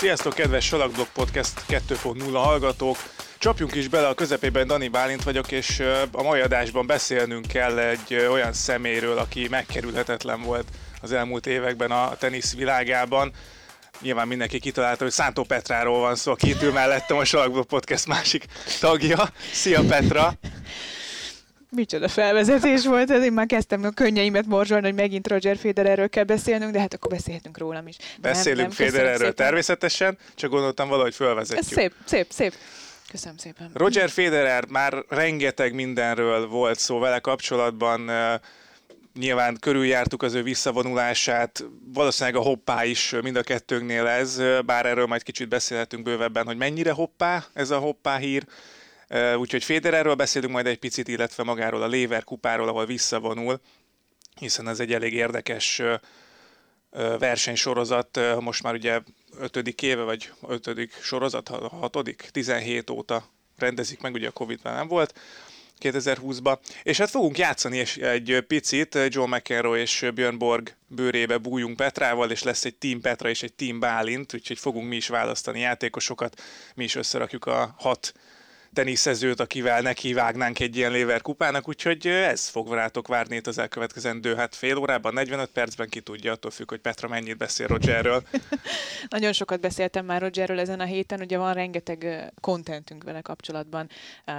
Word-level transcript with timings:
Sziasztok, 0.00 0.34
kedves 0.34 0.64
Salakblog 0.64 1.06
Podcast 1.12 1.64
2.0 1.68 2.30
hallgatók! 2.32 2.96
Csapjunk 3.38 3.74
is 3.74 3.88
bele, 3.88 4.08
a 4.08 4.14
közepében 4.14 4.66
Dani 4.66 4.88
Bálint 4.88 5.22
vagyok, 5.22 5.52
és 5.52 5.82
a 6.12 6.22
mai 6.22 6.40
adásban 6.40 6.86
beszélnünk 6.86 7.46
kell 7.46 7.78
egy 7.78 8.14
olyan 8.14 8.52
szeméről, 8.52 9.18
aki 9.18 9.46
megkerülhetetlen 9.50 10.42
volt 10.42 10.68
az 11.00 11.12
elmúlt 11.12 11.46
években 11.46 11.90
a 11.90 12.16
tenisz 12.18 12.54
világában. 12.54 13.32
Nyilván 14.00 14.28
mindenki 14.28 14.58
kitalálta, 14.58 15.02
hogy 15.02 15.12
Szántó 15.12 15.42
Petráról 15.42 16.00
van 16.00 16.14
szó, 16.14 16.32
aki 16.32 16.48
itt 16.48 16.62
ül 16.62 16.72
mellettem 16.72 17.16
a 17.16 17.24
Salakblog 17.24 17.66
Podcast 17.66 18.06
másik 18.06 18.44
tagja. 18.80 19.28
Szia 19.52 19.82
Petra! 19.88 20.32
Micsoda 21.70 22.08
felvezetés 22.08 22.86
volt 22.86 23.10
ez, 23.10 23.22
én 23.22 23.32
már 23.32 23.46
kezdtem 23.46 23.84
a 23.84 23.90
könnyeimet 23.90 24.46
morzsolni, 24.46 24.86
hogy 24.86 24.94
megint 24.94 25.28
Roger 25.28 25.56
Federerről 25.56 26.08
kell 26.08 26.24
beszélnünk, 26.24 26.72
de 26.72 26.80
hát 26.80 26.94
akkor 26.94 27.10
beszélhetünk 27.10 27.58
rólam 27.58 27.86
is. 27.86 27.96
Beszélünk 28.20 28.72
Federerről 28.72 29.34
természetesen, 29.34 30.18
csak 30.34 30.50
gondoltam 30.50 30.88
valahogy 30.88 31.14
felvezetjük. 31.14 31.70
Ez 31.70 31.76
szép, 31.76 31.92
szép, 32.04 32.26
szép. 32.30 32.54
Köszönöm 33.10 33.36
szépen. 33.36 33.70
Roger 33.74 34.10
Federer 34.10 34.66
már 34.66 35.04
rengeteg 35.08 35.74
mindenről 35.74 36.48
volt 36.48 36.78
szó 36.78 36.98
vele 36.98 37.18
kapcsolatban, 37.18 38.10
nyilván 39.18 39.56
körüljártuk 39.60 40.22
az 40.22 40.34
ő 40.34 40.42
visszavonulását, 40.42 41.64
valószínűleg 41.94 42.40
a 42.40 42.44
hoppá 42.44 42.84
is 42.84 43.14
mind 43.22 43.36
a 43.36 43.42
kettőnknél 43.42 44.06
ez, 44.06 44.40
bár 44.66 44.86
erről 44.86 45.06
majd 45.06 45.22
kicsit 45.22 45.48
beszélhetünk 45.48 46.02
bővebben, 46.02 46.46
hogy 46.46 46.56
mennyire 46.56 46.90
hoppá 46.90 47.44
ez 47.52 47.70
a 47.70 47.78
hoppá 47.78 48.16
hír, 48.16 48.44
Úgyhogy 49.36 49.64
Federerről 49.64 50.14
beszélünk 50.14 50.52
majd 50.52 50.66
egy 50.66 50.78
picit, 50.78 51.08
illetve 51.08 51.42
magáról 51.42 51.82
a 51.82 51.86
Léver 51.86 52.24
kupáról, 52.24 52.68
ahol 52.68 52.86
visszavonul, 52.86 53.60
hiszen 54.38 54.68
ez 54.68 54.80
egy 54.80 54.92
elég 54.92 55.12
érdekes 55.12 55.82
versenysorozat, 57.18 58.20
most 58.40 58.62
már 58.62 58.74
ugye 58.74 59.00
ötödik 59.38 59.82
éve, 59.82 60.02
vagy 60.02 60.32
ötödik 60.48 60.92
sorozat, 61.02 61.48
hatodik, 61.48 62.28
17 62.32 62.90
óta 62.90 63.28
rendezik 63.56 64.00
meg, 64.00 64.14
ugye 64.14 64.28
a 64.28 64.32
Covid 64.32 64.60
nem 64.62 64.88
volt, 64.88 65.14
2020-ba. 65.80 66.58
És 66.82 66.98
hát 66.98 67.10
fogunk 67.10 67.38
játszani 67.38 67.84
egy 68.00 68.44
picit, 68.46 68.98
Joe 69.08 69.26
McEnroe 69.26 69.80
és 69.80 70.06
Björn 70.14 70.38
Borg 70.38 70.76
bőrébe 70.86 71.38
bújunk 71.38 71.76
Petrával, 71.76 72.30
és 72.30 72.42
lesz 72.42 72.64
egy 72.64 72.76
Team 72.76 73.00
Petra 73.00 73.28
és 73.28 73.42
egy 73.42 73.52
Team 73.52 73.80
Bálint, 73.80 74.34
úgyhogy 74.34 74.58
fogunk 74.58 74.88
mi 74.88 74.96
is 74.96 75.08
választani 75.08 75.60
játékosokat, 75.60 76.42
mi 76.74 76.84
is 76.84 76.94
összerakjuk 76.94 77.46
a 77.46 77.74
hat 77.78 78.12
teniszezőt, 78.72 79.40
akivel 79.40 79.80
neki 79.80 80.12
vágnánk 80.12 80.60
egy 80.60 80.76
ilyen 80.76 80.92
Léver 80.92 81.22
kupának, 81.22 81.68
úgyhogy 81.68 82.06
ez 82.06 82.48
fog 82.48 82.72
rátok 82.72 83.08
várni 83.08 83.36
itt 83.36 83.46
az 83.46 83.58
elkövetkezendő 83.58 84.34
hát 84.34 84.54
fél 84.54 84.76
órában, 84.76 85.12
45 85.12 85.50
percben 85.50 85.88
ki 85.88 86.00
tudja, 86.00 86.32
attól 86.32 86.50
függ, 86.50 86.68
hogy 86.68 86.80
Petra 86.80 87.08
mennyit 87.08 87.36
beszél 87.36 87.66
Rogerről. 87.66 88.22
Nagyon 89.08 89.32
sokat 89.32 89.60
beszéltem 89.60 90.04
már 90.04 90.20
Rogerről 90.20 90.60
ezen 90.60 90.80
a 90.80 90.84
héten, 90.84 91.20
ugye 91.20 91.38
van 91.38 91.54
rengeteg 91.54 92.30
kontentünk 92.40 93.04
vele 93.04 93.20
kapcsolatban. 93.20 93.88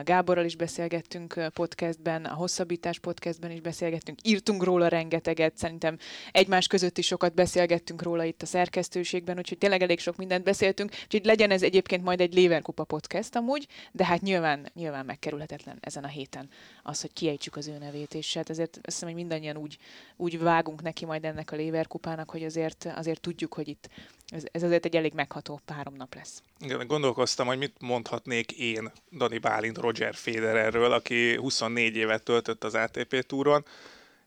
Gáborral 0.04 0.46
is 0.46 0.56
beszélgettünk 0.56 1.50
podcastben, 1.54 2.26
a 2.26 2.34
Hosszabbítás 2.34 3.00
podcastben 3.00 3.52
is 3.52 3.62
beszélgettünk, 3.62 4.20
írtunk 4.24 4.64
róla 4.64 4.88
rengeteget, 4.88 5.58
szerintem 5.58 5.98
egymás 6.32 6.68
között 6.68 6.98
is 6.98 7.06
sokat 7.06 7.34
beszélgettünk 7.34 8.02
róla 8.02 8.24
itt 8.24 8.42
a 8.42 8.46
szerkesztőségben, 8.46 9.38
úgyhogy 9.38 9.58
tényleg 9.58 9.82
elég 9.82 10.00
sok 10.00 10.16
mindent 10.16 10.44
beszéltünk, 10.44 10.92
úgyhogy 11.04 11.26
legyen 11.26 11.52
ez 11.52 11.62
egyébként 11.62 12.04
majd 12.04 12.22
egy 12.22 12.34
Léver 12.34 12.62
kupa 12.62 12.84
podcast 12.84 13.36
amúgy, 13.36 13.68
de 13.92 14.06
hát 14.06 14.21
hát 14.22 14.30
nyilván, 14.30 14.72
nyilván 14.74 15.06
megkerülhetetlen 15.06 15.78
ezen 15.80 16.04
a 16.04 16.08
héten 16.08 16.50
az, 16.84 17.02
hogy 17.02 17.14
kiejtsük 17.14 17.56
az 17.56 17.68
ő 17.68 17.78
nevét, 17.78 18.14
és 18.14 18.34
hát 18.34 18.50
ezért 18.50 18.76
azt 18.76 18.86
hiszem, 18.86 19.08
hogy 19.08 19.18
mindannyian 19.18 19.58
úgy, 19.58 19.78
úgy 20.16 20.40
vágunk 20.40 20.82
neki 20.82 21.06
majd 21.06 21.26
ennek 21.26 21.52
a 21.52 21.56
Léver 21.56 21.88
kupának, 21.88 22.30
hogy 22.30 22.44
azért, 22.44 22.86
azért 22.96 23.22
tudjuk, 23.22 23.54
hogy 23.54 23.68
itt 23.68 23.90
ez, 24.28 24.44
ez 24.52 24.64
azért 24.64 24.86
egy 24.86 24.96
elég 24.96 25.14
megható 25.14 25.60
három 25.68 25.94
nap 25.96 26.16
lesz. 26.16 26.44
Igen, 26.60 26.88
gondolkoztam, 26.88 27.48
hogy 27.48 27.58
mit 27.58 27.76
mondhatnék 27.80 28.52
én 28.52 28.92
Dani 29.18 29.38
Bálint 29.38 29.78
Roger 29.78 30.16
Federerről, 30.16 30.92
aki 30.92 31.36
24 31.36 31.96
évet 31.96 32.24
töltött 32.24 32.64
az 32.64 32.74
ATP 32.74 33.26
túron, 33.26 33.66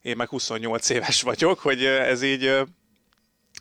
én 0.03 0.17
meg 0.17 0.29
28 0.29 0.89
éves 0.89 1.23
vagyok, 1.23 1.59
hogy 1.59 1.85
ez 1.85 2.23
így 2.23 2.65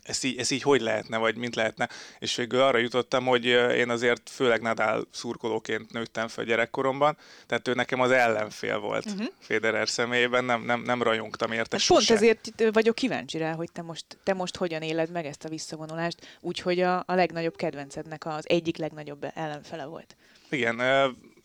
ez 0.04 0.24
így, 0.24 0.38
ez 0.38 0.50
így 0.50 0.62
hogy 0.62 0.80
lehetne, 0.80 1.16
vagy 1.16 1.36
mint 1.36 1.54
lehetne. 1.54 1.88
És 2.18 2.36
végül 2.36 2.60
arra 2.60 2.78
jutottam, 2.78 3.24
hogy 3.24 3.44
én 3.44 3.90
azért 3.90 4.30
főleg 4.30 4.60
Nadal 4.60 5.06
szurkolóként 5.10 5.92
nőttem 5.92 6.28
fel 6.28 6.44
gyerekkoromban, 6.44 7.16
tehát 7.46 7.68
ő 7.68 7.74
nekem 7.74 8.00
az 8.00 8.10
ellenfél 8.10 8.78
volt 8.78 9.06
uh-huh. 9.06 9.26
Federer 9.38 9.88
személyében, 9.88 10.44
nem, 10.44 10.62
nem, 10.62 10.82
nem 10.82 11.02
rajongtam 11.02 11.52
érte 11.52 11.78
Pont 11.86 12.10
ezért 12.10 12.52
vagyok 12.72 12.94
kíváncsi 12.94 13.38
rá, 13.38 13.52
hogy 13.52 13.72
te 13.72 13.82
most, 13.82 14.04
te 14.22 14.34
most 14.34 14.56
hogyan 14.56 14.82
éled 14.82 15.10
meg 15.10 15.26
ezt 15.26 15.44
a 15.44 15.48
visszavonulást, 15.48 16.38
úgyhogy 16.40 16.80
a, 16.80 16.96
a 17.06 17.14
legnagyobb 17.14 17.56
kedvencednek 17.56 18.26
az 18.26 18.48
egyik 18.48 18.76
legnagyobb 18.76 19.26
ellenfele 19.34 19.84
volt. 19.84 20.16
Igen, 20.50 20.80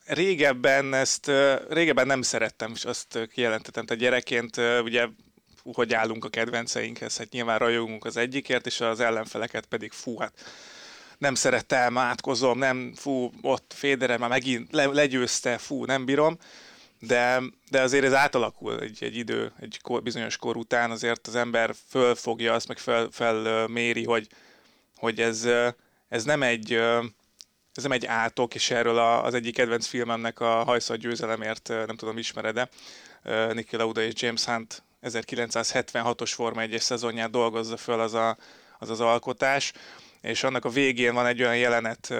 régebben 0.06 0.94
ezt, 0.94 1.31
régebben 1.69 2.08
nem 2.08 2.22
szerettem, 2.22 2.72
és 2.75 2.86
azt 2.86 3.30
kijelentettem, 3.34 3.86
tehát 3.86 4.02
gyerekként 4.02 4.58
ugye 4.84 5.08
hogy 5.74 5.94
állunk 5.94 6.25
a 6.25 6.30
kedvenceinkhez, 6.30 7.18
hát 7.18 7.30
nyilván 7.30 7.57
rajongunk 7.57 8.06
az 8.06 8.18
egyikért, 8.18 8.66
és 8.66 8.81
az 8.81 9.00
ellenfeleket 9.00 9.66
pedig 9.66 9.91
fú, 9.91 10.18
hát 10.18 10.34
nem 11.18 11.35
szerettem, 11.35 11.97
átkozom, 11.97 12.57
nem, 12.57 12.94
fú, 12.96 13.31
ott 13.41 13.74
Fédere 13.75 14.18
már 14.18 14.30
megint 14.30 14.72
le, 14.72 14.85
legyőzte, 14.85 15.57
fú, 15.57 15.85
nem 15.85 16.06
bírom, 16.06 16.38
de, 17.00 17.41
de 17.69 17.81
azért 17.81 18.06
ez 18.06 18.13
átalakul 18.13 18.80
egy, 18.80 19.03
egy 19.03 19.18
idő, 19.18 19.52
egy 19.59 19.80
kor, 19.81 20.03
bizonyos 20.03 20.38
kor 20.38 20.57
után, 20.57 20.91
azért 20.91 21.28
az 21.28 21.35
ember 21.35 21.75
fölfogja 21.90 22.53
azt, 22.53 22.68
meg 22.68 22.78
fel, 22.78 23.07
felméri, 23.12 24.03
hogy, 24.03 24.28
hogy 24.96 25.22
ez, 25.22 25.47
ez 26.09 26.24
nem 26.24 26.44
egy 26.44 26.81
ez 27.74 27.84
nem 27.86 27.91
egy 27.91 28.06
átok, 28.06 28.56
és 28.56 28.72
erről 28.72 28.97
az 28.97 29.34
egyik 29.34 29.56
kedvenc 29.56 29.86
filmemnek 29.86 30.40
a 30.40 30.78
győzelemért, 30.96 31.68
nem 31.68 31.96
tudom, 31.96 32.18
ismered-e, 32.18 32.69
Nicky 33.53 33.75
Lauda 33.75 34.01
és 34.01 34.22
James 34.22 34.46
Hunt 34.46 34.84
1976-os 35.02 36.32
Forma 36.34 36.62
1-es 36.66 36.80
szezonját 36.80 37.30
dolgozza 37.30 37.78
föl 37.78 38.00
az, 38.00 38.14
a, 38.14 38.38
az 38.80 38.90
az 38.90 39.00
alkotás, 39.00 39.74
és 40.22 40.44
annak 40.44 40.66
a 40.66 40.70
végén 40.70 41.14
van 41.14 41.26
egy 41.26 41.42
olyan 41.42 41.58
jelenet, 41.58 42.14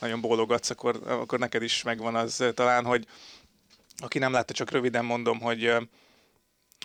nagyon 0.00 0.20
bólogatsz, 0.20 0.70
akkor, 0.70 1.00
akkor 1.06 1.38
neked 1.38 1.62
is 1.62 1.82
megvan 1.82 2.14
az 2.14 2.44
talán, 2.54 2.84
hogy 2.84 3.06
aki 3.98 4.18
nem 4.18 4.32
látta, 4.32 4.52
csak 4.52 4.70
röviden 4.70 5.04
mondom, 5.04 5.40
hogy, 5.40 5.72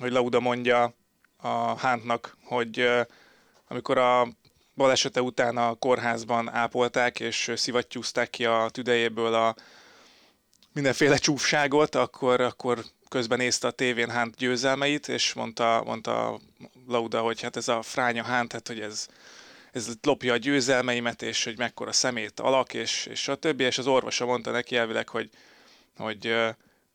hogy 0.01 0.11
Lauda 0.11 0.39
mondja 0.39 0.93
a 1.37 1.77
Hántnak, 1.77 2.37
hogy 2.43 2.89
amikor 3.67 3.97
a 3.97 4.27
balesete 4.75 5.21
után 5.21 5.57
a 5.57 5.73
kórházban 5.73 6.49
ápolták, 6.49 7.19
és 7.19 7.51
szivattyúzták 7.55 8.29
ki 8.29 8.45
a 8.45 8.69
tüdejéből 8.71 9.33
a 9.33 9.55
mindenféle 10.73 11.17
csúfságot, 11.17 11.95
akkor, 11.95 12.41
akkor 12.41 12.85
közben 13.11 13.37
nézte 13.37 13.67
a 13.67 13.71
tévén 13.71 14.11
Hunt 14.11 14.35
győzelmeit, 14.35 15.07
és 15.07 15.33
mondta, 15.33 15.83
mondta 15.85 16.39
Lauda, 16.87 17.21
hogy 17.21 17.41
hát 17.41 17.55
ez 17.55 17.67
a 17.67 17.81
fránya 17.81 18.25
Hunt, 18.25 18.51
hát 18.51 18.67
hogy 18.67 18.79
ez, 18.79 19.07
ez 19.71 19.93
lopja 20.01 20.33
a 20.33 20.37
győzelmeimet, 20.37 21.21
és 21.21 21.43
hogy 21.43 21.57
mekkora 21.57 21.91
szemét 21.91 22.39
alak, 22.39 22.73
és, 22.73 23.05
és 23.05 23.27
a 23.27 23.35
többi, 23.35 23.63
és 23.63 23.77
az 23.77 23.87
orvosa 23.87 24.25
mondta 24.25 24.51
neki 24.51 24.75
elvileg, 24.75 25.09
hogy, 25.09 25.29
hogy 25.97 26.35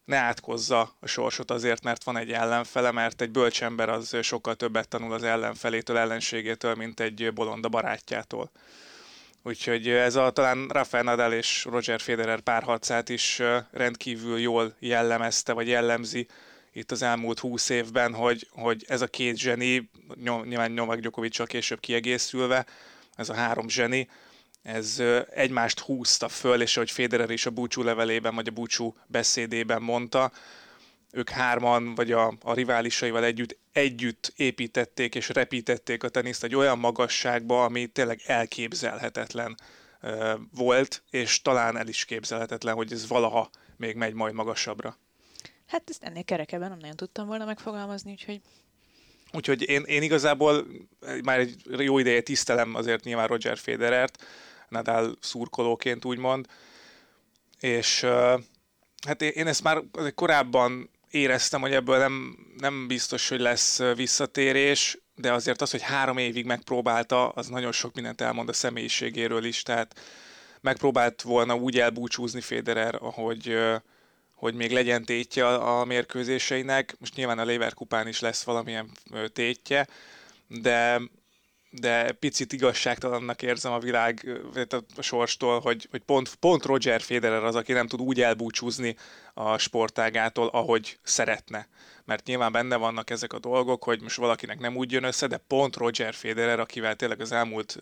ne 0.05 0.17
átkozza 0.17 0.97
a 1.01 1.07
sorsot 1.07 1.51
azért, 1.51 1.83
mert 1.83 2.05
van 2.05 2.17
egy 2.17 2.33
ellenfele, 2.33 2.91
mert 2.91 3.21
egy 3.21 3.31
bölcsember 3.31 3.89
az 3.89 4.17
sokkal 4.23 4.55
többet 4.55 4.89
tanul 4.89 5.13
az 5.13 5.23
ellenfelétől, 5.23 5.99
ellenségétől, 5.99 6.75
mint 6.75 7.01
egy 7.01 7.33
bolonda 7.35 7.69
barátjától. 7.69 8.51
Úgyhogy 9.47 9.89
ez 9.89 10.15
a 10.15 10.31
talán 10.31 10.69
Rafael 10.69 11.03
Nadal 11.03 11.33
és 11.33 11.65
Roger 11.65 12.01
Federer 12.01 12.41
párharcát 12.41 13.09
is 13.09 13.43
rendkívül 13.71 14.39
jól 14.39 14.75
jellemezte, 14.79 15.53
vagy 15.53 15.69
jellemzi 15.69 16.27
itt 16.73 16.91
az 16.91 17.03
elmúlt 17.03 17.39
húsz 17.39 17.69
évben, 17.69 18.15
hogy, 18.15 18.49
hogy 18.51 18.85
ez 18.89 19.01
a 19.01 19.07
két 19.07 19.37
zseni, 19.37 19.91
nyilván 20.45 20.73
Novak 20.73 20.99
djokovic 20.99 21.47
később 21.47 21.81
kiegészülve, 21.81 22.67
ez 23.17 23.29
a 23.29 23.35
három 23.35 23.69
zseni, 23.69 24.09
ez 24.63 25.03
egymást 25.31 25.81
húzta 25.81 26.29
föl, 26.29 26.63
és 26.63 26.77
ahogy 26.77 26.91
Federer 26.91 27.31
is 27.31 27.47
a 27.47 27.51
búcsú 27.51 27.83
levelében, 27.83 28.35
vagy 28.35 28.49
a 28.49 28.53
búcsú 28.53 28.97
beszédében 29.07 29.83
mondta, 29.83 30.33
ők 31.13 31.31
hárman, 31.31 31.95
vagy 31.95 32.13
a, 32.13 32.33
a 32.43 32.55
riválisaival 32.55 33.25
együtt, 33.25 33.59
együtt 33.73 34.33
építették 34.37 35.15
és 35.15 35.29
repítették 35.29 36.03
a 36.03 36.09
teniszt 36.09 36.45
egy 36.45 36.55
olyan 36.55 36.79
magasságba, 36.79 37.65
ami 37.65 37.87
tényleg 37.87 38.21
elképzelhetetlen 38.27 39.57
uh, 40.03 40.33
volt, 40.55 41.03
és 41.11 41.43
talán 41.43 41.77
el 41.77 41.89
is 41.89 42.05
képzelhetetlen, 42.05 42.75
hogy 42.75 42.93
ez 42.93 43.09
valaha 43.09 43.51
még 43.77 43.97
megy 43.97 44.15
majd 44.15 44.35
magasabbra. 44.35 44.97
Hát 45.67 45.83
ezt 45.87 46.03
ennél 46.03 46.25
kerekebben 46.25 46.69
nem 46.69 46.79
nagyon 46.79 46.97
tudtam 46.97 47.27
volna 47.27 47.45
megfogalmazni, 47.45 48.11
úgyhogy 48.11 48.41
Úgyhogy 49.33 49.69
én, 49.69 49.83
én 49.83 50.03
igazából 50.03 50.67
már 51.23 51.39
egy 51.39 51.57
jó 51.67 51.99
ideje 51.99 52.21
tisztelem 52.21 52.75
azért 52.75 53.05
nyilván 53.05 53.27
Roger 53.27 53.59
Federert, 53.59 54.25
Nadal 54.69 55.17
szurkolóként 55.21 56.05
úgymond, 56.05 56.47
és 57.61 58.07
hát 59.07 59.23
én 59.23 59.47
ezt 59.47 59.63
már 59.63 59.83
korábban 60.15 60.91
éreztem, 61.17 61.61
hogy 61.61 61.73
ebből 61.73 61.99
nem, 61.99 62.37
nem 62.59 62.87
biztos, 62.87 63.29
hogy 63.29 63.41
lesz 63.41 63.81
visszatérés. 63.95 64.99
de 65.15 65.33
azért 65.33 65.61
az, 65.61 65.71
hogy 65.71 65.83
három 65.83 66.19
évig 66.19 66.45
megpróbálta, 66.45 67.29
az 67.29 67.47
nagyon 67.49 67.73
sok 67.73 67.95
mindent 67.95 68.21
elmond 68.21 68.49
a 68.49 68.53
személyiségéről 68.53 69.45
is, 69.45 69.63
tehát 69.63 70.01
megpróbált 70.61 71.23
volna 71.23 71.55
úgy 71.55 71.79
elbúcsúzni 71.79 72.41
Federer, 72.41 72.95
ahogy, 72.95 73.57
hogy 74.35 74.55
még 74.55 74.73
legyen 74.73 75.05
tétje 75.05 75.47
a 75.55 75.85
mérkőzéseinek. 75.85 76.97
Most 76.99 77.15
nyilván 77.15 77.39
a 77.39 77.45
Leverkupán 77.45 78.09
is 78.09 78.21
lesz 78.21 78.43
valamilyen 78.43 78.91
tétje, 79.33 79.87
de 80.49 81.01
de 81.81 82.13
picit 82.13 82.53
igazságtalannak 82.53 83.43
érzem 83.43 83.73
a 83.73 83.79
világ 83.79 84.41
a 84.97 85.03
sorstól, 85.03 85.61
hogy, 85.61 85.89
hogy 85.91 86.01
pont, 86.01 86.35
pont 86.35 86.65
Roger 86.65 87.01
Federer 87.01 87.45
az, 87.45 87.55
aki 87.55 87.73
nem 87.73 87.87
tud 87.87 88.01
úgy 88.01 88.21
elbúcsúzni 88.21 88.97
a 89.35 89.59
sportágától, 89.59 90.49
ahogy 90.49 90.99
szeretne. 91.03 91.69
Mert 92.05 92.27
nyilván 92.27 92.53
benne 92.53 92.77
vannak 92.77 93.11
ezek 93.11 93.33
a 93.33 93.39
dolgok, 93.39 93.85
hogy 93.85 94.01
most 94.01 94.17
valakinek 94.17 94.59
nem 94.59 94.77
úgy 94.77 94.93
jön 94.93 95.05
össze, 95.05 95.27
de 95.27 95.37
pont 95.37 95.77
Roger 95.77 96.15
Federer, 96.15 96.61
akivel 96.61 96.97
tényleg 96.97 97.21
az 97.21 97.33
elmúlt 97.33 97.79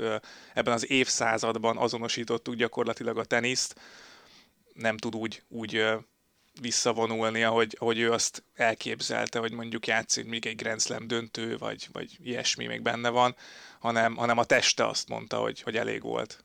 ebben 0.54 0.74
az 0.74 0.90
évszázadban 0.90 1.76
azonosítottuk 1.76 2.54
gyakorlatilag 2.54 3.18
a 3.18 3.24
teniszt, 3.24 3.74
nem 4.74 4.96
tud 4.96 5.14
úgy, 5.14 5.42
úgy 5.48 5.82
visszavonulni, 6.60 7.42
ahogy, 7.42 7.76
ahogy 7.80 7.98
ő 7.98 8.12
azt 8.12 8.44
elképzelte, 8.54 9.38
hogy 9.38 9.52
mondjuk 9.52 9.86
játszik 9.86 10.26
még 10.26 10.46
egy 10.46 10.56
Grand 10.56 10.80
Slam 10.80 11.06
döntő, 11.06 11.58
vagy, 11.58 11.88
vagy 11.92 12.16
ilyesmi 12.22 12.66
még 12.66 12.82
benne 12.82 13.08
van, 13.08 13.36
hanem, 13.78 14.16
hanem 14.16 14.38
a 14.38 14.44
teste 14.44 14.86
azt 14.86 15.08
mondta, 15.08 15.38
hogy, 15.38 15.60
hogy 15.60 15.76
elég 15.76 16.02
volt. 16.02 16.44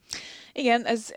Igen, 0.60 0.86
ez, 0.86 1.12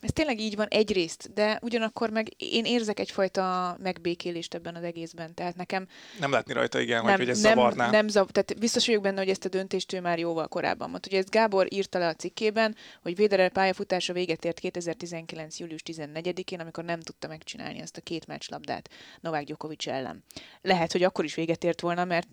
ez 0.00 0.12
tényleg 0.12 0.40
így 0.40 0.56
van 0.56 0.66
egyrészt, 0.66 1.32
de 1.32 1.58
ugyanakkor 1.62 2.10
meg 2.10 2.28
én 2.36 2.64
érzek 2.64 3.00
egyfajta 3.00 3.76
megbékélést 3.82 4.54
ebben 4.54 4.74
az 4.74 4.82
egészben. 4.82 5.34
Tehát 5.34 5.56
nekem... 5.56 5.86
Nem 6.20 6.30
látni 6.30 6.52
rajta, 6.52 6.80
igen, 6.80 7.04
nem, 7.04 7.16
hogy 7.16 7.28
ez 7.28 7.40
nem, 7.40 7.54
zavarná. 7.54 7.90
Nem 7.90 8.08
zav, 8.08 8.26
tehát 8.26 8.58
biztos 8.58 8.86
vagyok 8.86 9.02
benne, 9.02 9.18
hogy 9.18 9.28
ezt 9.28 9.44
a 9.44 9.48
döntést 9.48 9.92
ő 9.92 10.00
már 10.00 10.18
jóval 10.18 10.48
korábban 10.48 10.90
mondta. 10.90 11.08
Ugye 11.08 11.18
ezt 11.18 11.30
Gábor 11.30 11.66
írta 11.72 11.98
le 11.98 12.06
a 12.06 12.14
cikkében, 12.14 12.76
hogy 13.02 13.16
Véderer 13.16 13.50
pályafutása 13.50 14.12
véget 14.12 14.44
ért 14.44 14.58
2019. 14.58 15.58
július 15.58 15.82
14-én, 15.84 16.60
amikor 16.60 16.84
nem 16.84 17.00
tudta 17.00 17.28
megcsinálni 17.28 17.80
ezt 17.80 17.96
a 17.96 18.00
két 18.00 18.26
meccslabdát 18.26 18.90
Novák 19.20 19.44
Djokovic 19.44 19.86
ellen. 19.86 20.24
Lehet, 20.62 20.92
hogy 20.92 21.02
akkor 21.02 21.24
is 21.24 21.34
véget 21.34 21.64
ért 21.64 21.80
volna, 21.80 22.04
mert 22.04 22.28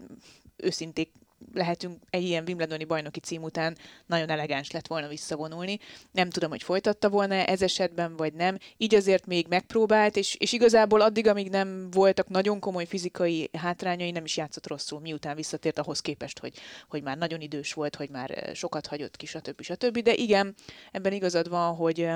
őszinték 0.55 1.11
lehetünk 1.54 1.98
egy 2.10 2.24
ilyen 2.24 2.44
Wimbledoni 2.48 2.84
bajnoki 2.84 3.19
cím 3.19 3.44
után 3.44 3.78
nagyon 4.06 4.30
elegáns 4.30 4.72
lett 4.72 4.88
volna 4.88 5.07
visszavonulni. 5.07 5.80
Nem 6.12 6.30
tudom, 6.30 6.50
hogy 6.50 6.63
folytatta 6.63 7.10
volna 7.10 7.36
ez 7.36 7.62
esetben, 7.62 8.16
vagy 8.16 8.34
nem. 8.34 8.57
Így 8.78 8.95
azért 8.95 9.25
még 9.25 9.48
megpróbált, 9.48 10.16
és, 10.16 10.36
és 10.36 10.54
igazából 10.54 11.01
addig, 11.01 11.28
amíg 11.28 11.50
nem 11.50 11.92
voltak 11.92 12.28
nagyon 12.28 12.60
komoly 12.60 12.86
fizikai 12.86 13.50
hátrányai, 13.57 14.12
nem 14.12 14.25
is 14.25 14.38
játszott 14.38 14.68
rosszul, 14.68 15.00
miután 15.00 15.36
visszatért 15.36 15.80
ahhoz 15.80 16.00
képest, 16.00 16.40
hogy, 16.40 16.57
hogy 16.88 17.04
már 17.04 17.18
nagyon 17.18 17.42
idős 17.42 17.74
volt, 17.74 17.96
hogy 17.96 18.10
már 18.10 18.51
sokat 18.54 18.88
hagyott 18.88 19.16
ki, 19.16 19.25
stb. 19.25 19.62
stb. 19.62 20.00
De 20.00 20.13
igen, 20.13 20.56
ebben 20.92 21.13
igazad 21.13 21.50
van, 21.50 21.75
hogy 21.75 22.10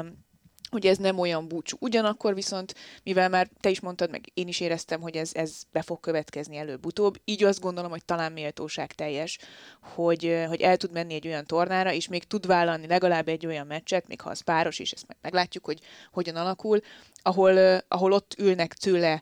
hogy 0.69 0.85
ez 0.85 0.97
nem 0.97 1.19
olyan 1.19 1.47
búcsú. 1.47 1.77
Ugyanakkor 1.79 2.33
viszont, 2.33 2.75
mivel 3.03 3.29
már 3.29 3.49
te 3.59 3.69
is 3.69 3.79
mondtad, 3.79 4.09
meg 4.09 4.31
én 4.33 4.47
is 4.47 4.59
éreztem, 4.59 5.01
hogy 5.01 5.15
ez, 5.15 5.31
ez 5.33 5.61
be 5.71 5.81
fog 5.81 5.99
következni 5.99 6.57
előbb-utóbb, 6.57 7.15
így 7.25 7.43
azt 7.43 7.59
gondolom, 7.59 7.91
hogy 7.91 8.05
talán 8.05 8.31
méltóság 8.31 8.93
teljes, 8.93 9.37
hogy, 9.81 10.43
hogy 10.47 10.61
el 10.61 10.77
tud 10.77 10.91
menni 10.91 11.13
egy 11.13 11.27
olyan 11.27 11.45
tornára, 11.45 11.91
és 11.91 12.07
még 12.07 12.23
tud 12.23 12.45
vállalni 12.45 12.87
legalább 12.87 13.27
egy 13.27 13.45
olyan 13.45 13.67
meccset, 13.67 14.07
még 14.07 14.21
ha 14.21 14.29
az 14.29 14.41
páros 14.41 14.79
is, 14.79 14.91
ezt 14.91 15.07
meg 15.07 15.17
meglátjuk, 15.21 15.65
hogy 15.65 15.79
hogyan 16.11 16.35
alakul, 16.35 16.79
ahol, 17.21 17.81
ahol 17.87 18.11
ott 18.11 18.35
ülnek 18.37 18.73
tőle 18.73 19.21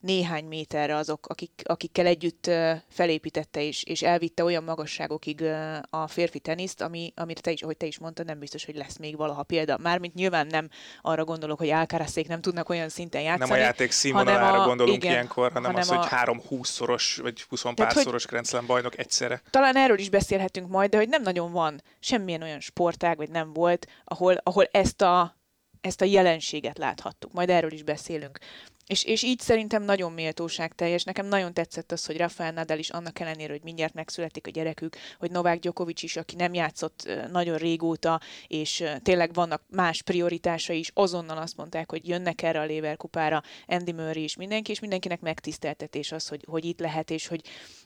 néhány 0.00 0.44
méterre 0.44 0.96
azok, 0.96 1.26
akik, 1.26 1.62
akikkel 1.64 2.06
együtt 2.06 2.50
felépítette 2.88 3.62
és, 3.62 3.82
és 3.82 4.02
elvitte 4.02 4.44
olyan 4.44 4.64
magasságokig 4.64 5.42
a 5.90 6.06
férfi 6.06 6.38
teniszt, 6.38 6.80
ami, 6.80 7.12
amire 7.16 7.40
te 7.40 7.50
is, 7.50 7.62
ahogy 7.62 7.76
te 7.76 7.86
is 7.86 7.98
mondtad, 7.98 8.26
nem 8.26 8.38
biztos, 8.38 8.64
hogy 8.64 8.76
lesz 8.76 8.96
még 8.96 9.16
valaha 9.16 9.42
példa. 9.42 9.78
Mármint 9.78 10.14
nyilván 10.14 10.46
nem 10.46 10.68
arra 11.02 11.24
gondolok, 11.24 11.58
hogy 11.58 11.70
Alcarazék 11.70 12.28
nem 12.28 12.40
tudnak 12.40 12.68
olyan 12.68 12.88
szinten 12.88 13.22
játszani. 13.22 13.50
Nem 13.50 13.58
a 13.58 13.62
játék 13.62 13.90
színvonalára 13.90 14.64
gondolunk 14.64 15.04
igen, 15.04 15.14
három 15.14 15.28
hanem, 15.34 15.62
hanem 15.62 15.80
az, 15.80 15.90
a... 15.90 15.96
hogy 15.96 16.08
három 16.08 16.42
20-szoros 16.50 17.18
vagy 17.22 17.42
20 17.42 17.64
pár 17.74 17.92
szoros 17.92 18.26
Grand 18.26 18.46
Slam 18.46 18.66
bajnok 18.66 18.98
egyszerre. 18.98 19.42
Talán 19.50 19.76
erről 19.76 19.98
is 19.98 20.10
beszélhetünk 20.10 20.68
majd, 20.68 20.90
de 20.90 20.96
hogy 20.96 21.08
nem 21.08 21.22
nagyon 21.22 21.52
van 21.52 21.82
semmilyen 22.00 22.42
olyan 22.42 22.60
sportág, 22.60 23.16
vagy 23.16 23.30
nem 23.30 23.52
volt, 23.52 23.86
ahol, 24.04 24.34
ahol 24.42 24.68
ezt 24.70 25.02
a 25.02 25.36
ezt 25.80 26.00
a 26.00 26.04
jelenséget 26.04 26.78
láthattuk. 26.78 27.32
Majd 27.32 27.50
erről 27.50 27.72
is 27.72 27.82
beszélünk. 27.82 28.38
És, 28.86 29.04
és 29.04 29.22
így 29.22 29.40
szerintem 29.40 29.82
nagyon 29.82 30.12
méltóság 30.12 30.74
teljes. 30.74 31.04
Nekem 31.04 31.26
nagyon 31.26 31.54
tetszett 31.54 31.92
az, 31.92 32.06
hogy 32.06 32.16
Rafael 32.16 32.52
Nadal 32.52 32.78
is 32.78 32.90
annak 32.90 33.20
ellenére, 33.20 33.52
hogy 33.52 33.62
mindjárt 33.62 33.94
megszületik 33.94 34.46
a 34.46 34.50
gyerekük, 34.50 34.96
hogy 35.18 35.30
Novák 35.30 35.58
Djokovic 35.58 36.02
is, 36.02 36.16
aki 36.16 36.36
nem 36.36 36.54
játszott 36.54 37.08
nagyon 37.30 37.56
régóta, 37.56 38.20
és 38.46 38.84
tényleg 39.02 39.34
vannak 39.34 39.62
más 39.68 40.02
prioritásai 40.02 40.78
is, 40.78 40.90
azonnal 40.94 41.38
azt 41.38 41.56
mondták, 41.56 41.90
hogy 41.90 42.08
jönnek 42.08 42.42
erre 42.42 42.60
a 42.60 42.64
Lever 42.64 42.96
kupára, 42.96 43.42
Andy 43.66 43.92
Murray 43.92 44.22
is 44.22 44.36
mindenki, 44.36 44.70
és 44.70 44.80
mindenkinek 44.80 45.20
megtiszteltetés 45.20 46.12
az, 46.12 46.28
hogy, 46.28 46.44
hogy 46.48 46.64
itt 46.64 46.80
lehet, 46.80 47.10
és 47.10 47.26
hogy 47.26 47.40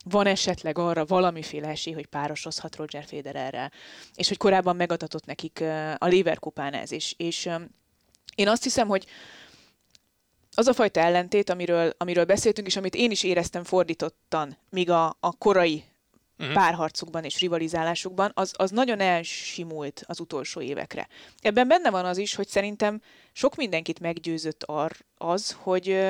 van 0.05 0.27
esetleg 0.27 0.79
arra 0.79 1.05
valamiféle 1.05 1.69
esély, 1.69 1.95
hogy 1.95 2.07
párosozhat 2.07 2.77
Roger 2.77 3.05
Federerrel. 3.05 3.73
És 4.15 4.29
hogy 4.29 4.37
korábban 4.37 4.77
megadatott 4.77 5.25
nekik 5.25 5.61
a 5.99 6.09
Lever 6.09 6.39
kupán 6.39 6.73
ez. 6.73 6.93
És, 6.93 7.15
és 7.17 7.49
én 8.35 8.49
azt 8.49 8.63
hiszem, 8.63 8.89
hogy 8.89 9.07
az 10.55 10.67
a 10.67 10.73
fajta 10.73 11.01
ellentét, 11.01 11.51
amiről, 11.51 11.95
amiről 11.97 12.25
beszéltünk, 12.25 12.67
és 12.67 12.77
amit 12.77 12.95
én 12.95 13.11
is 13.11 13.23
éreztem 13.23 13.65
fordítottan, 13.65 14.57
míg 14.71 14.91
a, 14.91 15.17
a 15.21 15.37
korai 15.39 15.85
uh-huh. 16.39 16.55
párharcukban 16.55 17.25
és 17.25 17.41
rivalizálásukban, 17.41 18.31
az, 18.35 18.53
az 18.57 18.71
nagyon 18.71 19.01
elsimult 19.01 20.05
az 20.07 20.21
utolsó 20.21 20.61
évekre. 20.61 21.09
Ebben 21.41 21.69
benne 21.69 21.91
van 21.91 22.05
az 22.05 22.17
is, 22.17 22.35
hogy 22.35 22.49
szerintem 22.49 23.01
sok 23.33 23.57
mindenkit 23.57 24.01
meggyőzött 24.01 24.63
ar, 24.65 24.93
az, 25.17 25.57
hogy, 25.61 26.01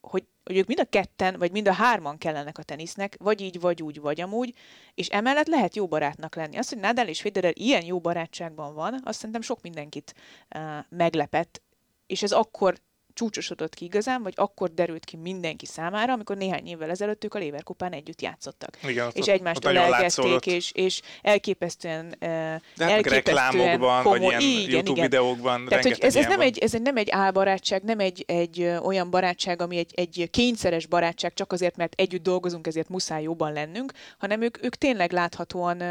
hogy, 0.00 0.24
hogy 0.44 0.56
ők 0.56 0.66
mind 0.66 0.80
a 0.80 0.84
ketten, 0.84 1.38
vagy 1.38 1.50
mind 1.50 1.68
a 1.68 1.72
hárman 1.72 2.18
kellenek 2.18 2.58
a 2.58 2.62
tenisznek, 2.62 3.16
vagy 3.18 3.40
így, 3.40 3.60
vagy 3.60 3.82
úgy, 3.82 4.00
vagy 4.00 4.20
amúgy, 4.20 4.54
és 4.94 5.08
emellett 5.08 5.46
lehet 5.46 5.76
jó 5.76 5.86
barátnak 5.86 6.34
lenni. 6.34 6.56
Az, 6.56 6.68
hogy 6.68 6.78
Nadal 6.78 7.06
és 7.06 7.20
Federer 7.20 7.52
ilyen 7.54 7.84
jó 7.84 8.00
barátságban 8.00 8.74
van, 8.74 9.00
azt 9.04 9.18
szerintem 9.18 9.42
sok 9.42 9.62
mindenkit 9.62 10.14
uh, 10.54 10.60
meglepett, 10.88 11.62
és 12.06 12.22
ez 12.22 12.32
akkor 12.32 12.78
csúcsosodott 13.20 13.74
ki 13.74 13.84
igazán, 13.84 14.22
vagy 14.22 14.32
akkor 14.36 14.74
derült 14.74 15.04
ki 15.04 15.16
mindenki 15.16 15.66
számára, 15.66 16.12
amikor 16.12 16.36
néhány 16.36 16.66
évvel 16.66 16.90
ezelőtt 16.90 17.24
ők 17.24 17.34
a 17.34 17.38
Léverkupán 17.38 17.92
együtt 17.92 18.22
játszottak. 18.22 18.78
Igen, 18.82 19.10
és 19.12 19.26
egymástól 19.26 19.78
elkezdték, 19.78 20.46
és, 20.46 20.72
és 20.72 21.00
elképesztően, 21.22 22.14
De 22.18 22.60
hát 22.78 22.90
elképesztően 22.90 23.78
komoly, 23.78 24.18
vagy 24.18 24.20
ilyen 24.20 24.40
igen, 24.40 24.70
YouTube 24.70 24.90
igen. 24.90 25.04
videókban 25.04 25.66
Tehát, 25.68 25.84
hogy 25.84 25.98
ez, 26.00 26.16
ez, 26.16 26.26
nem 26.26 26.40
egy, 26.40 26.58
ez 26.58 26.72
nem 26.72 26.96
egy 26.96 27.10
álbarátság, 27.10 27.82
nem 27.82 27.98
egy, 27.98 28.24
egy 28.26 28.62
olyan 28.82 29.10
barátság, 29.10 29.62
ami 29.62 29.76
egy, 29.76 29.92
egy 29.94 30.28
kényszeres 30.30 30.86
barátság, 30.86 31.34
csak 31.34 31.52
azért, 31.52 31.76
mert 31.76 31.94
együtt 31.96 32.22
dolgozunk, 32.22 32.66
ezért 32.66 32.88
muszáj 32.88 33.22
jobban 33.22 33.52
lennünk, 33.52 33.92
hanem 34.18 34.42
ők, 34.42 34.64
ők 34.64 34.76
tényleg 34.76 35.12
láthatóan 35.12 35.82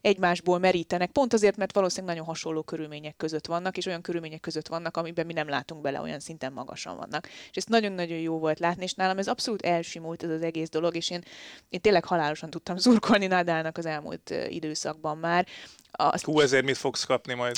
egymásból 0.00 0.58
merítenek, 0.58 1.10
pont 1.10 1.32
azért, 1.32 1.56
mert 1.56 1.74
valószínűleg 1.74 2.14
nagyon 2.14 2.28
hasonló 2.28 2.62
körülmények 2.62 3.16
között 3.16 3.46
vannak, 3.46 3.76
és 3.76 3.86
olyan 3.86 4.02
körülmények 4.02 4.40
között 4.40 4.68
vannak, 4.68 4.96
amiben 4.96 5.26
mi 5.26 5.32
nem 5.32 5.48
látunk 5.48 5.80
bele 5.80 6.00
olyan 6.00 6.20
szinten 6.20 6.52
magasan 6.62 6.96
vannak. 6.96 7.28
És 7.28 7.56
ezt 7.56 7.68
nagyon-nagyon 7.68 8.18
jó 8.18 8.38
volt 8.38 8.58
látni, 8.58 8.82
és 8.82 8.94
nálam 8.94 9.18
ez 9.18 9.28
abszolút 9.28 9.62
elsimult 9.62 10.22
ez 10.22 10.30
az 10.30 10.42
egész 10.42 10.68
dolog, 10.68 10.96
és 10.96 11.10
én, 11.10 11.22
én 11.68 11.80
tényleg 11.80 12.04
halálosan 12.04 12.50
tudtam 12.50 12.76
zurkolni 12.76 13.26
Nadalnak 13.26 13.78
az 13.78 13.86
elmúlt 13.86 14.34
időszakban 14.48 15.18
már. 15.18 15.46
Azt... 15.90 16.24
Hú, 16.24 16.40
ezért 16.40 16.64
mit 16.64 16.76
fogsz 16.76 17.04
kapni 17.04 17.34
majd? 17.34 17.56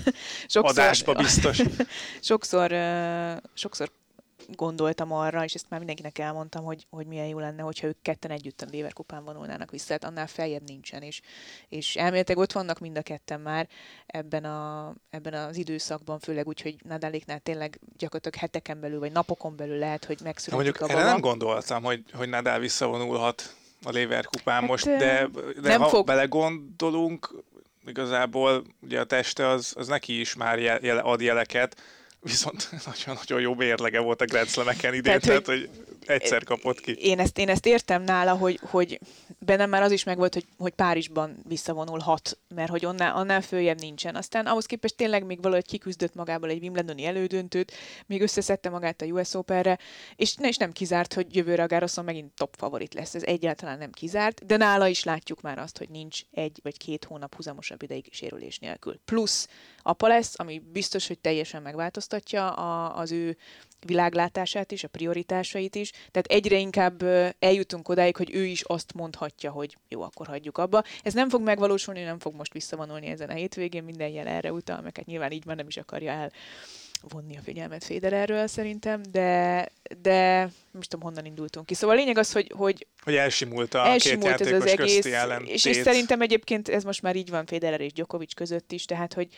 sokszor, 0.54 0.78
Adásba 0.78 1.14
biztos. 1.14 1.62
sokszor, 2.20 2.70
sokszor 3.54 3.90
gondoltam 4.54 5.12
arra, 5.12 5.44
és 5.44 5.54
ezt 5.54 5.66
már 5.68 5.78
mindenkinek 5.78 6.18
elmondtam, 6.18 6.64
hogy, 6.64 6.86
hogy 6.90 7.06
milyen 7.06 7.26
jó 7.26 7.38
lenne, 7.38 7.62
hogyha 7.62 7.86
ők 7.86 8.02
ketten 8.02 8.30
együtt 8.30 8.62
a 8.62 8.66
Lever 8.72 8.92
kupán 8.92 9.24
vonulnának 9.24 9.70
vissza, 9.70 9.92
hát 9.92 10.04
annál 10.04 10.26
feljebb 10.26 10.62
nincsen, 10.66 11.02
és, 11.02 11.20
és 11.68 11.96
elméletileg 11.96 12.42
ott 12.42 12.52
vannak 12.52 12.78
mind 12.78 12.98
a 12.98 13.02
ketten 13.02 13.40
már 13.40 13.68
ebben, 14.06 14.44
a, 14.44 14.94
ebben 15.10 15.34
az 15.34 15.56
időszakban, 15.56 16.18
főleg 16.18 16.46
úgy, 16.46 16.60
hogy 16.60 16.76
Nadáléknál 16.82 17.38
tényleg 17.38 17.80
gyakorlatilag 17.96 18.38
heteken 18.38 18.80
belül, 18.80 18.98
vagy 18.98 19.12
napokon 19.12 19.56
belül 19.56 19.78
lehet, 19.78 20.04
hogy 20.04 20.18
megszületik 20.22 20.78
mondjuk, 20.78 20.90
a 20.90 20.94
baba. 20.94 21.10
nem 21.10 21.20
gondoltam, 21.20 21.82
hogy, 21.82 22.04
hogy 22.12 22.28
Nadal 22.28 22.58
visszavonulhat 22.58 23.54
a 23.82 23.92
Lever 23.92 24.24
kupán 24.24 24.60
hát, 24.60 24.68
most, 24.68 24.84
de, 24.84 25.28
de 25.62 25.68
nem 25.68 25.80
ha 25.80 25.88
fog... 25.88 26.06
belegondolunk, 26.06 27.44
igazából 27.86 28.64
ugye 28.82 29.00
a 29.00 29.04
teste 29.04 29.48
az, 29.48 29.72
az 29.76 29.86
neki 29.86 30.20
is 30.20 30.34
már 30.34 30.58
jele, 30.58 31.00
ad 31.00 31.20
jeleket, 31.20 31.76
viszont 32.26 32.68
nagyon-nagyon 32.86 33.40
jó 33.40 33.54
mérlege 33.54 34.00
volt 34.00 34.20
a 34.20 34.24
Grand 34.24 34.48
Slam-eken 34.48 34.94
idén, 34.94 35.02
tehát, 35.02 35.22
tehát 35.22 35.46
hogy, 35.46 35.70
hogy 35.76 35.86
egyszer 36.06 36.44
kapott 36.44 36.80
ki. 36.80 36.92
Én 36.92 37.18
ezt, 37.18 37.38
én 37.38 37.48
ezt 37.48 37.66
értem 37.66 38.02
nála, 38.02 38.34
hogy, 38.34 38.60
hogy 38.62 39.00
bennem 39.38 39.70
már 39.70 39.82
az 39.82 39.90
is 39.90 40.04
megvolt, 40.04 40.34
hogy, 40.34 40.44
hogy 40.58 40.72
Párizsban 40.72 41.36
visszavonulhat, 41.48 42.38
mert 42.54 42.70
hogy 42.70 42.86
onnál, 42.86 43.16
annál 43.16 43.40
följebb 43.40 43.80
nincsen. 43.80 44.14
Aztán 44.14 44.46
ahhoz 44.46 44.66
képest 44.66 44.96
tényleg 44.96 45.24
még 45.24 45.42
valahogy 45.42 45.66
kiküzdött 45.66 46.14
magából 46.14 46.48
egy 46.48 46.62
Wimbledoni 46.62 47.04
elődöntőt, 47.04 47.72
még 48.06 48.22
összeszedte 48.22 48.68
magát 48.68 49.02
a 49.02 49.04
US 49.04 49.34
Open-re, 49.34 49.78
és, 50.16 50.34
ne, 50.34 50.48
és 50.48 50.56
nem 50.56 50.72
kizárt, 50.72 51.14
hogy 51.14 51.36
jövőre 51.36 51.62
a 51.62 51.66
Garroson 51.66 52.04
megint 52.04 52.34
top 52.34 52.54
favorit 52.58 52.94
lesz. 52.94 53.14
Ez 53.14 53.22
egyáltalán 53.22 53.78
nem 53.78 53.90
kizárt, 53.90 54.46
de 54.46 54.56
nála 54.56 54.86
is 54.86 55.04
látjuk 55.04 55.40
már 55.40 55.58
azt, 55.58 55.78
hogy 55.78 55.88
nincs 55.88 56.20
egy 56.30 56.60
vagy 56.62 56.76
két 56.76 57.04
hónap 57.04 57.34
húzamosabb 57.34 57.82
ideig 57.82 58.08
sérülés 58.10 58.58
nélkül. 58.58 59.00
Plusz 59.04 59.48
apa 59.86 60.08
lesz, 60.08 60.34
ami 60.36 60.62
biztos, 60.72 61.06
hogy 61.06 61.18
teljesen 61.18 61.62
megváltoztatja 61.62 62.50
a, 62.50 62.98
az 62.98 63.12
ő 63.12 63.36
világlátását 63.86 64.72
is, 64.72 64.84
a 64.84 64.88
prioritásait 64.88 65.74
is. 65.74 65.90
Tehát 65.90 66.26
egyre 66.26 66.58
inkább 66.58 67.02
eljutunk 67.38 67.88
odáig, 67.88 68.16
hogy 68.16 68.34
ő 68.34 68.44
is 68.44 68.62
azt 68.62 68.92
mondhatja, 68.94 69.50
hogy 69.50 69.76
jó, 69.88 70.02
akkor 70.02 70.26
hagyjuk 70.26 70.58
abba. 70.58 70.82
Ez 71.02 71.14
nem 71.14 71.28
fog 71.28 71.42
megvalósulni, 71.42 72.02
nem 72.02 72.18
fog 72.18 72.34
most 72.34 72.52
visszavonulni 72.52 73.06
ezen 73.06 73.28
a 73.28 73.34
hétvégén, 73.34 73.84
minden 73.84 74.08
jel 74.08 74.26
erre 74.26 74.52
utal, 74.52 74.80
meg 74.80 74.96
hát 74.96 75.06
nyilván 75.06 75.32
így 75.32 75.44
már 75.44 75.56
nem 75.56 75.66
is 75.66 75.76
akarja 75.76 76.10
el 76.10 76.32
vonni 77.08 77.36
a 77.36 77.40
figyelmet 77.40 77.84
Federerről 77.84 78.46
szerintem, 78.46 79.02
de, 79.10 79.68
de 80.02 80.50
most 80.70 80.90
tudom, 80.90 81.04
honnan 81.04 81.24
indultunk 81.24 81.66
ki. 81.66 81.74
Szóval 81.74 81.96
a 81.96 81.98
lényeg 81.98 82.18
az, 82.18 82.32
hogy... 82.32 82.52
Hogy, 82.56 82.86
hogy 83.02 83.14
elsimult 83.14 83.74
a 83.74 83.86
elsimult 83.86 84.36
két 84.36 84.46
ez 84.46 84.52
az 84.52 84.66
egész, 84.66 85.04
és, 85.44 85.64
és 85.64 85.76
szerintem 85.76 86.20
egyébként 86.20 86.68
ez 86.68 86.84
most 86.84 87.02
már 87.02 87.16
így 87.16 87.30
van 87.30 87.46
Federer 87.46 87.80
és 87.80 87.92
Djokovic 87.92 88.34
között 88.34 88.72
is, 88.72 88.84
tehát 88.84 89.14
hogy, 89.14 89.28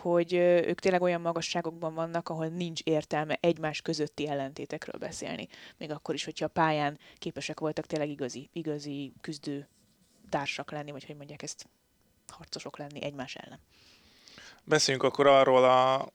hogy 0.00 0.32
ők 0.34 0.80
tényleg 0.80 1.02
olyan 1.02 1.20
magasságokban 1.20 1.94
vannak, 1.94 2.28
ahol 2.28 2.46
nincs 2.46 2.80
értelme 2.82 3.38
egymás 3.40 3.80
közötti 3.80 4.28
ellentétekről 4.28 5.00
beszélni. 5.00 5.48
Még 5.76 5.90
akkor 5.90 6.14
is, 6.14 6.24
hogyha 6.24 6.44
a 6.44 6.48
pályán 6.48 6.98
képesek 7.18 7.60
voltak 7.60 7.86
tényleg 7.86 8.08
igazi, 8.08 8.48
igazi 8.52 9.12
küzdő 9.20 9.68
társak 10.28 10.70
lenni, 10.70 10.90
vagy 10.90 11.04
hogy 11.04 11.16
mondják 11.16 11.42
ezt, 11.42 11.68
harcosok 12.26 12.78
lenni 12.78 13.02
egymás 13.02 13.34
ellen. 13.34 13.60
Beszéljünk 14.64 15.06
akkor 15.06 15.26
arról 15.26 15.64
a 15.64 16.08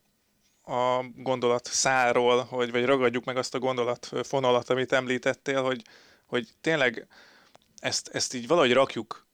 a 0.68 1.06
gondolat 1.16 1.66
száról, 1.66 2.44
hogy, 2.44 2.72
vagy 2.72 2.86
ragadjuk 2.86 3.24
meg 3.24 3.38
azt 3.38 3.56
a 3.56 3.60
gondolat 3.60 4.12
fonalat, 4.24 4.70
amit 4.70 4.92
említettél, 4.92 5.64
hogy, 5.64 5.82
hogy 6.26 6.48
tényleg 6.62 7.08
ezt, 7.80 8.08
ezt 8.08 8.34
így 8.34 8.48
valahogy 8.48 8.74
rakjuk 8.74 9.28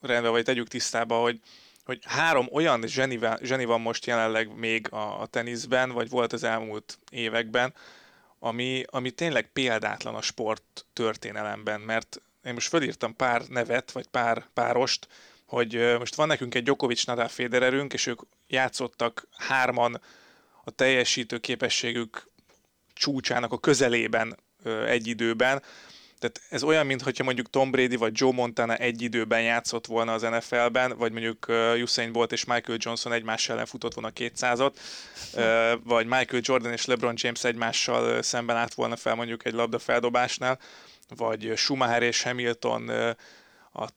rendbe, 0.00 0.28
vagy 0.28 0.44
tegyük 0.44 0.68
tisztába, 0.68 1.20
hogy, 1.20 1.40
hogy 1.86 1.98
három 2.04 2.48
olyan 2.52 2.86
zseni, 2.86 3.18
zseni 3.42 3.64
van 3.64 3.80
most 3.80 4.06
jelenleg 4.06 4.56
még 4.56 4.92
a, 4.92 5.20
a 5.20 5.26
teniszben, 5.26 5.90
vagy 5.90 6.08
volt 6.08 6.32
az 6.32 6.44
elmúlt 6.44 6.98
években, 7.10 7.74
ami, 8.38 8.84
ami 8.86 9.10
tényleg 9.10 9.50
példátlan 9.52 10.14
a 10.14 10.22
sport 10.22 10.86
történelemben, 10.92 11.80
mert 11.80 12.20
én 12.44 12.52
most 12.52 12.68
fölírtam 12.68 13.16
pár 13.16 13.42
nevet, 13.48 13.92
vagy 13.92 14.06
pár 14.06 14.44
párost, 14.54 15.08
hogy 15.46 15.96
most 15.98 16.14
van 16.14 16.26
nekünk 16.26 16.54
egy 16.54 16.62
Djokovic 16.62 17.04
Nadal 17.04 17.28
Federerünk, 17.28 17.92
és 17.92 18.06
ők 18.06 18.20
játszottak 18.48 19.28
hárman 19.36 20.00
a 20.64 20.70
teljesítő 20.70 21.38
képességük 21.38 22.28
csúcsának 22.92 23.52
a 23.52 23.58
közelében 23.58 24.38
egy 24.86 25.06
időben. 25.06 25.62
Tehát 26.18 26.40
ez 26.48 26.62
olyan, 26.62 26.86
mintha 26.86 27.24
mondjuk 27.24 27.50
Tom 27.50 27.70
Brady 27.70 27.96
vagy 27.96 28.12
Joe 28.14 28.32
Montana 28.32 28.76
egy 28.76 29.02
időben 29.02 29.42
játszott 29.42 29.86
volna 29.86 30.12
az 30.12 30.22
NFL-ben, 30.22 30.96
vagy 30.98 31.12
mondjuk 31.12 31.46
Usain 31.82 32.12
Bolt 32.12 32.32
és 32.32 32.44
Michael 32.44 32.78
Johnson 32.80 33.12
egymás 33.12 33.48
ellen 33.48 33.66
futott 33.66 33.94
volna 33.94 34.12
200-at, 34.16 34.74
vagy 35.84 36.06
Michael 36.06 36.42
Jordan 36.44 36.72
és 36.72 36.84
LeBron 36.84 37.14
James 37.16 37.44
egymással 37.44 38.22
szemben 38.22 38.56
állt 38.56 38.74
volna 38.74 38.96
fel 38.96 39.14
mondjuk 39.14 39.46
egy 39.46 39.52
labda 39.52 39.78
feldobásnál, 39.78 40.58
vagy 41.16 41.52
Schumacher 41.56 42.02
és 42.02 42.22
Hamilton 42.22 42.88
a 43.72 43.88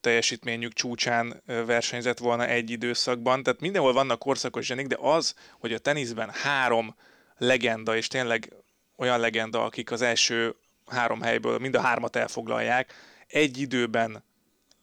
teljesítményük 0.00 0.72
csúcsán 0.72 1.42
versenyzett 1.46 2.18
volna 2.18 2.46
egy 2.46 2.70
időszakban. 2.70 3.42
Tehát 3.42 3.60
mindenhol 3.60 3.92
vannak 3.92 4.18
korszakos 4.18 4.66
zsenik, 4.66 4.86
de 4.86 4.96
az, 5.00 5.34
hogy 5.58 5.72
a 5.72 5.78
teniszben 5.78 6.30
három 6.30 6.96
legenda, 7.36 7.96
és 7.96 8.06
tényleg 8.06 8.52
olyan 8.96 9.20
legenda, 9.20 9.64
akik 9.64 9.90
az 9.90 10.02
első 10.02 10.56
három 10.90 11.20
helyből 11.20 11.58
mind 11.58 11.74
a 11.74 11.80
hármat 11.80 12.16
elfoglalják, 12.16 12.94
egy 13.26 13.58
időben 13.58 14.24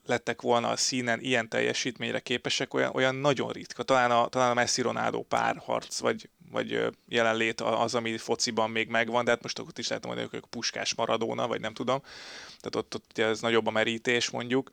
lettek 0.06 0.42
volna 0.42 0.70
a 0.70 0.78
színen 0.78 1.20
ilyen 1.20 1.50
teljesítményre 1.50 2.20
képesek, 2.20 2.74
olyan, 2.74 2.92
olyan 2.94 3.16
nagyon 3.16 3.52
ritka. 3.52 3.84
Talán 3.84 4.12
a, 4.12 4.28
talán 4.28 4.52
a 4.52 4.54
Messi-Ronaldo 4.54 5.22
párharc, 5.22 6.00
vagy, 6.00 6.30
vagy 6.52 6.90
jelenlét 7.08 7.62
az, 7.62 7.96
ami 7.96 8.18
fociban 8.18 8.70
még 8.70 8.90
megvan, 8.90 9.26
de 9.26 9.32
hát 9.32 9.42
most 9.42 9.60
ott 9.60 9.78
is 9.78 9.88
lehet 9.88 10.06
mondani, 10.06 10.28
hogy 10.32 10.44
puskás 10.50 10.96
maradóna, 10.96 11.48
vagy 11.48 11.62
nem 11.62 11.74
tudom. 11.74 12.02
Tehát 12.46 12.76
ott, 12.76 12.96
ott 12.96 13.06
ugye 13.12 13.26
ez 13.26 13.42
nagyobb 13.42 13.68
a 13.68 13.72
merítés 13.72 14.30
mondjuk 14.30 14.72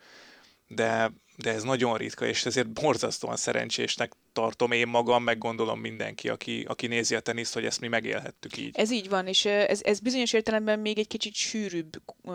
de, 0.74 1.12
de 1.36 1.52
ez 1.52 1.62
nagyon 1.62 1.96
ritka, 1.96 2.26
és 2.26 2.46
ezért 2.46 2.72
borzasztóan 2.72 3.36
szerencsésnek 3.36 4.12
tartom 4.32 4.72
én 4.72 4.88
magam, 4.88 5.22
meg 5.22 5.38
gondolom 5.38 5.80
mindenki, 5.80 6.28
aki, 6.28 6.64
aki 6.68 6.86
nézi 6.86 7.14
a 7.14 7.20
teniszt, 7.20 7.54
hogy 7.54 7.64
ezt 7.64 7.80
mi 7.80 7.88
megélhettük 7.88 8.56
így. 8.56 8.76
Ez 8.78 8.90
így 8.90 9.08
van, 9.08 9.26
és 9.26 9.44
ez, 9.44 9.80
ez 9.82 10.00
bizonyos 10.00 10.32
értelemben 10.32 10.78
még 10.78 10.98
egy 10.98 11.06
kicsit 11.06 11.34
sűrűbb, 11.34 12.02
uh, 12.22 12.34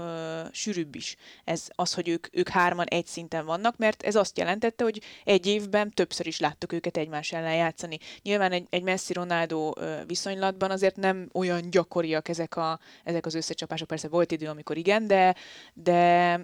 sűrűbb 0.51 0.96
is. 0.96 1.15
Ez 1.44 1.67
az, 1.75 1.94
hogy 1.94 2.08
ők, 2.08 2.27
ők 2.32 2.50
hárman 2.50 2.86
egy 2.86 3.06
szinten 3.06 3.46
vannak, 3.46 3.77
mert 3.77 4.03
ez 4.03 4.15
azt 4.15 4.38
jelentette, 4.38 4.84
hogy 4.84 5.01
egy 5.24 5.46
évben 5.46 5.91
többször 5.91 6.27
is 6.27 6.39
láttuk 6.39 6.74
őket 6.74 6.98
egymás 6.98 7.32
ellen 7.32 7.56
játszani. 7.56 7.98
Nyilván 8.22 8.51
egy, 8.51 8.65
egy 8.70 8.84
Messi-Ronaldo 8.84 9.72
viszonylatban 10.06 10.72
azért 10.72 10.96
nem 10.96 11.29
olyan 11.34 11.70
gyakoriak 11.70 12.29
ezek, 12.29 12.56
a, 12.56 12.79
ezek 13.03 13.25
az 13.25 13.36
összecsapások. 13.36 13.88
Persze 13.88 14.08
volt 14.08 14.32
idő, 14.32 14.48
amikor 14.48 14.77
igen, 14.77 15.08
de, 15.08 15.36
de 15.74 16.41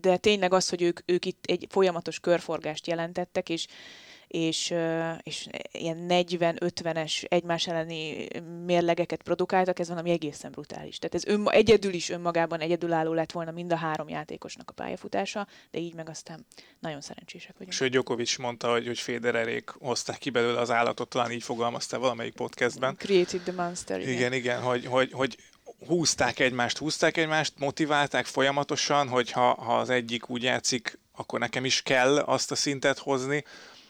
de 0.00 0.16
tényleg 0.16 0.52
az, 0.52 0.68
hogy 0.68 0.82
ők, 0.82 1.00
ők 1.06 1.24
itt 1.24 1.44
egy 1.46 1.66
folyamatos 1.70 2.20
körforgást 2.20 2.86
jelentettek, 2.86 3.48
és, 3.48 3.66
és, 4.28 4.74
és 5.22 5.48
ilyen 5.72 6.06
40-50-es 6.08 7.24
egymás 7.28 7.66
elleni 7.66 8.28
mérlegeket 8.64 9.22
produkáltak, 9.22 9.78
ez 9.78 9.88
valami 9.88 10.10
egészen 10.10 10.50
brutális. 10.50 10.98
Tehát 10.98 11.14
ez 11.14 11.24
ön, 11.26 11.48
egyedül 11.48 11.92
is 11.92 12.08
önmagában 12.08 12.60
egyedülálló 12.60 13.12
lett 13.12 13.32
volna 13.32 13.50
mind 13.50 13.72
a 13.72 13.76
három 13.76 14.08
játékosnak 14.08 14.70
a 14.70 14.72
pályafutása, 14.72 15.46
de 15.70 15.78
így 15.78 15.94
meg 15.94 16.08
aztán 16.08 16.46
nagyon 16.80 17.00
szerencsések 17.00 17.52
vagyunk. 17.52 17.72
Sőt, 17.72 17.90
Djokovic 17.90 18.38
mondta, 18.38 18.70
hogy, 18.70 18.86
hogy 18.86 18.98
Federerék 18.98 19.68
hozták 19.68 20.18
ki 20.18 20.30
belőle 20.30 20.60
az 20.60 20.70
állatot, 20.70 21.08
talán 21.08 21.30
így 21.30 21.42
fogalmazta 21.42 21.98
valamelyik 21.98 22.34
podcastben. 22.34 22.96
Created 22.96 23.40
the 23.40 23.52
monster. 23.52 24.00
Igen, 24.00 24.12
igen, 24.12 24.32
igen 24.32 24.60
hogy, 24.60 24.86
hogy, 24.86 25.12
hogy 25.12 25.36
húzták 25.86 26.38
egymást, 26.38 26.78
húzták 26.78 27.16
egymást, 27.16 27.52
motiválták 27.58 28.26
folyamatosan, 28.26 29.08
hogy 29.08 29.30
ha, 29.30 29.54
ha 29.54 29.78
az 29.78 29.90
egyik 29.90 30.28
úgy 30.28 30.42
játszik, 30.42 30.98
akkor 31.16 31.38
nekem 31.38 31.64
is 31.64 31.82
kell 31.82 32.18
azt 32.18 32.50
a 32.50 32.54
szintet 32.54 32.98
hozni, 32.98 33.44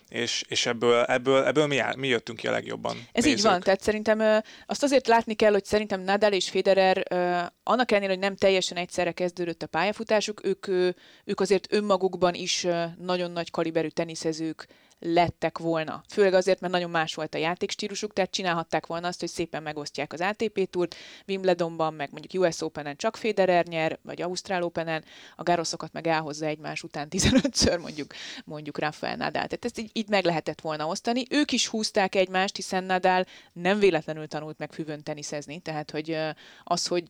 és, 0.08 0.44
és 0.48 0.66
ebből, 0.66 1.02
ebből, 1.02 1.44
ebből 1.44 1.66
mi, 1.66 1.78
áll, 1.78 1.94
mi 1.96 2.08
jöttünk 2.08 2.38
ki 2.38 2.46
a 2.46 2.50
legjobban. 2.50 2.96
Ez 3.12 3.24
nézők. 3.24 3.38
így 3.38 3.44
van, 3.44 3.60
tehát 3.60 3.80
szerintem 3.80 4.20
ö, 4.20 4.38
azt 4.66 4.82
azért 4.82 5.06
látni 5.06 5.34
kell, 5.34 5.52
hogy 5.52 5.64
szerintem 5.64 6.00
Nadal 6.00 6.32
és 6.32 6.50
Federer 6.50 7.04
ö, 7.10 7.40
annak 7.62 7.90
ellenére, 7.90 8.12
hogy 8.12 8.22
nem 8.22 8.36
teljesen 8.36 8.76
egyszerre 8.76 9.12
kezdődött 9.12 9.62
a 9.62 9.66
pályafutásuk, 9.66 10.44
ők, 10.44 10.66
ö, 10.66 10.88
ők 11.24 11.40
azért 11.40 11.72
önmagukban 11.72 12.34
is 12.34 12.64
ö, 12.64 12.84
nagyon 12.98 13.30
nagy 13.30 13.50
kaliberű 13.50 13.88
teniszezők 13.88 14.66
lettek 14.98 15.58
volna. 15.58 16.02
Főleg 16.08 16.34
azért, 16.34 16.60
mert 16.60 16.72
nagyon 16.72 16.90
más 16.90 17.14
volt 17.14 17.34
a 17.34 17.38
játékstílusuk, 17.38 18.12
tehát 18.12 18.30
csinálhatták 18.30 18.86
volna 18.86 19.06
azt, 19.06 19.20
hogy 19.20 19.28
szépen 19.28 19.62
megosztják 19.62 20.12
az 20.12 20.20
ATP 20.20 20.70
túrt, 20.70 20.94
Wimbledonban, 21.26 21.94
meg 21.94 22.08
mondjuk 22.10 22.42
US 22.42 22.60
Open-en 22.60 22.96
csak 22.96 23.16
Federer 23.16 23.66
nyer, 23.66 23.98
vagy 24.02 24.22
Ausztrál 24.22 24.62
Open-en, 24.62 25.04
a 25.36 25.42
gároszokat 25.42 25.92
meg 25.92 26.06
elhozza 26.06 26.46
egymás 26.46 26.82
után 26.82 27.08
15-ször 27.10 27.80
mondjuk, 27.80 28.14
mondjuk 28.44 28.78
Rafael 28.78 29.16
Nadal. 29.16 29.32
Tehát 29.32 29.64
ezt 29.64 29.78
így, 29.78 29.90
így 29.92 30.08
meg 30.08 30.24
lehetett 30.24 30.60
volna 30.60 30.86
osztani. 30.86 31.24
Ők 31.30 31.52
is 31.52 31.66
húzták 31.66 32.14
egymást, 32.14 32.56
hiszen 32.56 32.84
Nadal 32.84 33.24
nem 33.52 33.78
véletlenül 33.78 34.26
tanult 34.26 34.58
meg 34.58 34.72
füvön 34.72 35.02
teniszezni, 35.02 35.58
tehát 35.58 35.90
hogy 35.90 36.18
az, 36.64 36.86
hogy 36.86 37.04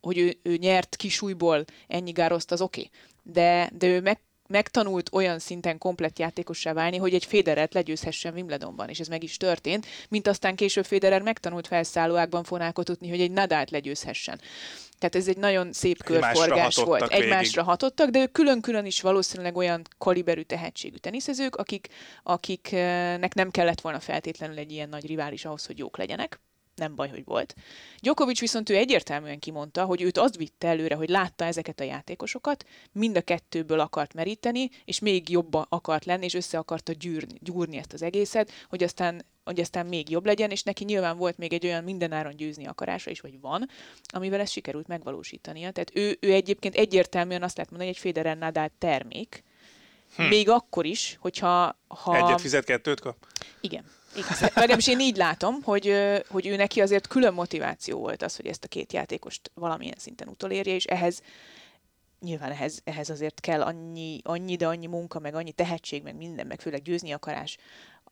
hogy 0.00 0.18
ő, 0.18 0.38
ő 0.42 0.56
nyert 0.56 0.96
kisújból 0.96 1.64
ennyi 1.86 2.10
gároszt, 2.10 2.52
az 2.52 2.60
oké. 2.60 2.80
Okay. 2.80 2.92
De, 3.22 3.70
de 3.78 3.86
ő 3.86 4.00
meg 4.00 4.20
megtanult 4.48 5.10
olyan 5.12 5.38
szinten 5.38 5.78
komplett 5.78 6.18
játékossá 6.18 6.72
válni, 6.72 6.96
hogy 6.96 7.14
egy 7.14 7.24
Federert 7.24 7.74
legyőzhessen 7.74 8.34
Wimbledonban, 8.34 8.88
és 8.88 9.00
ez 9.00 9.08
meg 9.08 9.22
is 9.22 9.36
történt, 9.36 9.86
mint 10.08 10.28
aztán 10.28 10.54
később 10.56 10.84
Federer 10.84 11.22
megtanult 11.22 11.66
felszállóákban 11.66 12.44
fonálkotni, 12.44 13.08
hogy 13.08 13.20
egy 13.20 13.30
Nadált 13.30 13.70
legyőzhessen. 13.70 14.40
Tehát 14.98 15.14
ez 15.14 15.28
egy 15.28 15.36
nagyon 15.36 15.72
szép 15.72 16.04
körforgás 16.04 16.76
volt. 16.76 17.08
Végig. 17.08 17.24
Egymásra 17.24 17.62
hatottak, 17.62 18.10
de 18.10 18.18
ők 18.18 18.32
külön-külön 18.32 18.84
is 18.84 19.00
valószínűleg 19.00 19.56
olyan 19.56 19.82
kaliberű 19.98 20.42
tehetségű 20.42 20.96
teniszezők, 20.96 21.56
akik, 21.56 21.88
akiknek 22.22 23.34
nem 23.34 23.50
kellett 23.50 23.80
volna 23.80 24.00
feltétlenül 24.00 24.58
egy 24.58 24.72
ilyen 24.72 24.88
nagy 24.88 25.06
rivális 25.06 25.44
ahhoz, 25.44 25.66
hogy 25.66 25.78
jók 25.78 25.96
legyenek 25.96 26.40
nem 26.76 26.94
baj, 26.94 27.08
hogy 27.08 27.24
volt. 27.24 27.54
Djokovic 28.00 28.40
viszont 28.40 28.70
ő 28.70 28.76
egyértelműen 28.76 29.38
kimondta, 29.38 29.84
hogy 29.84 30.02
őt 30.02 30.18
azt 30.18 30.36
vitte 30.36 30.68
előre, 30.68 30.94
hogy 30.94 31.08
látta 31.08 31.44
ezeket 31.44 31.80
a 31.80 31.84
játékosokat, 31.84 32.66
mind 32.92 33.16
a 33.16 33.20
kettőből 33.20 33.80
akart 33.80 34.14
meríteni, 34.14 34.70
és 34.84 34.98
még 34.98 35.28
jobban 35.28 35.66
akart 35.68 36.04
lenni, 36.04 36.24
és 36.24 36.34
össze 36.34 36.58
akarta 36.58 36.92
gyűrni, 36.92 37.38
gyúrni 37.40 37.76
ezt 37.76 37.92
az 37.92 38.02
egészet, 38.02 38.50
hogy 38.68 38.82
aztán 38.82 39.24
hogy 39.44 39.60
aztán 39.60 39.86
még 39.86 40.10
jobb 40.10 40.26
legyen, 40.26 40.50
és 40.50 40.62
neki 40.62 40.84
nyilván 40.84 41.16
volt 41.16 41.38
még 41.38 41.52
egy 41.52 41.66
olyan 41.66 41.84
mindenáron 41.84 42.36
győzni 42.36 42.66
akarása 42.66 43.10
is, 43.10 43.20
vagy 43.20 43.40
van, 43.40 43.68
amivel 44.06 44.40
ezt 44.40 44.52
sikerült 44.52 44.86
megvalósítania. 44.86 45.70
Tehát 45.70 45.90
ő, 45.94 46.16
ő 46.20 46.32
egyébként 46.32 46.74
egyértelműen 46.74 47.42
azt 47.42 47.56
lehet 47.56 47.70
mondani, 47.70 47.92
hogy 47.92 48.00
egy 48.04 48.12
Federer 48.12 48.38
Nadal 48.38 48.70
termék, 48.78 49.44
hm. 50.16 50.22
még 50.22 50.48
akkor 50.48 50.84
is, 50.84 51.16
hogyha... 51.20 51.78
Ha... 51.88 52.16
Egyet 52.16 52.40
fizet, 52.40 52.64
kettőt 52.64 53.00
kap? 53.00 53.16
Igen. 53.60 53.84
Igen. 54.16 54.50
Legalábbis 54.54 54.88
én 54.88 55.00
így 55.00 55.16
látom, 55.16 55.62
hogy, 55.62 55.94
hogy 56.28 56.46
ő 56.46 56.56
neki 56.56 56.80
azért 56.80 57.06
külön 57.06 57.34
motiváció 57.34 57.98
volt 57.98 58.22
az, 58.22 58.36
hogy 58.36 58.46
ezt 58.46 58.64
a 58.64 58.68
két 58.68 58.92
játékost 58.92 59.50
valamilyen 59.54 59.96
szinten 59.98 60.28
utolérje, 60.28 60.74
és 60.74 60.84
ehhez 60.84 61.22
nyilván 62.20 62.50
ehhez, 62.50 62.80
ehhez 62.84 63.10
azért 63.10 63.40
kell 63.40 63.62
annyi, 63.62 64.20
annyi, 64.22 64.56
de 64.56 64.66
annyi 64.66 64.86
munka, 64.86 65.18
meg 65.18 65.34
annyi 65.34 65.52
tehetség, 65.52 66.02
meg 66.02 66.16
minden, 66.16 66.46
meg 66.46 66.60
főleg 66.60 66.82
győzni 66.82 67.12
akarás, 67.12 67.56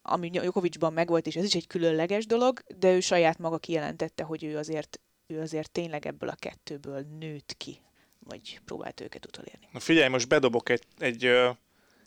ami 0.03 0.31
Jokovicsban 0.33 0.93
megvolt, 0.93 1.27
és 1.27 1.37
ez 1.37 1.45
is 1.45 1.55
egy 1.55 1.67
különleges 1.67 2.27
dolog, 2.27 2.63
de 2.79 2.93
ő 2.93 3.01
saját 3.01 3.39
maga 3.39 3.59
kijelentette, 3.59 4.23
hogy 4.23 4.45
ő 4.45 4.57
azért, 4.57 5.01
ő 5.27 5.41
azért 5.41 5.71
tényleg 5.71 6.07
ebből 6.07 6.29
a 6.29 6.35
kettőből 6.35 7.07
nőtt 7.19 7.55
ki, 7.57 7.81
vagy 8.19 8.61
próbált 8.65 9.01
őket 9.01 9.27
utolérni. 9.27 9.69
Na 9.73 9.81
figyelj, 9.81 10.09
most 10.09 10.29
bedobok 10.29 10.69
egy, 10.69 10.85
egy, 10.99 11.29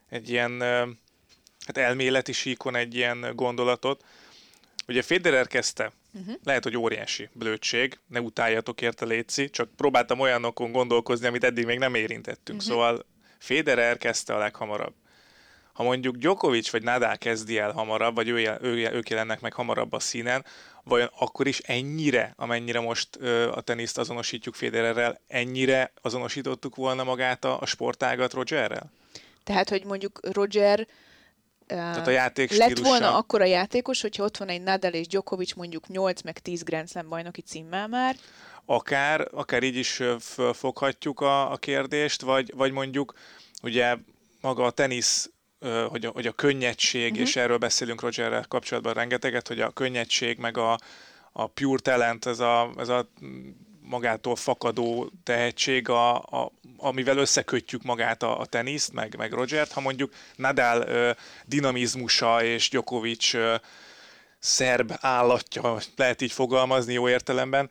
egy 0.10 0.30
ilyen 0.30 0.64
hát 1.66 1.78
elméleti 1.78 2.32
síkon 2.32 2.76
egy 2.76 2.96
ilyen 2.96 3.32
gondolatot. 3.36 4.04
Ugye 4.88 5.02
Federer 5.02 5.48
kezdte, 5.48 5.92
uh-huh. 6.14 6.36
lehet, 6.44 6.64
hogy 6.64 6.78
óriási 6.78 7.30
blödség, 7.34 8.00
ne 8.08 8.22
utáljatok 8.22 8.82
érte 8.82 9.06
Léci, 9.06 9.50
csak 9.50 9.70
próbáltam 9.76 10.20
olyanokon 10.20 10.72
gondolkozni, 10.72 11.28
amit 11.28 11.44
eddig 11.44 11.66
még 11.66 11.80
nem 11.80 11.96
érintettünk. 11.96 12.60
Uh-huh. 12.60 12.74
Szóval 12.74 13.06
Federer 13.38 13.98
kezdte 13.98 14.34
a 14.34 14.38
leghamarabb. 14.38 14.94
Ha 15.74 15.84
mondjuk 15.84 16.16
Djokovic 16.16 16.70
vagy 16.70 16.84
Nadal 16.84 17.18
kezdi 17.18 17.58
el 17.58 17.72
hamarabb, 17.72 18.16
vagy 18.16 18.30
ő, 18.30 18.58
ő, 18.62 18.90
ők 18.92 19.10
jelennek 19.10 19.42
meg 19.42 19.54
hamarabb 19.54 19.94
a 19.94 20.00
színen, 20.00 20.46
vajon 20.84 21.10
akkor 21.20 21.48
is 21.48 21.60
ennyire, 21.60 22.34
amennyire 22.36 22.80
most 22.80 23.10
ö, 23.20 23.52
a 23.52 23.62
teniszt 23.62 23.98
azonosítjuk 23.98 24.56
Federerrel, 24.56 25.22
ennyire 25.28 25.92
azonosítottuk 26.02 26.76
volna 26.76 27.04
magát 27.04 27.46
a, 27.46 27.62
a 27.62 27.66
sportágat 27.66 28.34
Rogerrel? 28.34 28.92
Tehát, 29.44 29.70
hogy 29.70 29.86
mondjuk 29.86 30.20
Roger 30.32 30.88
tehát 31.68 32.08
a 32.08 32.12
játék 32.12 32.58
lett 32.58 32.80
volna 32.80 33.18
akkor 33.18 33.42
a 33.42 33.46
játékos, 33.46 34.02
hogyha 34.02 34.24
ott 34.24 34.38
van 34.38 34.50
egy 34.50 34.62
Nadal 34.62 34.92
és 34.92 35.08
Djokovic 35.08 35.54
mondjuk 35.54 35.88
8 35.88 36.22
meg 36.22 36.40
10 36.40 36.64
Grand 36.64 36.90
Slam 36.90 37.10
bajnoki 37.10 37.42
címmel 37.42 37.88
már. 37.88 38.16
Akár, 38.66 39.28
akár 39.32 39.64
így 39.64 39.76
is 39.76 40.02
fölfoghatjuk 40.20 41.20
a, 41.20 41.52
a 41.52 41.58
kérdést, 41.58 42.22
vagy, 42.22 42.52
vagy 42.56 42.72
mondjuk 42.72 43.14
ugye 43.62 43.96
maga 44.42 44.64
a 44.64 44.72
tenisz 44.72 45.30
hogy 45.90 46.06
a, 46.06 46.10
hogy 46.10 46.28
a 46.28 46.32
könnyedség, 46.32 47.12
uh-huh. 47.12 47.28
és 47.28 47.36
erről 47.36 47.58
beszélünk 47.58 48.02
Rogerrel 48.02 48.46
kapcsolatban 48.48 48.94
rengeteget, 48.94 49.48
hogy 49.48 49.62
a 49.62 49.70
könnyedség, 49.70 50.38
meg 50.38 50.58
a, 50.58 50.80
a 51.32 51.48
pure 51.48 51.80
talent, 51.82 52.26
ez 52.26 52.40
a, 52.40 52.70
ez 52.78 52.90
a 52.90 53.10
magától 53.88 54.36
fakadó 54.36 55.12
tehetség, 55.24 55.90
a, 55.90 56.16
a, 56.16 56.52
amivel 56.78 57.18
összekötjük 57.18 57.84
magát 57.84 58.24
a, 58.24 58.40
a 58.40 58.46
teniszt, 58.46 58.94
meg, 58.94 59.16
meg 59.18 59.32
Rogert. 59.32 59.72
Ha 59.72 59.82
mondjuk 59.82 60.14
Nadal 60.36 60.82
ö, 60.82 61.12
dinamizmusa 61.46 62.44
és 62.44 62.70
Djokovic 62.70 63.34
ö, 63.34 63.56
szerb 64.40 64.94
állatja, 65.00 65.78
lehet 65.96 66.22
így 66.22 66.32
fogalmazni 66.32 66.94
jó 66.94 67.10
értelemben, 67.10 67.70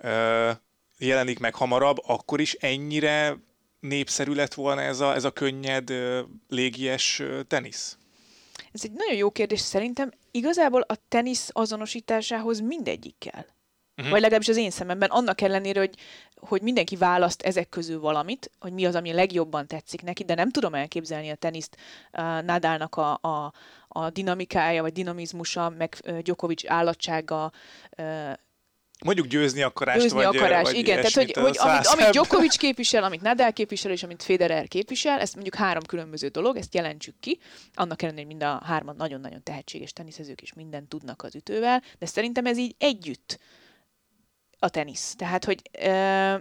ö, 0.00 0.50
jelenik 0.98 1.38
meg 1.38 1.54
hamarabb, 1.54 1.96
akkor 2.06 2.40
is 2.40 2.52
ennyire 2.52 3.36
népszerű 3.80 4.32
lett 4.32 4.54
volna 4.54 4.80
ez 4.80 5.00
a, 5.00 5.14
ez 5.14 5.24
a 5.24 5.30
könnyed, 5.30 5.90
ö, 5.90 6.20
légies 6.48 7.18
ö, 7.18 7.42
tenisz? 7.42 7.96
Ez 8.72 8.80
egy 8.84 8.92
nagyon 8.92 9.16
jó 9.16 9.30
kérdés. 9.30 9.60
Szerintem 9.60 10.12
igazából 10.30 10.80
a 10.80 10.96
tenisz 11.08 11.48
azonosításához 11.52 12.60
mindegyik 12.60 13.14
kell. 13.18 13.44
Uh-huh. 14.02 14.10
Vagy 14.10 14.20
legalábbis 14.20 14.48
az 14.48 14.56
én 14.56 14.70
szememben, 14.70 15.08
annak 15.08 15.40
ellenére, 15.40 15.80
hogy, 15.80 15.94
hogy 16.36 16.62
mindenki 16.62 16.96
választ 16.96 17.42
ezek 17.42 17.68
közül 17.68 18.00
valamit, 18.00 18.50
hogy 18.60 18.72
mi 18.72 18.84
az, 18.84 18.94
ami 18.94 19.12
legjobban 19.12 19.66
tetszik 19.66 20.02
neki, 20.02 20.24
de 20.24 20.34
nem 20.34 20.50
tudom 20.50 20.74
elképzelni 20.74 21.30
a 21.30 21.34
teniszt 21.34 21.76
uh, 22.12 22.22
Nadalnak 22.42 22.96
a, 22.96 23.18
a, 23.22 23.52
a 23.88 24.10
dinamikája, 24.10 24.82
vagy 24.82 24.92
dinamizmusa, 24.92 25.68
meg 25.78 25.96
uh, 26.04 26.18
Djokovic 26.18 26.70
állatsága, 26.70 27.52
uh, 27.98 28.32
Mondjuk 29.04 29.26
győzni 29.26 29.62
akarást, 29.62 30.00
győzni 30.00 30.24
vagy, 30.24 30.36
akarás, 30.36 30.62
vagy 30.62 30.78
igen. 30.78 30.96
Tehát, 30.96 31.12
hogy, 31.12 31.32
hogy 31.32 31.58
amit, 31.58 31.86
amit 31.86 32.10
Djokovic 32.10 32.56
képvisel, 32.56 33.04
amit 33.04 33.20
Nadal 33.20 33.52
képvisel, 33.52 33.90
és 33.90 34.02
amit 34.02 34.22
Federer 34.22 34.68
képvisel, 34.68 35.20
ezt 35.20 35.34
mondjuk 35.34 35.54
három 35.54 35.82
különböző 35.82 36.28
dolog, 36.28 36.56
ezt 36.56 36.74
jelentsük 36.74 37.14
ki. 37.20 37.38
Annak 37.74 38.02
ellenére, 38.02 38.26
hogy 38.26 38.36
mind 38.36 38.50
a 38.50 38.62
hárman 38.64 38.96
nagyon-nagyon 38.96 39.42
tehetséges 39.42 39.92
teniszezők, 39.92 40.40
és 40.42 40.52
mindent 40.52 40.88
tudnak 40.88 41.22
az 41.22 41.34
ütővel, 41.34 41.82
de 41.98 42.06
szerintem 42.06 42.46
ez 42.46 42.58
így 42.58 42.74
együtt 42.78 43.38
a 44.62 44.68
tenisz. 44.68 45.14
Tehát, 45.14 45.44
hogy 45.44 45.62
ö, 45.78 46.34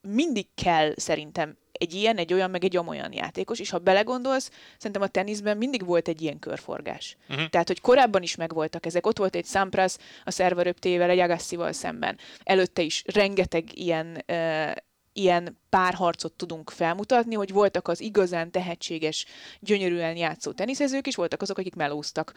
mindig 0.00 0.46
kell 0.54 0.92
szerintem 0.96 1.56
egy 1.72 1.94
ilyen, 1.94 2.16
egy 2.16 2.32
olyan, 2.32 2.50
meg 2.50 2.64
egy 2.64 2.76
olyan 2.76 3.12
játékos, 3.12 3.58
és 3.58 3.70
ha 3.70 3.78
belegondolsz, 3.78 4.50
szerintem 4.76 5.02
a 5.02 5.06
teniszben 5.06 5.56
mindig 5.56 5.84
volt 5.84 6.08
egy 6.08 6.22
ilyen 6.22 6.38
körforgás. 6.38 7.16
Uh-huh. 7.28 7.48
Tehát, 7.48 7.66
hogy 7.66 7.80
korábban 7.80 8.22
is 8.22 8.36
megvoltak 8.36 8.86
ezek. 8.86 9.06
Ott 9.06 9.18
volt 9.18 9.34
egy 9.34 9.46
Sampras 9.46 9.96
a 10.24 10.30
szerveröptével, 10.30 11.10
egy 11.10 11.18
Agassival 11.18 11.72
szemben. 11.72 12.18
Előtte 12.42 12.82
is 12.82 13.02
rengeteg 13.06 13.78
ilyen 13.78 14.24
uh, 14.28 14.72
ilyen 15.12 15.58
párharcot 15.68 16.32
tudunk 16.32 16.70
felmutatni, 16.70 17.34
hogy 17.34 17.52
voltak 17.52 17.88
az 17.88 18.00
igazán 18.00 18.50
tehetséges, 18.50 19.26
gyönyörűen 19.60 20.16
játszó 20.16 20.52
teniszezők, 20.52 21.06
és 21.06 21.14
voltak 21.14 21.42
azok, 21.42 21.58
akik 21.58 21.74
melóztak. 21.74 22.32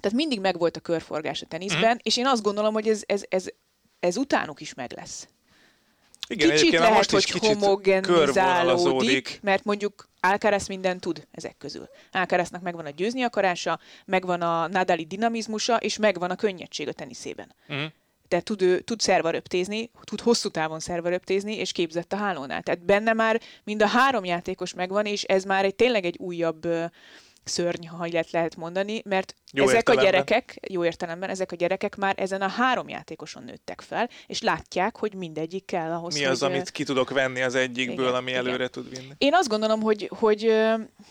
Tehát 0.00 0.16
mindig 0.16 0.40
megvolt 0.40 0.76
a 0.76 0.80
körforgás 0.80 1.42
a 1.42 1.46
teniszben, 1.46 1.94
mm. 1.94 1.98
és 2.02 2.16
én 2.16 2.26
azt 2.26 2.42
gondolom, 2.42 2.74
hogy 2.74 2.88
ez, 2.88 3.02
ez, 3.06 3.22
ez, 3.28 3.46
ez 4.00 4.16
utánuk 4.16 4.60
is 4.60 4.74
meg 4.74 4.92
lesz. 4.96 5.28
Igen, 6.28 6.50
kicsit 6.50 6.72
lehet, 6.72 6.94
most 6.94 7.10
hogy 7.10 7.30
homogenizálódik, 7.30 9.38
mert 9.42 9.64
mondjuk 9.64 10.08
Alcaraz 10.20 10.66
minden 10.66 11.00
tud 11.00 11.26
ezek 11.30 11.56
közül. 11.58 11.88
Alcaraznak 12.12 12.62
megvan 12.62 12.86
a 12.86 12.90
győzni 12.90 13.22
akarása, 13.22 13.78
megvan 14.04 14.42
a 14.42 14.66
Nadali 14.66 15.04
dinamizmusa, 15.04 15.76
és 15.76 15.98
megvan 15.98 16.30
a 16.30 16.36
könnyedség 16.36 16.88
a 16.88 16.92
teniszében. 16.92 17.54
Mm. 17.72 17.84
Tehát 18.28 18.44
tud, 18.44 18.62
ő, 18.62 18.80
tud 18.80 19.00
szervaröptézni, 19.00 19.90
tud 20.04 20.20
hosszú 20.20 20.48
távon 20.48 20.80
szervaröptézni, 20.80 21.56
és 21.56 21.72
képzett 21.72 22.12
a 22.12 22.16
hálónál. 22.16 22.62
Tehát 22.62 22.84
benne 22.84 23.12
már 23.12 23.40
mind 23.64 23.82
a 23.82 23.86
három 23.86 24.24
játékos 24.24 24.74
megvan, 24.74 25.06
és 25.06 25.22
ez 25.22 25.44
már 25.44 25.64
egy 25.64 25.74
tényleg 25.74 26.04
egy 26.04 26.16
újabb 26.18 26.68
szörny, 27.48 27.86
ha 27.86 28.06
így 28.06 28.26
lehet 28.30 28.56
mondani, 28.56 29.02
mert 29.04 29.34
jó 29.52 29.62
ezek 29.62 29.76
értelemben. 29.76 30.06
a 30.06 30.10
gyerekek, 30.10 30.58
jó 30.68 30.84
értelemben, 30.84 31.28
ezek 31.28 31.52
a 31.52 31.56
gyerekek 31.56 31.96
már 31.96 32.14
ezen 32.18 32.42
a 32.42 32.48
három 32.48 32.88
játékoson 32.88 33.42
nőttek 33.42 33.80
fel, 33.80 34.08
és 34.26 34.42
látják, 34.42 34.96
hogy 34.96 35.14
mindegyik 35.14 35.64
kell 35.64 35.90
ahhoz, 35.90 36.14
Mi 36.14 36.24
az, 36.24 36.40
hogy, 36.40 36.50
amit 36.50 36.70
ki 36.70 36.84
tudok 36.84 37.10
venni 37.10 37.42
az 37.42 37.54
egyikből, 37.54 38.06
igen, 38.06 38.18
ami 38.18 38.34
előre 38.34 38.54
igen. 38.54 38.70
tud 38.70 38.90
vinni? 38.90 39.12
Én 39.18 39.34
azt 39.34 39.48
gondolom, 39.48 39.80
hogy, 39.80 40.10
hogy 40.18 40.42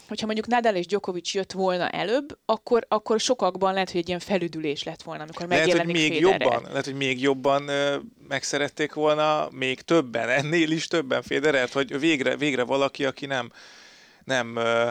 hogyha 0.07 0.25
mondjuk 0.25 0.47
Nadal 0.47 0.75
és 0.75 0.85
Djokovic 0.85 1.33
jött 1.33 1.51
volna 1.51 1.89
előbb, 1.89 2.37
akkor, 2.45 2.85
akkor 2.87 3.19
sokakban 3.19 3.73
lehet, 3.73 3.91
hogy 3.91 3.99
egy 3.99 4.07
ilyen 4.07 4.19
felüdülés 4.19 4.83
lett 4.83 5.01
volna, 5.01 5.23
amikor 5.23 5.47
lehet, 5.47 5.65
megjelenik 5.65 5.95
hogy 5.95 6.09
még 6.09 6.23
Federer. 6.23 6.41
jobban, 6.41 6.69
lehet, 6.69 6.85
hogy 6.85 6.95
még 6.95 7.21
jobban 7.21 7.67
ö, 7.67 7.95
megszerették 8.27 8.93
volna, 8.93 9.47
még 9.51 9.81
többen, 9.81 10.29
ennél 10.29 10.71
is 10.71 10.87
többen 10.87 11.21
Federert, 11.21 11.73
hogy 11.73 11.99
végre, 11.99 12.35
végre 12.35 12.63
valaki, 12.63 13.05
aki 13.05 13.25
nem 13.25 13.51
nem 14.23 14.55
ö, 14.55 14.87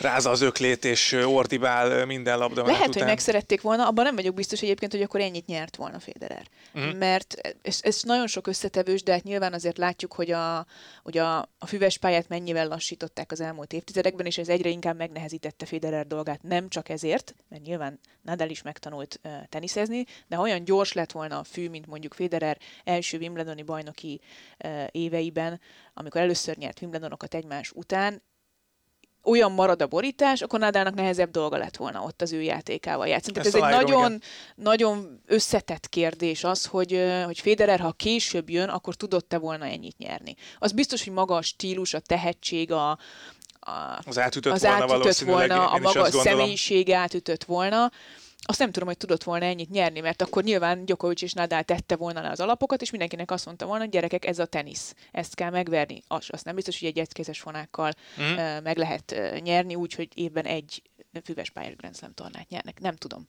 rázza 0.00 0.30
az 0.30 0.40
öklét 0.40 0.84
és 0.84 1.12
ordibál 1.12 2.06
minden 2.06 2.38
labda 2.38 2.62
Lehet, 2.62 2.88
után. 2.88 2.92
hogy 2.92 3.10
megszerették 3.10 3.60
volna, 3.60 3.86
abban 3.86 4.04
nem 4.04 4.14
vagyok 4.14 4.34
biztos 4.34 4.62
egyébként, 4.62 4.92
hogy 4.92 5.02
akkor 5.02 5.20
ennyit 5.20 5.46
nyert 5.46 5.76
volna 5.76 5.98
Federer. 5.98 6.46
Uh-huh. 6.74 6.98
Mert 6.98 7.56
ez, 7.62 7.78
ez 7.82 8.00
nagyon 8.02 8.26
sok 8.26 8.46
összetevős, 8.46 9.02
de 9.02 9.12
hát 9.12 9.22
nyilván 9.22 9.52
azért 9.52 9.78
látjuk, 9.78 10.12
hogy 10.12 10.30
a, 10.30 10.66
hogy 11.02 11.18
a, 11.18 11.38
a 11.38 11.66
füves 11.66 11.98
pályát 11.98 12.28
mennyivel 12.28 12.68
lassították 12.68 13.32
az 13.32 13.40
elmúlt 13.40 13.72
évtizedekben, 13.72 14.26
és 14.26 14.38
ez 14.38 14.48
egyre 14.48 14.68
inkább 14.68 14.96
megnehezítette 14.96 15.66
Federer 15.66 16.06
dolgát. 16.06 16.42
Nem 16.42 16.68
csak 16.68 16.88
ezért, 16.88 17.34
mert 17.48 17.62
nyilván 17.62 18.00
Nadal 18.22 18.48
is 18.48 18.62
megtanult 18.62 19.20
uh, 19.24 19.32
teniszezni, 19.48 20.04
de 20.26 20.38
olyan 20.38 20.64
gyors 20.64 20.92
lett 20.92 21.12
volna 21.12 21.38
a 21.38 21.44
fű, 21.44 21.68
mint 21.68 21.86
mondjuk 21.86 22.14
Federer 22.14 22.58
első 22.84 23.18
Wimbledoni 23.18 23.62
bajnoki 23.62 24.20
uh, 24.64 24.86
éveiben, 24.90 25.60
amikor 25.94 26.20
először 26.20 26.56
nyert 26.56 26.80
Wimbledonokat 26.80 27.34
egymás 27.34 27.70
után, 27.74 28.22
olyan 29.24 29.52
marad 29.52 29.82
a 29.82 29.86
borítás, 29.86 30.42
akkor 30.42 30.58
Nadának 30.58 30.94
nehezebb 30.94 31.30
dolga 31.30 31.56
lett 31.56 31.76
volna 31.76 32.02
ott 32.02 32.22
az 32.22 32.32
ő 32.32 32.42
játékával 32.42 33.06
játszani. 33.06 33.32
Tehát 33.32 33.48
ez 33.48 33.54
egy 33.54 33.86
nagyon, 33.86 34.20
nagyon 34.54 35.20
összetett 35.26 35.88
kérdés 35.88 36.44
az, 36.44 36.66
hogy, 36.66 37.00
hogy 37.24 37.40
Federer, 37.40 37.80
ha 37.80 37.92
később 37.92 38.50
jön, 38.50 38.68
akkor 38.68 38.94
tudott-e 38.94 39.38
volna 39.38 39.64
ennyit 39.64 39.98
nyerni. 39.98 40.34
Az 40.58 40.72
biztos, 40.72 41.04
hogy 41.04 41.12
maga 41.12 41.34
a 41.34 41.42
stílus, 41.42 41.94
a 41.94 42.00
tehetség, 42.00 42.72
a, 42.72 42.90
a, 43.60 44.00
az 44.06 44.18
átütött 44.18 44.52
az 44.52 44.62
volna, 44.62 44.82
átütött 44.82 45.18
volna 45.18 45.70
a 45.70 45.78
maga 45.78 46.04
személyiség 46.04 46.90
átütött 46.90 47.44
volna 47.44 47.90
azt 48.46 48.58
nem 48.58 48.70
tudom, 48.70 48.88
hogy 48.88 48.96
tudott 48.96 49.22
volna 49.22 49.44
ennyit 49.44 49.70
nyerni, 49.70 50.00
mert 50.00 50.22
akkor 50.22 50.42
nyilván 50.42 50.84
Djokovic 50.84 51.22
és 51.22 51.32
Nadal 51.32 51.62
tette 51.62 51.96
volna 51.96 52.20
le 52.20 52.30
az 52.30 52.40
alapokat, 52.40 52.82
és 52.82 52.90
mindenkinek 52.90 53.30
azt 53.30 53.46
mondta 53.46 53.66
volna, 53.66 53.82
hogy 53.82 53.92
gyerekek, 53.92 54.24
ez 54.24 54.38
a 54.38 54.46
tenisz, 54.46 54.94
ezt 55.10 55.34
kell 55.34 55.50
megverni. 55.50 56.02
Az, 56.06 56.26
azt 56.28 56.44
nem 56.44 56.54
biztos, 56.54 56.78
hogy 56.78 56.88
egy 56.88 56.98
egykezes 56.98 57.40
fonákkal 57.40 57.92
mm. 58.20 58.24
uh, 58.24 58.62
meg 58.62 58.76
lehet 58.76 59.12
uh, 59.12 59.38
nyerni, 59.38 59.74
úgy, 59.74 59.94
hogy 59.94 60.08
évben 60.14 60.44
egy 60.44 60.82
füves 61.24 61.50
pályás 61.50 61.76
Grand 61.76 61.96
Slam 61.96 62.14
tornát 62.14 62.48
nyernek. 62.48 62.80
Nem 62.80 62.96
tudom. 62.96 63.28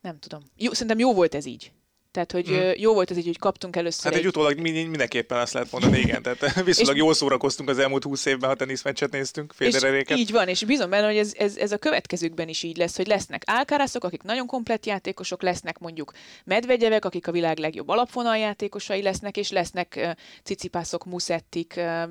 Nem 0.00 0.18
tudom. 0.18 0.42
Jó, 0.56 0.72
szerintem 0.72 0.98
jó 0.98 1.14
volt 1.14 1.34
ez 1.34 1.44
így. 1.44 1.72
Tehát, 2.12 2.32
hogy 2.32 2.46
hmm. 2.46 2.72
jó 2.76 2.94
volt 2.94 3.10
ez 3.10 3.16
így, 3.16 3.26
hogy 3.26 3.38
kaptunk 3.38 3.76
először 3.76 4.04
Hát 4.04 4.12
egy, 4.12 4.18
egy 4.18 4.26
utólag 4.26 4.58
mindenképpen 4.58 5.38
azt 5.38 5.52
lehet 5.52 5.70
mondani, 5.72 5.98
igen. 5.98 6.22
Tehát 6.22 6.54
viszonylag 6.64 6.96
jól 6.96 7.14
szórakoztunk 7.14 7.68
az 7.68 7.78
elmúlt 7.78 8.04
húsz 8.04 8.24
évben, 8.24 8.48
ha 8.48 8.56
teniszmeccset 8.56 9.10
néztünk, 9.10 9.52
Federeréket. 9.52 10.18
Így 10.18 10.30
van, 10.30 10.48
és 10.48 10.64
bízom 10.64 10.90
benne, 10.90 11.06
hogy 11.06 11.16
ez, 11.16 11.32
ez, 11.36 11.56
ez, 11.56 11.72
a 11.72 11.78
következőkben 11.78 12.48
is 12.48 12.62
így 12.62 12.76
lesz, 12.76 12.96
hogy 12.96 13.06
lesznek 13.06 13.42
álkárászok, 13.46 14.04
akik 14.04 14.22
nagyon 14.22 14.46
komplett 14.46 14.86
játékosok, 14.86 15.42
lesznek 15.42 15.78
mondjuk 15.78 16.12
medvegyevek, 16.44 17.04
akik 17.04 17.26
a 17.26 17.32
világ 17.32 17.58
legjobb 17.58 17.88
alapvonal 17.88 18.36
játékosai 18.36 19.02
lesznek, 19.02 19.36
és 19.36 19.50
lesznek 19.50 19.94
uh, 19.96 20.10
cicipászok, 20.42 21.04
muszettik, 21.04 21.74
uh, 21.76 22.02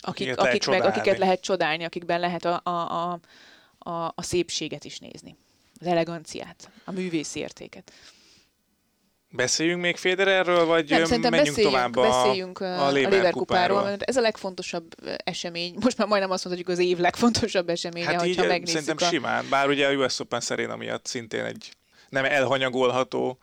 akik, 0.00 0.38
akik 0.38 0.66
meg, 0.66 0.82
akiket 0.82 1.18
lehet 1.18 1.40
csodálni, 1.40 1.84
akikben 1.84 2.20
lehet 2.20 2.44
a, 2.44 2.60
a, 2.62 2.70
a, 2.70 3.20
a, 3.78 4.12
a 4.14 4.22
szépséget 4.22 4.84
is 4.84 4.98
nézni. 4.98 5.36
Az 5.80 5.86
eleganciát, 5.86 6.70
a 6.84 6.92
művészi 6.92 7.38
értéket. 7.38 7.92
Beszéljünk 9.30 9.80
még 9.80 9.96
Federerről, 9.96 10.64
vagy 10.64 10.88
Nem, 10.90 11.00
menjünk 11.00 11.30
beszéljünk, 11.30 11.72
tovább 11.72 11.96
a, 11.96 12.00
beszéljünk 12.00 12.60
a, 12.60 12.86
a 12.86 12.90
Lever 12.90 13.32
kupáról, 13.32 13.82
mert 13.82 14.02
ez 14.02 14.16
a 14.16 14.20
legfontosabb 14.20 14.94
esemény, 15.24 15.74
most 15.80 15.98
már 15.98 16.08
majdnem 16.08 16.30
azt 16.30 16.44
mondhatjuk 16.44 16.78
az 16.78 16.84
év 16.84 16.98
legfontosabb 16.98 17.68
eseménye, 17.68 18.06
hát 18.06 18.20
hogyha 18.20 18.42
így, 18.42 18.48
megnézzük. 18.48 18.80
Szerintem 18.80 19.08
a... 19.08 19.10
simán, 19.10 19.46
bár 19.50 19.68
ugye 19.68 19.86
a 19.86 19.92
US 19.92 20.20
Open 20.20 20.40
Serena 20.40 20.76
miatt 20.76 21.06
szintén 21.06 21.44
egy 21.44 21.72
nem 22.08 22.24
elhanyagolható 22.24 23.38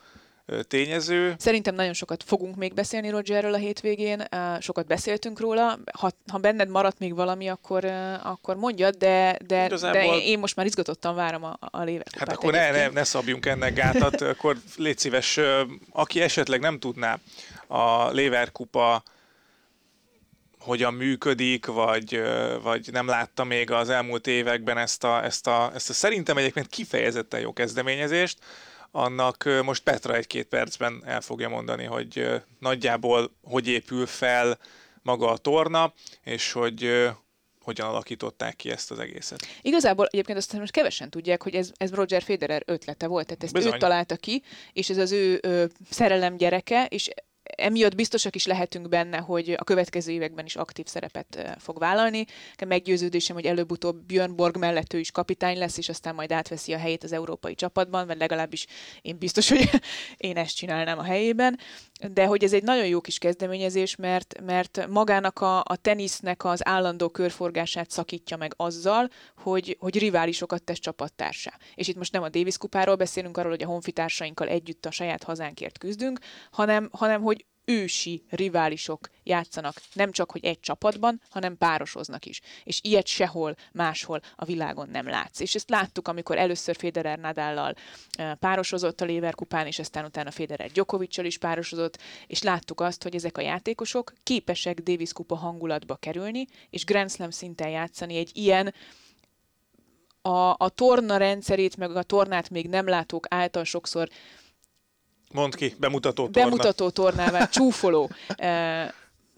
tényező. 0.67 1.35
Szerintem 1.37 1.75
nagyon 1.75 1.93
sokat 1.93 2.23
fogunk 2.23 2.55
még 2.55 2.73
beszélni 2.73 3.09
Rogerről 3.09 3.53
a 3.53 3.57
hétvégén, 3.57 4.23
sokat 4.59 4.87
beszéltünk 4.87 5.39
róla. 5.39 5.79
Ha, 5.99 6.11
ha 6.31 6.37
benned 6.37 6.69
maradt 6.69 6.99
még 6.99 7.15
valami, 7.15 7.47
akkor, 7.47 7.85
akkor 8.23 8.55
mondjad, 8.55 8.95
de, 8.95 9.37
de, 9.45 9.65
Igazából... 9.65 10.01
de 10.01 10.23
én 10.23 10.39
most 10.39 10.55
már 10.55 10.65
izgatottan 10.65 11.15
várom 11.15 11.43
a, 11.43 11.57
a 11.59 11.83
lévekupát. 11.83 12.19
Hát 12.19 12.37
akkor 12.37 12.51
ne, 12.51 12.71
ne, 12.71 12.87
ne 12.87 13.03
szabjunk 13.03 13.45
ennek 13.45 13.73
gátat, 13.73 14.21
akkor 14.21 14.57
légy 14.77 14.97
szíves, 14.97 15.39
aki 15.91 16.21
esetleg 16.21 16.59
nem 16.59 16.79
tudná 16.79 17.19
a 17.67 18.09
Léverkupa 18.09 19.03
hogyan 20.59 20.93
működik, 20.93 21.65
vagy, 21.65 22.21
vagy 22.63 22.89
nem 22.91 23.07
látta 23.07 23.43
még 23.43 23.71
az 23.71 23.89
elmúlt 23.89 24.27
években 24.27 24.77
ezt 24.77 25.03
a, 25.03 25.23
ezt 25.23 25.47
a, 25.47 25.71
ezt 25.73 25.89
a 25.89 25.93
szerintem 25.93 26.37
egyébként 26.37 26.67
kifejezetten 26.67 27.39
jó 27.39 27.53
kezdeményezést, 27.53 28.37
annak 28.95 29.49
most 29.63 29.83
Petra 29.83 30.15
egy-két 30.15 30.47
percben 30.47 31.03
el 31.05 31.21
fogja 31.21 31.49
mondani, 31.49 31.83
hogy 31.83 32.27
nagyjából 32.59 33.31
hogy 33.43 33.67
épül 33.67 34.05
fel 34.05 34.59
maga 35.01 35.29
a 35.29 35.37
torna, 35.37 35.93
és 36.23 36.51
hogy 36.51 37.09
hogyan 37.61 37.87
alakították 37.87 38.55
ki 38.55 38.71
ezt 38.71 38.91
az 38.91 38.99
egészet. 38.99 39.47
Igazából 39.61 40.05
egyébként 40.05 40.37
azt 40.37 40.53
most 40.53 40.71
kevesen 40.71 41.09
tudják, 41.09 41.43
hogy 41.43 41.55
ez, 41.55 41.71
ez 41.77 41.93
Roger 41.93 42.21
Federer 42.21 42.63
ötlete 42.65 43.07
volt, 43.07 43.25
tehát 43.25 43.43
ezt 43.43 43.53
Bizony. 43.53 43.73
ő 43.73 43.77
találta 43.77 44.15
ki, 44.15 44.41
és 44.73 44.89
ez 44.89 44.97
az 44.97 45.11
ő 45.11 45.39
ö, 45.41 45.65
szerelem 45.89 46.37
gyereke, 46.37 46.85
és 46.85 47.09
emiatt 47.57 47.95
biztosak 47.95 48.35
is 48.35 48.45
lehetünk 48.45 48.89
benne, 48.89 49.17
hogy 49.17 49.55
a 49.57 49.63
következő 49.63 50.11
években 50.11 50.45
is 50.45 50.55
aktív 50.55 50.85
szerepet 50.85 51.55
fog 51.59 51.79
vállalni. 51.79 52.25
Meggyőződésem, 52.67 53.35
hogy 53.35 53.45
előbb-utóbb 53.45 54.03
Björn 54.05 54.35
Borg 54.35 54.57
mellett 54.57 54.93
ő 54.93 54.99
is 54.99 55.11
kapitány 55.11 55.57
lesz, 55.57 55.77
és 55.77 55.89
aztán 55.89 56.15
majd 56.15 56.31
átveszi 56.31 56.73
a 56.73 56.77
helyét 56.77 57.03
az 57.03 57.11
európai 57.11 57.55
csapatban, 57.55 58.07
vagy 58.07 58.17
legalábbis 58.17 58.65
én 59.01 59.17
biztos, 59.17 59.49
hogy 59.49 59.69
én 60.17 60.37
ezt 60.37 60.55
csinálnám 60.55 60.99
a 60.99 61.03
helyében. 61.03 61.59
De 62.13 62.25
hogy 62.25 62.43
ez 62.43 62.53
egy 62.53 62.63
nagyon 62.63 62.87
jó 62.87 63.01
kis 63.01 63.17
kezdeményezés, 63.17 63.95
mert, 63.95 64.41
mert 64.45 64.87
magának 64.89 65.41
a, 65.41 65.59
a 65.59 65.75
tenisznek 65.81 66.45
az 66.45 66.67
állandó 66.67 67.09
körforgását 67.09 67.91
szakítja 67.91 68.37
meg 68.37 68.53
azzal, 68.57 69.09
hogy, 69.37 69.77
hogy 69.79 69.99
riválisokat 69.99 70.63
tesz 70.63 70.79
csapattársá. 70.79 71.57
És 71.75 71.87
itt 71.87 71.95
most 71.95 72.11
nem 72.11 72.23
a 72.23 72.29
Davis 72.29 72.57
kupáról 72.57 72.95
beszélünk, 72.95 73.37
arról, 73.37 73.51
hogy 73.51 73.63
a 73.63 73.67
honfitársainkkal 73.67 74.47
együtt 74.47 74.85
a 74.85 74.91
saját 74.91 75.23
hazánkért 75.23 75.77
küzdünk, 75.77 76.19
hanem, 76.51 76.89
hanem 76.91 77.21
hogy 77.21 77.34
ősi 77.65 78.23
riválisok 78.29 79.09
játszanak, 79.23 79.81
nem 79.93 80.11
csak, 80.11 80.31
hogy 80.31 80.45
egy 80.45 80.59
csapatban, 80.59 81.21
hanem 81.29 81.57
párosoznak 81.57 82.25
is. 82.25 82.41
És 82.63 82.79
ilyet 82.83 83.07
sehol 83.07 83.55
máshol 83.71 84.21
a 84.35 84.45
világon 84.45 84.89
nem 84.89 85.07
látsz. 85.07 85.39
És 85.39 85.55
ezt 85.55 85.69
láttuk, 85.69 86.07
amikor 86.07 86.37
először 86.37 86.75
Federer 86.75 87.19
Nadállal 87.19 87.75
párosozott 88.39 89.01
a 89.01 89.05
Leverkupán, 89.05 89.67
és 89.67 89.79
aztán 89.79 90.05
utána 90.05 90.31
Federer 90.31 90.71
Djokoviccal 90.71 91.25
is 91.25 91.37
párosozott, 91.37 91.97
és 92.27 92.41
láttuk 92.41 92.81
azt, 92.81 93.03
hogy 93.03 93.15
ezek 93.15 93.37
a 93.37 93.41
játékosok 93.41 94.13
képesek 94.23 94.79
Davis 94.79 95.13
kupa 95.13 95.35
hangulatba 95.35 95.95
kerülni, 95.95 96.45
és 96.69 96.85
Grand 96.85 97.11
Slam 97.11 97.29
szinten 97.29 97.69
játszani 97.69 98.17
egy 98.17 98.31
ilyen 98.33 98.73
a, 100.21 100.55
a 100.57 100.69
torna 100.69 101.17
rendszerét, 101.17 101.77
meg 101.77 101.95
a 101.95 102.03
tornát 102.03 102.49
még 102.49 102.67
nem 102.67 102.87
látók 102.87 103.25
által 103.29 103.63
sokszor 103.63 104.09
Mond 105.31 105.55
ki, 105.55 105.75
bemutató 105.77 106.27
torna. 106.27 106.49
Bemutató 106.49 106.89
tornával, 106.89 107.47
csúfoló, 107.47 108.09
e, 108.35 108.93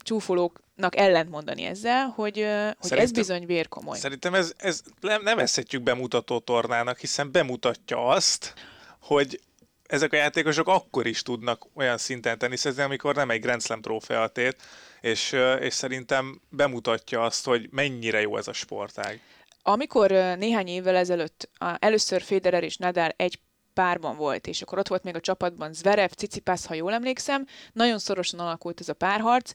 csúfolóknak 0.08 0.98
ellent 0.98 1.30
mondani 1.30 1.64
ezzel, 1.64 2.08
hogy, 2.08 2.40
eh, 2.40 2.72
hogy 2.80 2.92
ez 2.98 3.12
bizony 3.12 3.46
vérkomoly. 3.46 3.98
Szerintem 3.98 4.34
ez, 4.34 4.54
ez 4.58 4.82
nem 5.02 5.24
nevezhetjük 5.24 5.84
bemutató 5.84 6.40
tornának, 6.40 7.00
hiszen 7.00 7.32
bemutatja 7.32 8.08
azt, 8.08 8.54
hogy 9.02 9.40
ezek 9.88 10.14
a 10.14 10.16
játékosok 10.16 10.68
akkor 10.68 11.08
is 11.08 11.22
tudnak 11.22 11.66
olyan 11.74 11.98
szinten 11.98 12.38
teniszezni, 12.38 12.82
amikor 12.82 13.16
nem 13.16 13.30
egy 13.30 13.42
Grand 13.42 13.62
Slam 13.62 13.82
trófea 13.82 14.28
tét, 14.28 14.56
és, 15.02 15.34
eh, 15.34 15.62
és 15.62 15.74
szerintem 15.74 16.42
bemutatja 16.50 17.22
azt, 17.24 17.46
hogy 17.46 17.68
mennyire 17.72 18.22
jó 18.22 18.38
ez 18.38 18.48
a 18.48 18.54
sportág. 18.54 19.22
Amikor 19.62 20.12
néhány 20.12 20.68
évvel 20.68 20.96
ezelőtt 20.96 21.50
először 21.80 22.22
Federer 22.22 22.64
és 22.64 22.78
Nadal 22.78 23.14
egy 23.16 23.40
párban 23.78 24.16
volt, 24.16 24.48
és 24.48 24.62
akkor 24.62 24.78
ott 24.78 24.88
volt 24.88 25.04
még 25.04 25.16
a 25.16 25.20
csapatban 25.20 25.74
Zverev, 25.74 26.10
Cicipász, 26.10 26.66
ha 26.66 26.74
jól 26.74 26.94
emlékszem, 26.94 27.46
nagyon 27.74 28.00
szorosan 28.00 28.40
alakult 28.40 28.80
ez 28.80 28.90
a 28.90 28.94
párharc, 28.94 29.52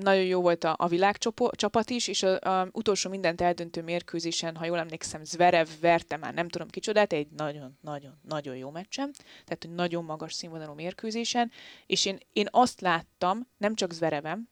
nagyon 0.00 0.24
jó 0.24 0.40
volt 0.40 0.64
a, 0.64 0.74
a 0.78 0.88
világcsapat 0.88 1.90
is, 1.90 2.08
és 2.08 2.22
az 2.22 2.68
utolsó 2.72 3.10
mindent 3.10 3.40
eldöntő 3.40 3.82
mérkőzésen, 3.82 4.56
ha 4.56 4.64
jól 4.64 4.78
emlékszem, 4.78 5.24
Zverev 5.24 5.68
verte 5.80 6.16
már 6.16 6.34
nem 6.34 6.48
tudom 6.48 6.68
kicsodát, 6.68 7.12
egy 7.12 7.28
nagyon-nagyon-nagyon 7.36 8.56
jó 8.56 8.70
meccsem, 8.70 9.10
tehát 9.44 9.64
egy 9.64 9.70
nagyon 9.70 10.04
magas 10.04 10.32
színvonalú 10.32 10.72
mérkőzésen, 10.72 11.50
és 11.86 12.04
én, 12.04 12.18
én 12.32 12.46
azt 12.50 12.80
láttam, 12.80 13.48
nem 13.58 13.74
csak 13.74 13.92
Zverevem, 13.92 14.48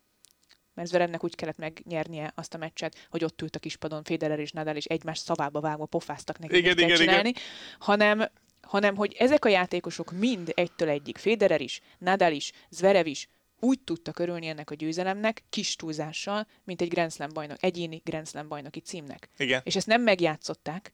mert 0.74 0.88
Zverevnek 0.88 1.24
úgy 1.24 1.34
kellett 1.34 1.58
megnyernie 1.58 2.32
azt 2.34 2.54
a 2.54 2.58
meccset, 2.58 3.06
hogy 3.10 3.24
ott 3.24 3.42
ült 3.42 3.56
a 3.56 3.58
kispadon 3.58 4.04
Federer 4.04 4.38
és 4.38 4.52
Nadal, 4.52 4.76
és 4.76 4.84
egymás 4.84 5.18
szavába 5.18 5.60
vágva 5.60 5.86
pofáztak 5.86 6.38
neki, 6.38 6.56
igen, 6.56 6.78
igen, 6.78 6.96
csinálni, 6.96 7.28
igen. 7.28 7.42
hanem 7.78 8.30
hanem 8.70 8.96
hogy 8.96 9.16
ezek 9.18 9.44
a 9.44 9.48
játékosok 9.48 10.12
mind 10.12 10.52
egytől 10.54 10.88
egyik, 10.88 11.18
Federer 11.18 11.60
is, 11.60 11.80
Nadal 11.98 12.32
is, 12.32 12.52
Zverev 12.68 13.06
is, 13.06 13.28
úgy 13.60 13.80
tudtak 13.80 14.18
örülni 14.18 14.46
ennek 14.46 14.70
a 14.70 14.74
győzelemnek, 14.74 15.42
kis 15.50 15.76
túlzással, 15.76 16.46
mint 16.64 16.80
egy 16.80 16.88
Grand 16.88 17.12
Slam 17.12 17.28
bajnok, 17.32 17.56
egyéni 17.60 18.02
Grand 18.04 18.28
Slam 18.28 18.48
bajnoki 18.48 18.80
címnek. 18.80 19.28
Igen. 19.36 19.60
És 19.64 19.76
ezt 19.76 19.86
nem 19.86 20.02
megjátszották, 20.02 20.92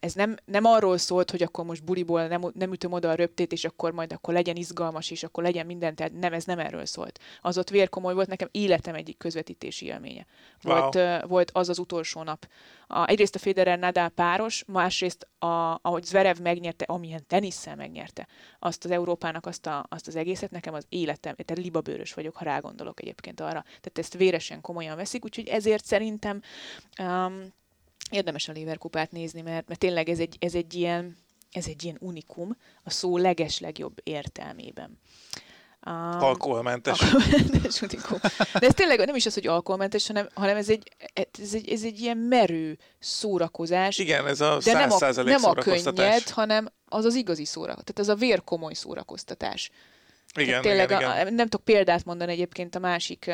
ez 0.00 0.12
nem, 0.12 0.36
nem 0.44 0.64
arról 0.64 0.98
szólt, 0.98 1.30
hogy 1.30 1.42
akkor 1.42 1.64
most 1.64 1.84
buliból 1.84 2.26
nem, 2.26 2.42
nem 2.54 2.72
ütöm 2.72 2.92
oda 2.92 3.10
a 3.10 3.14
röptét, 3.14 3.52
és 3.52 3.64
akkor 3.64 3.92
majd 3.92 4.12
akkor 4.12 4.34
legyen 4.34 4.56
izgalmas, 4.56 5.10
és 5.10 5.22
akkor 5.22 5.42
legyen 5.42 5.66
minden, 5.66 5.94
tehát 5.94 6.12
nem, 6.12 6.32
ez 6.32 6.44
nem 6.44 6.58
erről 6.58 6.84
szólt. 6.84 7.20
Az 7.40 7.58
ott 7.58 7.70
vérkomoly 7.70 8.14
volt, 8.14 8.28
nekem 8.28 8.48
életem 8.50 8.94
egyik 8.94 9.18
közvetítési 9.18 9.86
élménye. 9.86 10.26
Volt, 10.62 10.94
wow. 10.94 11.18
volt 11.26 11.50
az 11.50 11.68
az 11.68 11.78
utolsó 11.78 12.22
nap. 12.22 12.48
A, 12.86 13.06
egyrészt 13.06 13.34
a 13.34 13.38
Federer 13.38 13.78
Nadal 13.78 14.08
páros, 14.08 14.64
másrészt 14.66 15.28
a, 15.38 15.78
ahogy 15.82 16.04
Zverev 16.04 16.38
megnyerte, 16.38 16.84
amilyen 16.84 17.24
tenisszel 17.26 17.76
megnyerte 17.76 18.26
azt 18.58 18.84
az 18.84 18.90
Európának 18.90 19.46
azt, 19.46 19.66
a, 19.66 19.86
azt 19.88 20.06
az 20.06 20.16
egészet, 20.16 20.50
nekem 20.50 20.74
az 20.74 20.86
életem, 20.88 21.34
tehát 21.34 21.64
libabőrös 21.64 22.14
vagyok, 22.14 22.36
ha 22.36 22.44
rágondolok 22.44 23.00
egyébként 23.00 23.40
arra. 23.40 23.62
Tehát 23.62 23.98
ezt 23.98 24.14
véresen 24.14 24.60
komolyan 24.60 24.96
veszik, 24.96 25.24
úgyhogy 25.24 25.48
ezért 25.48 25.84
szerintem 25.84 26.40
um, 27.02 27.56
érdemes 28.10 28.48
a 28.48 28.52
Lever 28.52 28.78
kupát 28.78 29.12
nézni, 29.12 29.40
mert, 29.40 29.68
mert 29.68 29.80
tényleg 29.80 30.08
ez 30.08 30.18
egy, 30.18 30.36
ez 30.40 30.54
egy 30.54 30.74
ilyen 30.74 31.16
ez 31.52 31.66
egy 31.66 31.84
ilyen 31.84 31.96
unikum 32.00 32.56
a 32.84 32.90
szó 32.90 33.16
legeslegjobb 33.16 34.00
értelmében. 34.02 34.98
Um, 35.86 35.94
alkoholmentes. 36.20 37.00
alkoholmentes 37.00 37.82
unikum. 37.90 38.18
De 38.52 38.66
ez 38.66 38.74
tényleg 38.74 39.06
nem 39.06 39.14
is 39.14 39.26
az, 39.26 39.34
hogy 39.34 39.46
alkoholmentes, 39.46 40.06
hanem, 40.06 40.28
hanem 40.34 40.56
ez, 40.56 40.68
egy, 40.68 40.92
ez, 41.42 41.54
egy, 41.54 41.68
ez 41.68 41.82
egy 41.82 42.00
ilyen 42.00 42.16
merő 42.16 42.78
szórakozás. 42.98 43.98
Igen, 43.98 44.26
ez 44.26 44.40
a 44.40 44.58
de 44.64 44.72
nem 44.72 44.90
a, 44.90 45.22
nem 45.22 45.44
a 45.44 45.54
könnyed, 45.54 46.28
hanem 46.28 46.68
az 46.88 47.04
az 47.04 47.14
igazi 47.14 47.44
szórakoztatás. 47.44 47.94
Tehát 47.94 48.10
az 48.10 48.16
a 48.16 48.26
vérkomoly 48.26 48.72
szórakoztatás. 48.72 49.70
Igen, 50.40 50.62
tényleg 50.62 50.90
igen, 50.90 51.10
a, 51.10 51.20
igen. 51.20 51.34
nem 51.34 51.48
tudok 51.48 51.64
példát 51.64 52.04
mondani 52.04 52.32
egyébként 52.32 52.74
a 52.74 52.78
másik, 52.78 53.30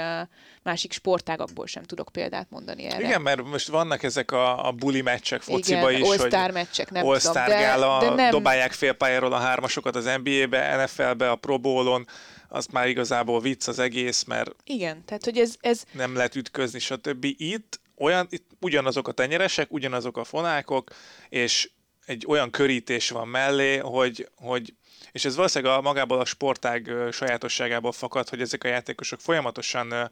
másik 0.63 0.93
sportágakból 0.93 1.67
sem 1.67 1.83
tudok 1.83 2.09
példát 2.13 2.47
mondani 2.51 2.85
erre. 2.85 3.07
Igen, 3.07 3.23
mert 3.23 3.43
most 3.45 3.69
vannak 3.69 4.03
ezek 4.03 4.31
a, 4.31 4.67
a 4.67 4.73
buli 4.73 5.01
meccsek 5.01 5.41
fociba 5.41 5.91
igen, 5.91 6.03
is, 6.03 6.09
All-Star 6.09 6.51
meccsek, 6.51 6.91
nem 6.91 7.07
All-Star 7.07 7.45
tudom, 7.45 7.61
gála, 7.61 8.01
de, 8.01 8.09
de 8.09 8.15
nem... 8.15 8.31
dobálják 8.31 8.73
félpályáról 8.73 9.33
a 9.33 9.39
hármasokat 9.39 9.97
az 9.97 10.11
NBA-be, 10.23 10.83
NFL-be, 10.83 11.31
a 11.31 11.37
Pro 11.37 11.59
Bowl-on, 11.59 12.07
az 12.49 12.67
már 12.67 12.89
igazából 12.89 13.41
vicc 13.41 13.69
az 13.69 13.79
egész, 13.79 14.25
mert 14.25 14.51
igen, 14.65 15.05
tehát 15.05 15.25
hogy 15.25 15.39
ez, 15.39 15.55
ez... 15.61 15.83
nem 15.93 16.15
lehet 16.17 16.35
ütközni, 16.35 16.79
stb. 16.79 17.25
Itt 17.37 17.81
olyan, 17.97 18.27
itt 18.31 18.51
ugyanazok 18.61 19.09
a 19.09 19.13
tenyeresek, 19.13 19.73
ugyanazok 19.73 20.17
a 20.17 20.25
fonákok, 20.25 20.91
és 21.29 21.71
egy 22.07 22.25
olyan 22.29 22.51
körítés 22.51 23.11
van 23.11 23.29
mellé, 23.29 23.77
hogy, 23.77 24.29
hogy 24.37 24.75
és 25.15 25.25
ez 25.25 25.37
valószínűleg 25.37 25.79
a 25.79 25.81
magából 25.81 26.21
a 26.21 26.25
sportág 26.25 26.91
sajátosságából 27.13 27.93
fakad, 27.93 28.29
hogy 28.29 28.41
ezek 28.41 28.65
a 28.65 28.69
játékosok 28.69 29.21
folyamatosan 29.21 30.11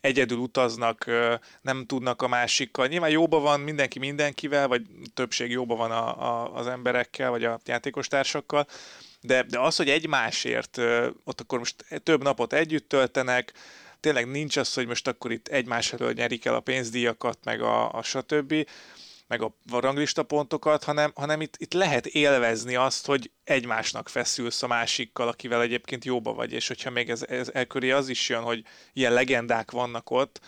egyedül 0.00 0.38
utaznak, 0.38 1.04
nem 1.60 1.86
tudnak 1.86 2.22
a 2.22 2.28
másikkal. 2.28 2.86
Nyilván 2.86 3.10
jóba 3.10 3.40
van 3.40 3.60
mindenki 3.60 3.98
mindenkivel, 3.98 4.68
vagy 4.68 4.82
többség 5.14 5.50
jóba 5.50 5.76
van 5.76 5.90
a, 5.90 6.28
a, 6.28 6.54
az 6.54 6.66
emberekkel, 6.66 7.30
vagy 7.30 7.44
a 7.44 7.60
játékostársakkal, 7.64 8.66
de, 9.20 9.42
de 9.42 9.58
az, 9.58 9.76
hogy 9.76 9.90
egymásért 9.90 10.78
ott 11.24 11.40
akkor 11.40 11.58
most 11.58 11.84
több 12.02 12.22
napot 12.22 12.52
együtt 12.52 12.88
töltenek, 12.88 13.52
tényleg 14.00 14.30
nincs 14.30 14.56
az, 14.56 14.74
hogy 14.74 14.86
most 14.86 15.08
akkor 15.08 15.32
itt 15.32 15.48
egymás 15.48 15.92
elől 15.92 16.12
nyerik 16.12 16.44
el 16.44 16.54
a 16.54 16.60
pénzdíjakat, 16.60 17.38
meg 17.44 17.62
a, 17.62 17.92
a 17.92 18.02
stb., 18.02 18.54
meg 19.30 19.42
a 19.42 19.54
ranglista 19.70 20.22
pontokat, 20.22 20.84
hanem, 20.84 21.12
hanem 21.14 21.40
itt, 21.40 21.54
itt 21.58 21.72
lehet 21.72 22.06
élvezni 22.06 22.74
azt, 22.74 23.06
hogy 23.06 23.30
egymásnak 23.44 24.08
feszülsz 24.08 24.62
a 24.62 24.66
másikkal, 24.66 25.28
akivel 25.28 25.62
egyébként 25.62 26.04
jóba 26.04 26.32
vagy, 26.32 26.52
és 26.52 26.68
hogyha 26.68 26.90
még 26.90 27.10
ez, 27.10 27.22
ez 27.22 27.50
elköré 27.52 27.90
az 27.90 28.08
is 28.08 28.28
jön, 28.28 28.42
hogy 28.42 28.64
ilyen 28.92 29.12
legendák 29.12 29.70
vannak 29.70 30.10
ott, 30.10 30.40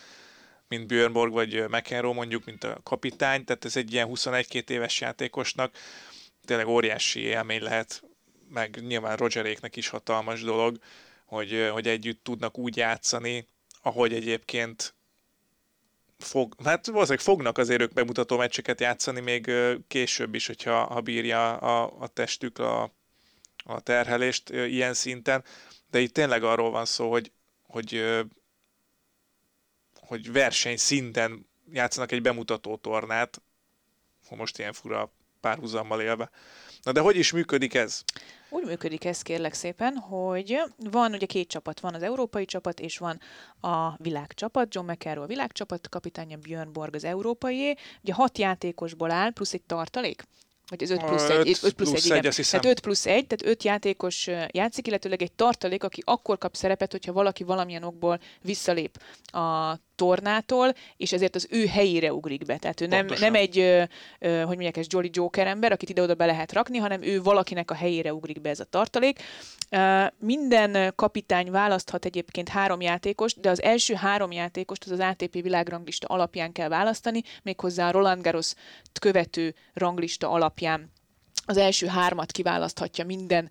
mint 0.68 0.86
Björnborg 0.86 1.32
vagy 1.32 1.68
McEnroe 1.68 2.14
mondjuk, 2.14 2.44
mint 2.44 2.64
a 2.64 2.80
kapitány, 2.82 3.44
tehát 3.44 3.64
ez 3.64 3.76
egy 3.76 3.92
ilyen 3.92 4.08
21-2 4.10 4.68
éves 4.68 5.00
játékosnak 5.00 5.76
tényleg 6.44 6.68
óriási 6.68 7.20
élmény 7.20 7.62
lehet, 7.62 8.02
meg 8.48 8.78
nyilván 8.86 9.16
Rogeréknek 9.16 9.76
is 9.76 9.88
hatalmas 9.88 10.42
dolog, 10.42 10.78
hogy, 11.26 11.68
hogy 11.72 11.88
együtt 11.88 12.24
tudnak 12.24 12.58
úgy 12.58 12.76
játszani, 12.76 13.48
ahogy 13.82 14.12
egyébként 14.12 14.94
fog, 16.22 16.54
hát 16.64 16.86
valószínűleg 16.86 17.24
fognak 17.24 17.58
azért 17.58 17.80
ők 17.80 17.92
bemutató 17.92 18.36
meccseket 18.36 18.80
játszani 18.80 19.20
még 19.20 19.50
később 19.88 20.34
is, 20.34 20.46
hogyha 20.46 20.84
ha 20.84 21.00
bírja 21.00 21.56
a, 21.56 21.94
a 21.98 22.06
testük 22.06 22.58
a, 22.58 22.82
a 23.64 23.80
terhelést 23.80 24.50
ilyen 24.50 24.94
szinten, 24.94 25.44
de 25.90 26.00
itt 26.00 26.14
tényleg 26.14 26.44
arról 26.44 26.70
van 26.70 26.84
szó, 26.84 27.10
hogy, 27.10 27.32
hogy, 27.62 28.20
hogy 30.00 30.32
verseny 30.32 30.76
szinten 30.76 31.46
játszanak 31.72 32.12
egy 32.12 32.22
bemutató 32.22 32.76
tornát, 32.76 33.42
most 34.36 34.58
ilyen 34.58 34.72
fura 34.72 35.12
párhuzammal 35.40 36.00
élve. 36.00 36.30
Na 36.82 36.92
de 36.92 37.00
hogy 37.00 37.16
is 37.16 37.32
működik 37.32 37.74
ez? 37.74 38.04
Úgy 38.52 38.64
működik 38.64 39.04
ez 39.04 39.22
kérlek 39.22 39.52
szépen, 39.52 39.96
hogy 39.96 40.62
van 40.90 41.12
ugye 41.12 41.26
két 41.26 41.48
csapat, 41.48 41.80
van 41.80 41.94
az 41.94 42.02
európai 42.02 42.44
csapat 42.44 42.80
és 42.80 42.98
van 42.98 43.20
a 43.60 43.96
világcsapat, 43.96 44.74
John 44.74 44.90
McEnroe 44.90 45.24
a 45.24 45.26
világcsapat, 45.26 45.88
kapitánya 45.88 46.36
Björn 46.36 46.72
Borg 46.72 46.94
az 46.94 47.04
európai. 47.04 47.76
Ugye 48.02 48.12
hat 48.12 48.38
játékosból 48.38 49.10
áll, 49.10 49.32
plusz 49.32 49.52
egy 49.52 49.62
tartalék? 49.62 50.22
Vagy 50.66 50.82
az 50.82 50.90
5 50.90 51.04
plusz 51.04 51.28
1, 51.28 51.48
5 51.48 51.58
plusz, 51.58 51.72
plusz 51.72 51.92
1, 51.92 52.04
igen. 52.04 52.32
Tehát 52.32 52.64
5 52.64 52.80
plusz 52.80 53.06
1, 53.06 53.26
tehát 53.26 53.54
5 53.54 53.62
játékos 53.62 54.26
játszik, 54.50 54.86
illetőleg 54.86 55.22
egy 55.22 55.32
tartalék, 55.32 55.84
aki 55.84 56.02
akkor 56.04 56.38
kap 56.38 56.54
szerepet, 56.54 56.90
hogyha 56.90 57.12
valaki 57.12 57.44
valamilyen 57.44 57.82
okból 57.82 58.20
visszalép 58.42 59.02
a 59.24 59.76
tornától, 60.02 60.74
és 60.96 61.12
ezért 61.12 61.34
az 61.34 61.46
ő 61.50 61.66
helyére 61.66 62.12
ugrik 62.12 62.44
be. 62.44 62.56
Tehát 62.56 62.80
ő 62.80 62.86
nem, 62.86 63.06
nem 63.20 63.34
egy, 63.34 63.58
ö, 63.58 63.82
ö, 64.18 64.36
hogy 64.38 64.46
mondják, 64.46 64.76
ez 64.76 64.86
Jolly 64.88 65.10
Joker 65.12 65.46
ember, 65.46 65.72
akit 65.72 65.88
ide-oda 65.88 66.14
be 66.14 66.26
lehet 66.26 66.52
rakni, 66.52 66.78
hanem 66.78 67.02
ő 67.02 67.22
valakinek 67.22 67.70
a 67.70 67.74
helyére 67.74 68.14
ugrik 68.14 68.40
be 68.40 68.48
ez 68.48 68.60
a 68.60 68.64
tartalék. 68.64 69.18
Minden 70.18 70.92
kapitány 70.96 71.50
választhat 71.50 72.04
egyébként 72.04 72.48
három 72.48 72.80
játékost, 72.80 73.40
de 73.40 73.50
az 73.50 73.62
első 73.62 73.94
három 73.94 74.32
játékost 74.32 74.84
az 74.84 74.90
az 74.90 74.98
ATP 74.98 75.32
világranglista 75.32 76.06
alapján 76.06 76.52
kell 76.52 76.68
választani, 76.68 77.22
méghozzá 77.42 77.88
a 77.88 77.90
Roland 77.90 78.22
Garros 78.22 78.52
követő 79.00 79.54
ranglista 79.74 80.30
alapján 80.30 80.90
az 81.52 81.58
első 81.58 81.86
hármat 81.86 82.32
kiválaszthatja 82.32 83.04
minden 83.04 83.50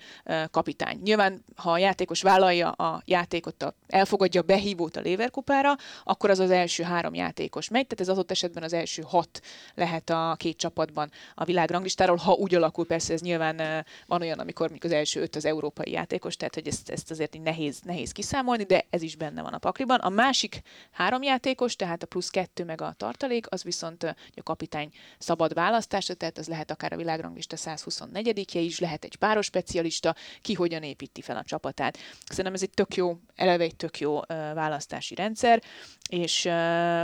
kapitány. 0.52 1.00
Nyilván, 1.04 1.46
ha 1.56 1.72
a 1.72 1.78
játékos 1.78 2.22
vállalja 2.22 2.70
a 2.70 3.02
játékot, 3.06 3.64
a, 3.64 3.74
elfogadja 3.88 4.42
a 4.42 4.44
behívót 4.44 4.96
a 4.96 5.02
Léverkupára, 5.02 5.76
akkor 6.04 6.30
az 6.30 6.40
az 6.40 6.52
első 6.52 6.84
három 6.84 7.14
játékos 7.14 7.70
megy, 7.70 7.88
tehát 7.88 8.02
ez 8.02 8.10
adott 8.10 8.32
esetben 8.32 8.64
az 8.64 8.74
első 8.74 9.04
hat 9.06 9.42
lehet 9.76 10.10
a 10.10 10.36
két 10.38 10.58
csapatban 10.58 11.12
a 11.36 11.44
világranglistáról, 11.44 12.16
ha 12.16 12.32
úgy 12.32 12.56
alakul, 12.56 12.86
persze 12.86 13.14
ez 13.14 13.22
nyilván 13.22 13.86
van 14.08 14.22
olyan, 14.22 14.40
amikor 14.40 14.70
mondjuk 14.70 14.92
az 14.92 14.98
első 14.98 15.22
öt 15.22 15.36
az 15.36 15.46
európai 15.46 15.92
játékos, 15.92 16.36
tehát 16.36 16.54
hogy 16.54 16.68
ezt, 16.68 16.90
ezt 16.90 17.12
azért 17.12 17.36
így 17.36 17.42
nehéz, 17.42 17.80
nehéz 17.84 18.12
kiszámolni, 18.12 18.64
de 18.64 18.86
ez 18.90 19.02
is 19.02 19.16
benne 19.16 19.42
van 19.42 19.54
a 19.54 19.58
pakliban. 19.58 20.00
A 20.00 20.10
másik 20.10 20.62
három 20.92 21.22
játékos, 21.24 21.76
tehát 21.76 22.04
a 22.04 22.06
plusz 22.06 22.30
kettő 22.30 22.64
meg 22.64 22.82
a 22.82 22.94
tartalék, 22.98 23.46
az 23.50 23.64
viszont 23.64 24.04
a 24.04 24.16
kapitány 24.44 24.90
szabad 25.18 25.54
választása, 25.54 26.14
tehát 26.14 26.38
az 26.38 26.48
lehet 26.48 26.72
akár 26.72 26.94
a 26.94 26.98
világranglista 26.98 27.56
120 27.56 27.91
124-je 27.92 28.60
is, 28.60 28.80
lehet 28.80 29.04
egy 29.04 29.16
páros 29.16 29.46
specialista, 29.46 30.16
ki 30.42 30.54
hogyan 30.54 30.84
építi 30.84 31.22
fel 31.22 31.38
a 31.38 31.44
csapatát. 31.44 31.98
Szerintem 32.26 32.54
ez 32.54 32.62
egy 32.62 32.70
tök 32.70 32.96
jó, 32.96 33.18
eleve 33.36 33.64
egy 33.64 33.76
tök 33.76 34.00
jó 34.00 34.20
választási 34.28 35.16
rendszer, 35.16 35.64
és 36.10 36.46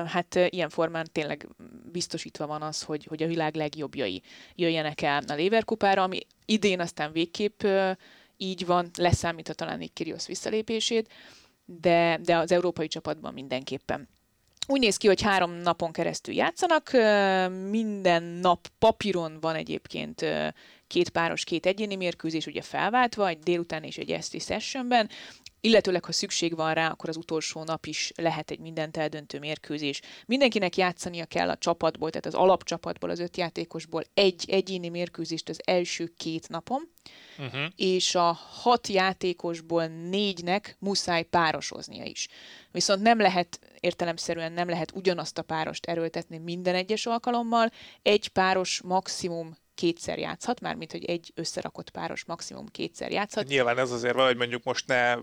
hát 0.06 0.40
ilyen 0.50 0.70
formán 0.70 1.08
tényleg 1.12 1.48
biztosítva 1.92 2.48
van 2.48 2.62
az, 2.62 2.82
hogy, 2.82 3.06
hogy 3.06 3.24
a 3.24 3.28
világ 3.28 3.56
legjobbjai 3.56 4.22
jöjjenek 4.56 5.02
el 5.02 5.24
a 5.28 5.36
Leverkupára, 5.36 6.04
ami 6.04 6.20
idén 6.46 6.80
aztán 6.80 7.12
végképp 7.12 7.64
így 8.38 8.66
van, 8.66 8.90
leszámítva 8.98 9.54
talán 9.54 9.80
egy 9.80 9.94
Kyrgios 9.94 10.28
visszalépését, 10.28 11.14
de, 11.66 12.20
de 12.24 12.38
az 12.38 12.52
európai 12.52 12.88
csapatban 12.88 13.34
mindenképpen 13.34 14.08
úgy 14.68 14.80
néz 14.80 14.98
ki, 14.98 15.08
hogy 15.08 15.22
három 15.22 15.52
napon 15.52 15.92
keresztül 15.92 16.34
játszanak, 16.34 16.92
minden 17.70 18.24
nap 18.24 18.68
papíron 18.80 19.38
van 19.40 19.56
egyébként 19.56 20.26
két 20.88 21.10
páros, 21.10 21.44
két 21.44 21.66
egyéni 21.66 21.96
mérkőzés, 21.96 22.46
ugye 22.46 22.62
felváltva, 22.62 23.28
egy 23.28 23.40
délután 23.40 23.84
és 23.84 23.98
egy 23.98 24.12
esti 24.12 24.40
sessionben, 24.40 25.10
illetőleg, 25.62 26.06
ha 26.06 26.12
szükség 26.12 26.56
van 26.56 26.74
rá, 26.74 26.90
akkor 26.90 27.10
az 27.10 27.18
utolsó 27.18 27.64
nap 27.64 27.86
is 27.86 28.12
lehet 28.16 28.52
egy 28.52 28.60
mindent 28.60 28.98
eldöntő 28.98 29.40
mérkőzés. 29.40 30.02
Mindenkinek 30.26 30.78
játszania 30.78 31.26
kell 31.26 31.50
a 31.50 31.58
csapatból, 31.58 32.10
tehát 32.10 32.26
az 32.26 32.34
alapcsapatból, 32.34 33.10
az 33.10 33.20
öt 33.20 33.38
játékosból 33.38 34.04
egy 34.14 34.46
egyéni 34.48 34.90
mérkőzést 34.90 35.50
az 35.50 35.62
első 35.66 36.14
két 36.18 36.50
napon, 36.50 36.90
uh-huh. 37.38 37.62
és 37.76 38.16
a 38.16 38.32
hat 38.62 38.88
játékosból 38.88 39.86
négynek 39.88 40.76
muszáj 40.80 41.24
párosoznia 41.24 42.04
is. 42.04 42.28
Viszont 42.72 43.02
nem 43.02 43.20
lehet, 43.20 43.60
értelemszerűen 43.80 44.52
nem 44.52 44.70
lehet 44.70 44.92
ugyanazt 44.92 45.38
a 45.38 45.42
párost 45.42 45.86
erőltetni 45.86 46.38
minden 46.38 46.76
egyes 46.76 47.06
alkalommal, 47.06 47.72
egy 48.02 48.28
páros 48.28 48.82
maximum 48.82 49.58
kétszer 49.78 50.18
játszhat, 50.18 50.62
mármint 50.62 50.92
hogy 50.92 51.06
egy 51.06 51.32
összerakott 51.36 51.90
páros 51.90 52.26
maximum 52.26 52.66
kétszer 52.68 53.12
játszhat. 53.12 53.48
Nyilván 53.48 53.78
ez 53.78 53.92
azért 53.92 54.14
valahogy 54.14 54.38
mondjuk 54.38 54.64
most 54.64 54.88
ne, 54.88 55.16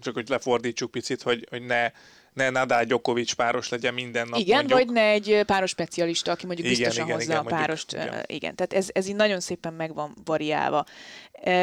csak 0.00 0.14
hogy 0.14 0.28
lefordítsuk 0.28 0.90
picit, 0.90 1.22
hogy, 1.22 1.46
hogy 1.50 1.62
ne 1.62 1.90
ne 2.38 2.50
Nadal 2.50 2.84
Djokovic 2.84 3.32
páros 3.32 3.68
legyen 3.68 3.94
minden 3.94 4.28
nap 4.28 4.40
Igen, 4.40 4.56
mondjuk. 4.56 4.78
vagy 4.78 4.90
ne 4.90 5.02
egy 5.02 5.42
páros 5.46 5.70
specialista, 5.70 6.30
aki 6.30 6.46
mondjuk 6.46 6.66
igen, 6.66 6.78
biztosan 6.78 7.04
igen, 7.04 7.16
hozza 7.16 7.32
igen, 7.32 7.44
a 7.44 7.48
párost. 7.48 7.92
Mondjuk, 7.92 8.14
igen. 8.14 8.24
igen, 8.28 8.54
tehát 8.54 8.72
ez, 8.72 8.88
ez 8.92 9.08
így 9.08 9.16
nagyon 9.16 9.40
szépen 9.40 9.74
meg 9.74 9.94
van 9.94 10.16
variálva. 10.24 10.84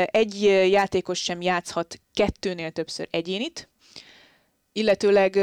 Egy 0.06 0.42
játékos 0.72 1.20
sem 1.24 1.42
játszhat 1.42 2.00
kettőnél 2.14 2.72
többször 2.72 3.08
egyénit, 3.12 3.70
Illetőleg 4.78 5.36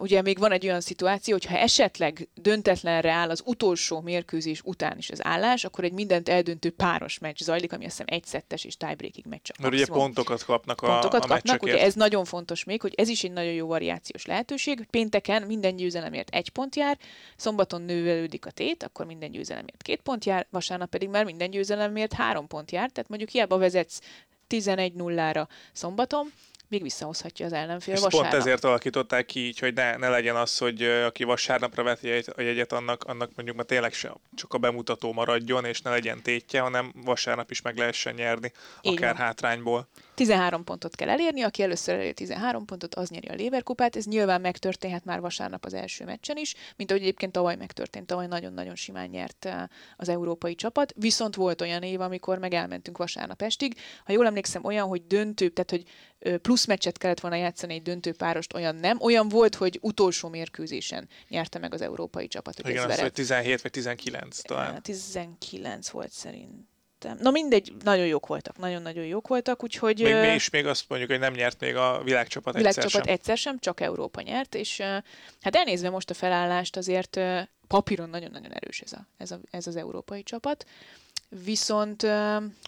ugye 0.00 0.22
még 0.22 0.38
van 0.38 0.52
egy 0.52 0.66
olyan 0.66 0.80
szituáció, 0.80 1.32
hogy 1.34 1.44
ha 1.44 1.56
esetleg 1.56 2.28
döntetlenre 2.34 3.10
áll 3.10 3.30
az 3.30 3.42
utolsó 3.44 4.00
mérkőzés 4.00 4.60
után 4.64 4.98
is 4.98 5.10
az 5.10 5.24
állás, 5.24 5.64
akkor 5.64 5.84
egy 5.84 5.92
mindent 5.92 6.28
eldöntő 6.28 6.70
páros 6.70 7.18
meccs 7.18 7.42
zajlik, 7.42 7.72
ami 7.72 7.84
azt 7.84 7.96
hiszem 7.96 8.18
egy 8.18 8.24
szettes 8.24 8.64
és 8.64 8.76
tiebreakig 8.76 9.24
meccs. 9.28 9.50
Mert 9.58 9.74
ugye 9.74 9.86
pontokat 9.86 10.44
kapnak 10.44 10.80
a 10.80 10.86
Pontokat 10.86 11.24
a 11.24 11.26
kapnak, 11.26 11.62
ugye 11.62 11.80
ez 11.80 11.94
nagyon 11.94 12.24
fontos 12.24 12.64
még, 12.64 12.80
hogy 12.80 12.94
ez 12.96 13.08
is 13.08 13.24
egy 13.24 13.32
nagyon 13.32 13.52
jó 13.52 13.66
variációs 13.66 14.26
lehetőség, 14.26 14.86
pénteken 14.90 15.42
minden 15.42 15.76
győzelemért 15.76 16.28
egy 16.28 16.48
pont 16.48 16.76
jár, 16.76 16.98
szombaton 17.36 17.82
növelődik 17.82 18.46
a 18.46 18.50
tét, 18.50 18.82
akkor 18.82 19.06
minden 19.06 19.30
győzelemért 19.30 19.82
két 19.82 20.00
pont 20.00 20.24
jár, 20.24 20.46
vasárnap 20.50 20.90
pedig 20.90 21.08
már 21.08 21.24
minden 21.24 21.50
győzelemért 21.50 22.12
három 22.12 22.46
pont 22.46 22.70
jár, 22.70 22.90
tehát 22.90 23.08
mondjuk 23.08 23.30
hiába 23.30 23.58
vezetsz 23.58 24.00
11-0-ra 24.48 25.46
szombaton, 25.72 26.32
még 26.74 26.82
visszahozhatja 26.82 27.46
az 27.46 27.52
ellenfél 27.52 27.94
És 27.94 28.00
vasárnap. 28.00 28.30
pont 28.30 28.42
ezért 28.42 28.64
alakították 28.64 29.26
ki 29.26 29.40
így, 29.40 29.58
hogy 29.58 29.74
ne, 29.74 29.96
ne 29.96 30.08
legyen 30.08 30.36
az, 30.36 30.58
hogy 30.58 30.82
aki 30.82 31.24
vasárnapra 31.24 31.82
veti 31.82 32.10
a 32.36 32.40
jegyet, 32.40 32.72
annak, 32.72 33.04
annak 33.04 33.30
mondjuk 33.36 33.56
már 33.56 33.66
tényleg 33.66 33.92
se, 33.92 34.12
csak 34.34 34.52
a 34.52 34.58
bemutató 34.58 35.12
maradjon, 35.12 35.64
és 35.64 35.80
ne 35.80 35.90
legyen 35.90 36.22
tétje, 36.22 36.60
hanem 36.60 36.92
vasárnap 37.04 37.50
is 37.50 37.62
meg 37.62 37.76
lehessen 37.76 38.14
nyerni, 38.14 38.52
akár 38.82 39.16
hátrányból. 39.16 39.88
13 40.14 40.64
pontot 40.64 40.94
kell 40.94 41.08
elérni, 41.08 41.42
aki 41.42 41.62
először 41.62 41.94
elér 41.94 42.14
13 42.14 42.64
pontot, 42.64 42.94
az 42.94 43.08
nyeri 43.08 43.28
a 43.28 43.34
Léverkupát. 43.34 43.96
Ez 43.96 44.04
nyilván 44.04 44.40
megtörténhet 44.40 45.04
már 45.04 45.20
vasárnap 45.20 45.64
az 45.64 45.74
első 45.74 46.04
meccsen 46.04 46.36
is, 46.36 46.54
mint 46.76 46.90
ahogy 46.90 47.02
egyébként 47.02 47.32
tavaly 47.32 47.56
megtörtént. 47.56 48.06
Tavaly 48.06 48.26
nagyon-nagyon 48.26 48.74
simán 48.74 49.08
nyert 49.08 49.44
eh, 49.44 49.62
az 49.96 50.08
európai 50.08 50.54
csapat. 50.54 50.92
Viszont 50.96 51.34
volt 51.34 51.60
olyan 51.60 51.82
év, 51.82 52.00
amikor 52.00 52.38
meg 52.38 52.54
elmentünk 52.54 52.98
vasárnap 52.98 53.42
estig. 53.42 53.74
Ha 54.04 54.12
jól 54.12 54.26
emlékszem, 54.26 54.64
olyan, 54.64 54.88
hogy 54.88 55.06
döntő, 55.06 55.48
tehát 55.48 55.70
hogy 55.70 55.84
plusz 56.42 56.64
meccset 56.64 56.98
kellett 56.98 57.20
volna 57.20 57.36
játszani 57.36 57.74
egy 57.74 57.82
döntő 57.82 58.12
párost, 58.12 58.54
olyan 58.54 58.76
nem. 58.76 59.00
Olyan 59.00 59.28
volt, 59.28 59.54
hogy 59.54 59.78
utolsó 59.82 60.28
mérkőzésen 60.28 61.08
nyerte 61.28 61.58
meg 61.58 61.74
az 61.74 61.80
európai 61.80 62.28
csapat. 62.28 62.68
Igen, 62.68 62.90
az, 62.90 63.00
hogy 63.00 63.12
17 63.12 63.62
vagy 63.62 63.70
19 63.70 64.42
talán. 64.42 64.82
19 64.82 65.88
volt 65.88 66.12
szerint 66.12 66.72
Na 67.18 67.30
mindegy, 67.30 67.72
nagyon 67.84 68.06
jók 68.06 68.26
voltak, 68.26 68.56
nagyon-nagyon 68.58 69.04
jók 69.04 69.28
voltak, 69.28 69.62
úgyhogy... 69.62 70.02
Még 70.02 70.14
mi 70.14 70.34
is 70.34 70.50
még 70.50 70.66
azt 70.66 70.84
mondjuk, 70.88 71.10
hogy 71.10 71.20
nem 71.20 71.32
nyert 71.32 71.60
még 71.60 71.76
a 71.76 72.00
világcsapat, 72.04 72.54
világcsapat 72.54 72.84
egyszer 72.86 73.02
sem. 73.04 73.14
egyszer 73.14 73.36
sem, 73.36 73.58
csak 73.58 73.80
Európa 73.80 74.20
nyert, 74.20 74.54
és 74.54 74.78
hát 75.40 75.56
elnézve 75.56 75.90
most 75.90 76.10
a 76.10 76.14
felállást 76.14 76.76
azért 76.76 77.20
papíron 77.66 78.08
nagyon-nagyon 78.08 78.52
erős 78.52 78.80
ez, 78.80 78.92
a, 78.92 79.06
ez, 79.16 79.30
a, 79.30 79.38
ez 79.50 79.66
az 79.66 79.76
európai 79.76 80.22
csapat. 80.22 80.66
Viszont... 81.44 82.06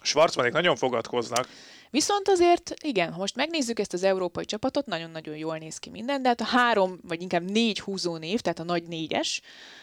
Schwarzmanik 0.02 0.52
nagyon 0.52 0.76
fogadkoznak. 0.76 1.48
Viszont 1.90 2.28
azért, 2.28 2.74
igen, 2.82 3.12
ha 3.12 3.18
most 3.18 3.36
megnézzük 3.36 3.78
ezt 3.78 3.92
az 3.92 4.02
európai 4.02 4.44
csapatot, 4.44 4.86
nagyon-nagyon 4.86 5.36
jól 5.36 5.58
néz 5.58 5.78
ki 5.78 5.90
minden, 5.90 6.22
de 6.22 6.28
hát 6.28 6.40
a 6.40 6.44
három, 6.44 6.98
vagy 7.02 7.22
inkább 7.22 7.50
négy 7.50 7.80
húzó 7.80 8.16
név, 8.16 8.40
tehát 8.40 8.58
a 8.58 8.64
nagy 8.64 8.82
négyes, 8.82 9.40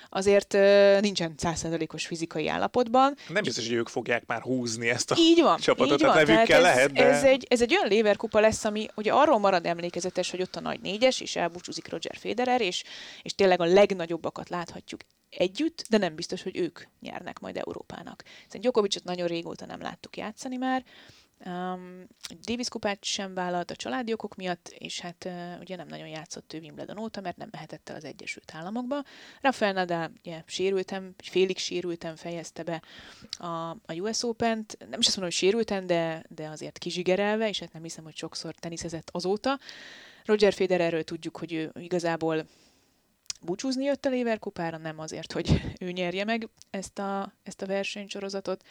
azért 0.09 0.53
uh, 0.53 0.99
nincsen 0.99 1.33
százszerzalékos 1.37 2.05
fizikai 2.05 2.47
állapotban. 2.47 3.15
Nem 3.29 3.43
biztos, 3.43 3.67
hogy 3.67 3.75
ők 3.75 3.87
fogják 3.87 4.25
már 4.25 4.41
húzni 4.41 4.89
ezt 4.89 5.11
a 5.11 5.15
így 5.19 5.41
van, 5.41 5.59
csapatot, 5.59 5.99
így 5.99 6.05
van. 6.05 6.25
tehát 6.25 6.49
ez, 6.49 6.61
lehet, 6.61 6.91
de... 6.91 7.03
ez, 7.03 7.23
egy, 7.23 7.45
ez 7.49 7.61
egy 7.61 7.75
olyan 7.75 7.87
léverkupa 7.87 8.39
lesz, 8.39 8.63
ami 8.65 8.87
ugye 8.95 9.11
arról 9.11 9.39
marad 9.39 9.65
emlékezetes, 9.65 10.31
hogy 10.31 10.41
ott 10.41 10.55
a 10.55 10.61
nagy 10.61 10.79
négyes, 10.79 11.21
és 11.21 11.35
elbúcsúzik 11.35 11.89
Roger 11.89 12.15
Federer, 12.19 12.61
és, 12.61 12.83
és 13.21 13.35
tényleg 13.35 13.61
a 13.61 13.65
legnagyobbakat 13.65 14.49
láthatjuk 14.49 15.01
együtt, 15.29 15.85
de 15.89 15.97
nem 15.97 16.15
biztos, 16.15 16.43
hogy 16.43 16.57
ők 16.57 16.79
nyernek 16.99 17.39
majd 17.39 17.57
Európának. 17.57 18.23
Szerintem 18.25 18.61
Djokovicot 18.61 19.03
nagyon 19.03 19.27
régóta 19.27 19.65
nem 19.65 19.81
láttuk 19.81 20.17
játszani 20.17 20.57
már, 20.57 20.83
Um, 21.45 22.07
Davis 22.45 22.69
kupát 22.69 23.03
sem 23.03 23.33
vállalt 23.33 23.71
a 23.71 23.75
családi 23.75 24.13
okok 24.13 24.35
miatt, 24.35 24.67
és 24.77 24.99
hát 24.99 25.25
uh, 25.25 25.59
ugye 25.59 25.75
nem 25.75 25.87
nagyon 25.87 26.07
játszott 26.07 26.53
ő 26.53 26.59
Wimbledon 26.59 26.97
óta, 26.97 27.21
mert 27.21 27.37
nem 27.37 27.47
mehetett 27.51 27.89
el 27.89 27.95
az 27.95 28.03
Egyesült 28.03 28.51
Államokba. 28.55 29.03
Rafael 29.41 29.73
Nadal 29.73 30.11
ugye 30.19 30.43
sérültem, 30.45 31.13
félig 31.17 31.57
sérültem 31.57 32.15
fejezte 32.15 32.63
be 32.63 32.81
a, 33.37 33.69
a 33.69 33.93
US 33.97 34.23
Open-t. 34.23 34.77
Nem 34.89 34.99
is 34.99 35.07
azt 35.07 35.17
mondom, 35.17 35.23
hogy 35.23 35.31
sérültem, 35.31 35.85
de, 35.85 36.23
de 36.29 36.47
azért 36.47 36.77
kizsigerelve, 36.77 37.49
és 37.49 37.59
hát 37.59 37.73
nem 37.73 37.83
hiszem, 37.83 38.03
hogy 38.03 38.15
sokszor 38.15 38.55
teniszezett 38.55 39.09
azóta. 39.11 39.59
Roger 40.25 40.53
Federerről 40.53 41.03
tudjuk, 41.03 41.37
hogy 41.37 41.53
ő 41.53 41.71
igazából 41.79 42.45
búcsúzni 43.41 43.83
jött 43.83 44.05
a 44.05 44.09
Lever 44.09 44.39
kupára, 44.39 44.77
nem 44.77 44.99
azért, 44.99 45.31
hogy 45.31 45.61
ő 45.79 45.91
nyerje 45.91 46.23
meg 46.23 46.49
ezt 46.69 46.99
a, 46.99 47.33
ezt 47.43 47.61
a 47.61 47.65
versenysorozatot, 47.65 48.63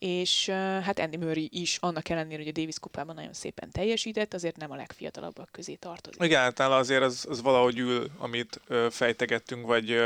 és 0.00 0.48
hát 0.82 0.98
Andy 0.98 1.16
Murray 1.16 1.48
is, 1.52 1.76
annak 1.80 2.08
ellenére, 2.08 2.38
hogy 2.38 2.48
a 2.48 2.52
Davis 2.52 2.78
kupában 2.78 3.14
nagyon 3.14 3.32
szépen 3.32 3.70
teljesített, 3.70 4.34
azért 4.34 4.56
nem 4.56 4.70
a 4.70 4.76
legfiatalabbak 4.76 5.48
közé 5.52 5.74
tartozik. 5.74 6.22
Igen, 6.22 6.40
általában 6.40 6.78
azért 6.78 7.02
az, 7.02 7.26
az 7.28 7.42
valahogy 7.42 7.78
ül, 7.78 8.10
amit 8.18 8.60
fejtegettünk, 8.90 9.66
vagy, 9.66 10.02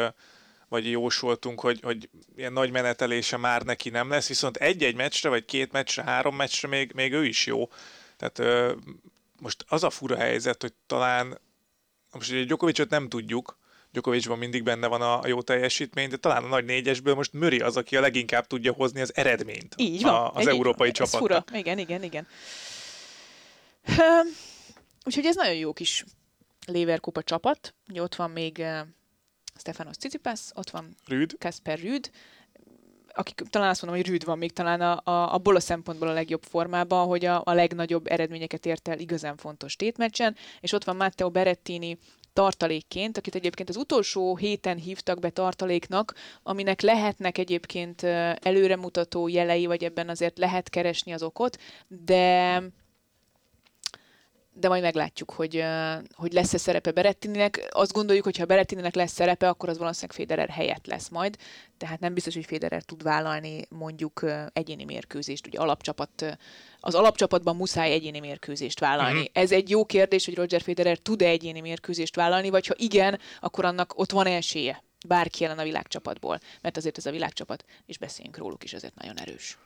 vagy 0.68 0.90
jósoltunk, 0.90 1.60
hogy, 1.60 1.80
hogy 1.82 2.08
ilyen 2.36 2.52
nagy 2.52 2.70
menetelése 2.70 3.36
már 3.36 3.62
neki 3.62 3.90
nem 3.90 4.08
lesz, 4.10 4.28
viszont 4.28 4.56
egy-egy 4.56 4.94
meccsre, 4.94 5.28
vagy 5.28 5.44
két 5.44 5.72
meccsre, 5.72 6.02
három 6.02 6.36
meccsre 6.36 6.68
még, 6.68 6.92
még 6.94 7.12
ő 7.12 7.24
is 7.24 7.46
jó. 7.46 7.68
Tehát 8.16 8.38
ö, 8.38 8.72
most 9.40 9.64
az 9.68 9.84
a 9.84 9.90
fura 9.90 10.16
helyzet, 10.16 10.62
hogy 10.62 10.72
talán 10.86 11.38
most 12.12 12.30
ugye 12.30 12.44
Djokovicot 12.44 12.90
nem 12.90 13.08
tudjuk, 13.08 13.58
Djokovicban 13.94 14.38
mindig 14.38 14.62
benne 14.62 14.86
van 14.86 15.02
a, 15.02 15.26
jó 15.26 15.42
teljesítmény, 15.42 16.08
de 16.08 16.16
talán 16.16 16.44
a 16.44 16.46
nagy 16.46 16.64
négyesből 16.64 17.14
most 17.14 17.32
Möri 17.32 17.60
az, 17.60 17.76
aki 17.76 17.96
a 17.96 18.00
leginkább 18.00 18.46
tudja 18.46 18.72
hozni 18.72 19.00
az 19.00 19.16
eredményt 19.16 19.74
Így 19.76 20.02
van, 20.02 20.14
a, 20.14 20.32
az 20.32 20.46
európai 20.46 20.90
csapatnak. 20.90 21.20
Fura. 21.20 21.58
Igen, 21.58 21.78
igen, 21.78 22.02
igen. 22.02 22.26
Úgyhogy 25.04 25.26
ez 25.26 25.36
nagyon 25.36 25.54
jó 25.54 25.72
kis 25.72 26.04
Leverkupa 26.66 27.22
csapat. 27.22 27.74
Ugye 27.88 28.02
ott 28.02 28.14
van 28.14 28.30
még 28.30 28.56
uh, 28.58 28.78
Stefanos 29.58 29.96
Tsitsipas, 29.96 30.40
ott 30.54 30.70
van 30.70 30.96
Rüd. 31.06 31.36
Kasper 31.38 31.78
Rüd, 31.78 32.10
akik 33.12 33.42
talán 33.50 33.68
azt 33.68 33.82
mondom, 33.82 34.00
hogy 34.00 34.10
Rüd 34.10 34.24
van 34.24 34.38
még 34.38 34.52
talán 34.52 34.80
a, 34.80 35.00
a, 35.04 35.34
abból 35.34 35.56
a 35.56 35.60
szempontból 35.60 36.08
a 36.08 36.12
legjobb 36.12 36.42
formában, 36.42 37.06
hogy 37.06 37.24
a, 37.24 37.42
a 37.44 37.52
legnagyobb 37.52 38.06
eredményeket 38.06 38.66
ért 38.66 38.88
el 38.88 38.98
igazán 38.98 39.36
fontos 39.36 39.76
tétmeccsen, 39.76 40.36
és 40.60 40.72
ott 40.72 40.84
van 40.84 40.96
Matteo 40.96 41.30
Berettini, 41.30 41.98
tartalékként, 42.34 43.16
akit 43.16 43.34
egyébként 43.34 43.68
az 43.68 43.76
utolsó 43.76 44.36
héten 44.36 44.76
hívtak 44.76 45.18
be 45.18 45.30
tartaléknak, 45.30 46.14
aminek 46.42 46.80
lehetnek 46.80 47.38
egyébként 47.38 48.02
előremutató 48.42 49.28
jelei, 49.28 49.66
vagy 49.66 49.84
ebben 49.84 50.08
azért 50.08 50.38
lehet 50.38 50.68
keresni 50.68 51.12
az 51.12 51.22
okot, 51.22 51.58
de 51.88 52.62
de 54.56 54.68
majd 54.68 54.82
meglátjuk, 54.82 55.30
hogy, 55.30 55.64
hogy 56.14 56.32
lesz-e 56.32 56.58
szerepe 56.58 56.90
Berettininek. 56.90 57.68
Azt 57.70 57.92
gondoljuk, 57.92 58.24
hogy 58.24 58.36
ha 58.36 58.44
Berettininek 58.44 58.94
lesz 58.94 59.12
szerepe, 59.12 59.48
akkor 59.48 59.68
az 59.68 59.78
valószínűleg 59.78 60.16
Federer 60.16 60.48
helyett 60.48 60.86
lesz 60.86 61.08
majd. 61.08 61.36
Tehát 61.78 62.00
nem 62.00 62.14
biztos, 62.14 62.34
hogy 62.34 62.44
Federer 62.44 62.82
tud 62.82 63.02
vállalni 63.02 63.66
mondjuk 63.68 64.24
egyéni 64.52 64.84
mérkőzést. 64.84 65.46
Ugye 65.46 65.58
alapcsapat, 65.58 66.36
az 66.80 66.94
alapcsapatban 66.94 67.56
muszáj 67.56 67.92
egyéni 67.92 68.20
mérkőzést 68.20 68.80
vállalni. 68.80 69.18
Uh-huh. 69.18 69.42
Ez 69.42 69.52
egy 69.52 69.70
jó 69.70 69.84
kérdés, 69.84 70.24
hogy 70.24 70.34
Roger 70.34 70.60
Federer 70.60 70.98
tud-e 70.98 71.26
egyéni 71.26 71.60
mérkőzést 71.60 72.16
vállalni, 72.16 72.50
vagy 72.50 72.66
ha 72.66 72.74
igen, 72.76 73.18
akkor 73.40 73.64
annak 73.64 73.98
ott 73.98 74.10
van 74.10 74.26
esélye 74.26 74.82
bárki 75.06 75.44
ellen 75.44 75.58
a 75.58 75.62
világcsapatból. 75.62 76.38
Mert 76.60 76.76
azért 76.76 76.98
ez 76.98 77.06
a 77.06 77.10
világcsapat, 77.10 77.64
és 77.86 77.98
beszéljünk 77.98 78.36
róluk 78.36 78.64
is, 78.64 78.72
azért 78.72 78.94
nagyon 78.94 79.18
erős. 79.18 79.58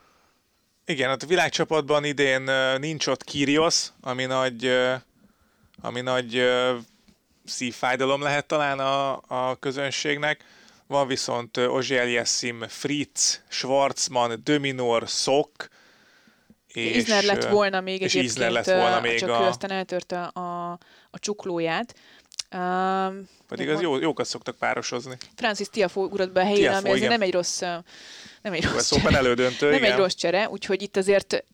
Igen, 0.89 1.09
hát 1.09 1.23
a 1.23 1.27
világcsapatban 1.27 2.05
idén 2.05 2.51
nincs 2.79 3.07
ott 3.07 3.25
Kyrgios, 3.25 3.87
ami 4.01 4.25
nagy, 4.25 4.71
ami 5.81 6.01
nagy 6.01 6.43
szívfájdalom 7.45 8.23
lehet 8.23 8.47
talán 8.47 8.79
a, 8.79 9.21
a 9.27 9.57
közönségnek. 9.59 10.45
Van 10.87 11.07
viszont 11.07 11.57
Ozsiel 11.57 12.25
Fritz, 12.69 13.43
Schwarzman, 13.49 14.41
Dominor, 14.45 15.09
Szok, 15.09 15.69
és 16.67 16.97
Isner 16.97 17.25
lett 17.25 17.45
volna 17.45 17.81
még 17.81 18.01
és 18.01 18.15
egyébként, 18.15 18.53
lett 18.53 18.65
volna 18.65 19.01
még 19.01 19.19
csak 19.19 19.29
a... 19.29 19.43
ő 19.43 19.45
aztán 19.45 19.71
eltörte 19.71 20.23
a, 20.23 20.71
a 21.11 21.19
csuklóját. 21.19 21.95
Um, 22.57 23.29
Pedig 23.49 23.69
az 23.69 23.81
jó, 23.81 23.99
jókat 23.99 24.27
szoktak 24.27 24.57
párosozni. 24.57 25.17
Francis 25.35 25.69
Tiafó 25.69 26.05
ugrott 26.05 26.33
be 26.33 26.41
a 26.41 26.45
helyére, 26.45 26.77
ami 26.77 26.91
azért 26.91 27.11
nem 27.11 27.23
egy 27.23 27.33
rossz 27.33 27.63
nem 28.43 28.53
egy 28.53 28.65
rossz 28.65 28.91
csere. 28.95 29.17
elődöntő, 29.17 29.67
Nem 29.69 29.79
igen. 29.79 29.93
egy 29.93 29.99
rossz 29.99 30.15
csere, 30.15 30.49
úgyhogy 30.49 30.83
itt 30.83 30.97
azért 30.97 31.45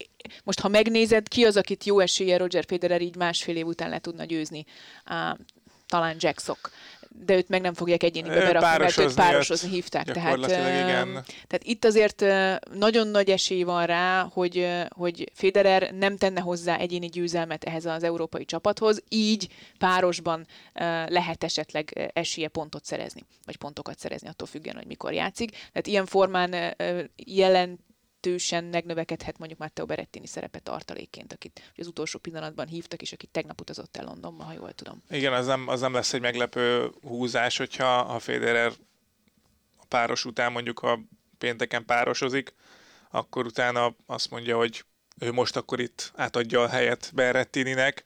most 0.44 0.60
ha 0.60 0.68
megnézed, 0.68 1.28
ki 1.28 1.44
az, 1.44 1.56
akit 1.56 1.84
jó 1.84 2.00
esélye 2.00 2.36
Roger 2.36 2.64
Federer 2.68 3.00
így 3.00 3.16
másfél 3.16 3.56
év 3.56 3.66
után 3.66 3.88
le 3.88 3.98
tudna 3.98 4.24
győzni? 4.24 4.64
Uh, 5.10 5.38
talán 5.86 6.16
Jack 6.18 6.40
Sock 6.40 6.70
de 7.18 7.36
őt 7.36 7.48
meg 7.48 7.60
nem 7.60 7.74
fogják 7.74 8.02
egyénibe 8.02 8.34
berakni, 8.34 8.78
mert 8.78 8.98
őt 8.98 9.14
párosozni 9.14 9.68
hívták. 9.68 10.04
Tehát, 10.04 10.36
igen. 10.36 11.12
tehát 11.22 11.62
itt 11.62 11.84
azért 11.84 12.24
nagyon 12.72 13.08
nagy 13.08 13.30
esély 13.30 13.62
van 13.62 13.86
rá, 13.86 14.28
hogy, 14.32 14.68
hogy 14.88 15.30
Federer 15.34 15.92
nem 15.92 16.16
tenne 16.16 16.40
hozzá 16.40 16.76
egyéni 16.76 17.06
győzelmet 17.06 17.64
ehhez 17.64 17.84
az 17.84 18.02
európai 18.02 18.44
csapathoz, 18.44 19.02
így 19.08 19.48
párosban 19.78 20.46
lehet 21.06 21.44
esetleg 21.44 22.10
esélye 22.14 22.48
pontot 22.48 22.84
szerezni, 22.84 23.20
vagy 23.44 23.56
pontokat 23.56 23.98
szerezni, 23.98 24.28
attól 24.28 24.46
függően, 24.48 24.76
hogy 24.76 24.86
mikor 24.86 25.12
játszik. 25.12 25.50
Tehát 25.50 25.86
ilyen 25.86 26.06
formán 26.06 26.74
jelent 27.16 27.80
jelentősen 28.24 28.64
megnövekedhet 28.64 29.38
mondjuk 29.38 29.60
Matteo 29.60 29.86
Berettini 29.86 30.26
szerepe 30.26 30.58
tartalékként, 30.58 31.32
akit 31.32 31.72
az 31.76 31.86
utolsó 31.86 32.18
pillanatban 32.18 32.66
hívtak, 32.66 33.02
és 33.02 33.12
akit 33.12 33.30
tegnap 33.30 33.60
utazott 33.60 33.96
el 33.96 34.04
Londonba, 34.04 34.44
ha 34.44 34.52
jól 34.52 34.72
tudom. 34.72 35.02
Igen, 35.10 35.32
az 35.32 35.46
nem, 35.46 35.68
az 35.68 35.80
nem 35.80 35.92
lesz 35.92 36.12
egy 36.12 36.20
meglepő 36.20 36.90
húzás, 37.02 37.56
hogyha 37.56 37.98
a 37.98 38.18
Federer 38.18 38.72
a 39.76 39.84
páros 39.88 40.24
után 40.24 40.52
mondjuk, 40.52 40.78
ha 40.78 41.00
pénteken 41.38 41.84
párosozik, 41.84 42.54
akkor 43.10 43.46
utána 43.46 43.94
azt 44.06 44.30
mondja, 44.30 44.56
hogy 44.56 44.84
ő 45.20 45.32
most 45.32 45.56
akkor 45.56 45.80
itt 45.80 46.12
átadja 46.14 46.62
a 46.62 46.68
helyet 46.68 47.10
Berrettininek, 47.14 48.02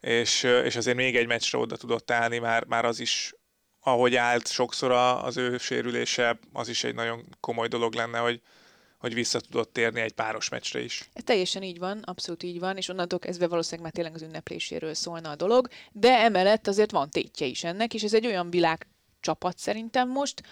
és, 0.00 0.42
és 0.42 0.76
azért 0.76 0.96
még 0.96 1.16
egy 1.16 1.26
meccsre 1.26 1.58
oda 1.58 1.76
tudott 1.76 2.10
állni, 2.10 2.38
már, 2.38 2.64
már 2.64 2.84
az 2.84 3.00
is 3.00 3.34
ahogy 3.80 4.16
állt 4.16 4.48
sokszor 4.48 4.90
az 4.90 5.36
ő 5.36 5.58
sérülése, 5.58 6.38
az 6.52 6.68
is 6.68 6.84
egy 6.84 6.94
nagyon 6.94 7.36
komoly 7.40 7.68
dolog 7.68 7.94
lenne, 7.94 8.18
hogy, 8.18 8.40
hogy 8.98 9.14
vissza 9.14 9.40
tudott 9.40 9.72
térni 9.72 10.00
egy 10.00 10.12
páros 10.12 10.48
meccsre 10.48 10.80
is. 10.80 11.08
Ez 11.12 11.22
teljesen 11.22 11.62
így 11.62 11.78
van, 11.78 11.98
abszolút 11.98 12.42
így 12.42 12.58
van, 12.58 12.76
és 12.76 12.88
onnantól 12.88 13.18
kezdve 13.18 13.46
valószínűleg 13.48 13.82
már 13.84 13.92
tényleg 13.92 14.14
az 14.14 14.22
ünnepléséről 14.28 14.94
szólna 14.94 15.30
a 15.30 15.36
dolog, 15.36 15.68
de 15.92 16.18
emellett 16.18 16.66
azért 16.66 16.90
van 16.90 17.10
tétje 17.10 17.46
is 17.46 17.64
ennek, 17.64 17.94
és 17.94 18.02
ez 18.02 18.14
egy 18.14 18.26
olyan 18.26 18.50
világ 18.50 18.86
csapat 19.20 19.58
szerintem 19.58 20.08
most, 20.08 20.42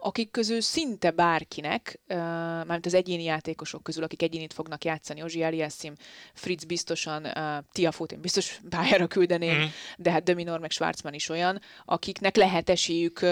akik 0.00 0.30
közül 0.30 0.60
szinte 0.60 1.10
bárkinek, 1.10 2.00
mármint 2.06 2.86
az 2.86 2.94
egyéni 2.94 3.22
játékosok 3.22 3.82
közül, 3.82 4.02
akik 4.02 4.22
egyénit 4.22 4.52
fognak 4.52 4.84
játszani, 4.84 5.22
Ozsi 5.22 5.42
Eliassim, 5.42 5.94
Fritz 6.34 6.64
biztosan, 6.64 7.26
Tiafót 7.72 8.12
én 8.12 8.20
biztos 8.20 8.60
pályára 8.70 9.06
küldeném, 9.06 9.58
mm. 9.58 9.64
de 9.96 10.10
hát 10.10 10.22
Dominor 10.22 10.60
meg 10.60 10.70
Schwarzman 10.70 11.14
is 11.14 11.28
olyan, 11.28 11.60
akiknek 11.84 12.36
lehet 12.36 12.70
esélyük 12.70 13.22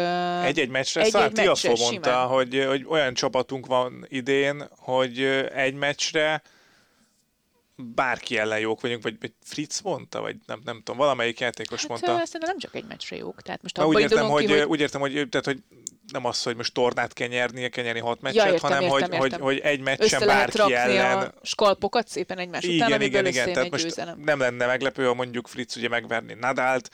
egy-egy 0.44 0.68
meccsre. 0.68 1.02
Egy, 1.02 1.14
egy 1.14 1.32
Tiafó 1.32 1.76
mondta, 1.76 2.26
hogy, 2.26 2.64
hogy 2.68 2.84
olyan 2.88 3.14
csapatunk 3.14 3.66
van 3.66 4.06
idén, 4.08 4.68
hogy 4.70 5.20
egy 5.54 5.74
meccsre 5.74 6.42
bárki 7.76 8.38
ellen 8.38 8.58
jók 8.58 8.80
vagyunk, 8.80 9.02
vagy, 9.02 9.16
vagy 9.20 9.32
Fritz 9.42 9.80
mondta, 9.80 10.20
vagy 10.20 10.36
nem, 10.46 10.60
nem 10.64 10.76
tudom, 10.76 10.96
valamelyik 10.96 11.40
játékos 11.40 11.80
hát, 11.80 11.88
mondta. 11.88 12.06
Szerintem 12.06 12.40
nem 12.40 12.58
csak 12.58 12.74
egy 12.74 12.84
meccsre 12.88 13.16
jók. 13.16 13.42
Tehát 13.42 13.62
most 13.62 13.82
úgy 13.82 14.00
értem, 14.00 14.28
hogy, 14.28 14.46
ki, 14.46 14.52
hogy... 14.52 14.62
úgy 14.62 14.80
értem, 14.80 15.00
hogy, 15.00 15.12
tehát, 15.12 15.46
hogy 15.46 15.62
nem 16.12 16.24
az, 16.24 16.42
hogy 16.42 16.56
most 16.56 16.74
tornát 16.74 17.12
kell 17.12 17.28
nyernie, 17.28 17.68
kell 17.68 17.84
nyerni 17.84 18.00
hat 18.00 18.20
meccset, 18.20 18.44
ja, 18.44 18.52
értem, 18.52 18.70
hanem 18.70 18.82
értem, 18.82 18.90
hogy, 18.90 19.02
értem. 19.02 19.40
Hogy, 19.40 19.40
hogy 19.40 19.58
egy 19.58 19.80
meccsen 19.80 20.04
Össze 20.04 20.26
bárki 20.26 20.74
ellen... 20.74 21.18
a 21.18 21.32
skalpokat 21.42 22.08
szépen 22.08 22.38
egymás 22.38 22.64
igen, 22.64 22.86
után, 22.86 23.02
igen, 23.02 23.26
igen, 23.26 23.52
tehát 23.52 23.70
most 23.70 24.02
nem 24.24 24.38
lenne 24.38 24.66
meglepő, 24.66 25.04
ha 25.04 25.14
mondjuk 25.14 25.48
Fritz 25.48 25.76
ugye 25.76 25.88
megverni 25.88 26.34
Nadált 26.34 26.90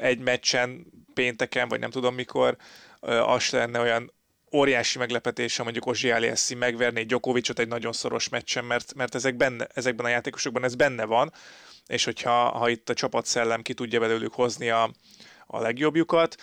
egy 0.00 0.18
meccsen 0.18 0.86
pénteken, 1.14 1.68
vagy 1.68 1.80
nem 1.80 1.90
tudom 1.90 2.14
mikor, 2.14 2.56
az 3.00 3.50
lenne 3.50 3.80
olyan 3.80 4.12
óriási 4.52 4.98
meglepetés, 4.98 5.56
ha 5.56 5.62
mondjuk 5.62 5.86
Ozsi 5.86 6.10
Aliassi 6.10 6.54
megverné 6.54 7.02
Djokovicot 7.02 7.58
egy 7.58 7.68
nagyon 7.68 7.92
szoros 7.92 8.28
meccsen, 8.28 8.64
mert, 8.64 8.94
mert 8.94 9.14
ezek 9.14 9.36
benne, 9.36 9.66
ezekben 9.74 10.06
a 10.06 10.08
játékosokban 10.08 10.64
ez 10.64 10.74
benne 10.74 11.04
van, 11.04 11.32
és 11.86 12.04
hogyha 12.04 12.48
ha 12.48 12.68
itt 12.68 12.88
a 12.88 12.94
csapatszellem 12.94 13.62
ki 13.62 13.74
tudja 13.74 14.00
belőlük 14.00 14.32
hozni 14.32 14.70
a, 14.70 14.90
a 15.46 15.60
legjobbjukat, 15.60 16.36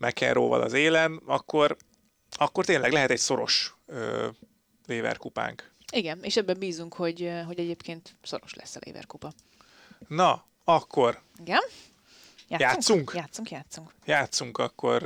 McEnroe-val 0.00 0.60
az 0.60 0.72
élen, 0.72 1.20
akkor, 1.26 1.76
akkor 2.30 2.64
tényleg 2.64 2.92
lehet 2.92 3.10
egy 3.10 3.18
szoros 3.18 3.74
ö, 3.86 4.28
léverkupánk. 4.86 5.70
Igen, 5.92 6.18
és 6.22 6.36
ebben 6.36 6.58
bízunk, 6.58 6.94
hogy, 6.94 7.32
hogy 7.46 7.58
egyébként 7.58 8.16
szoros 8.22 8.54
lesz 8.54 8.76
a 8.76 8.80
léverkupa. 8.84 9.32
Na, 10.08 10.44
akkor. 10.64 11.20
Igen? 11.40 11.60
Játszunk? 12.48 13.12
Játszunk, 13.14 13.14
játszunk. 13.14 13.50
Játszunk, 13.50 13.92
játszunk 14.04 14.58
akkor 14.58 15.02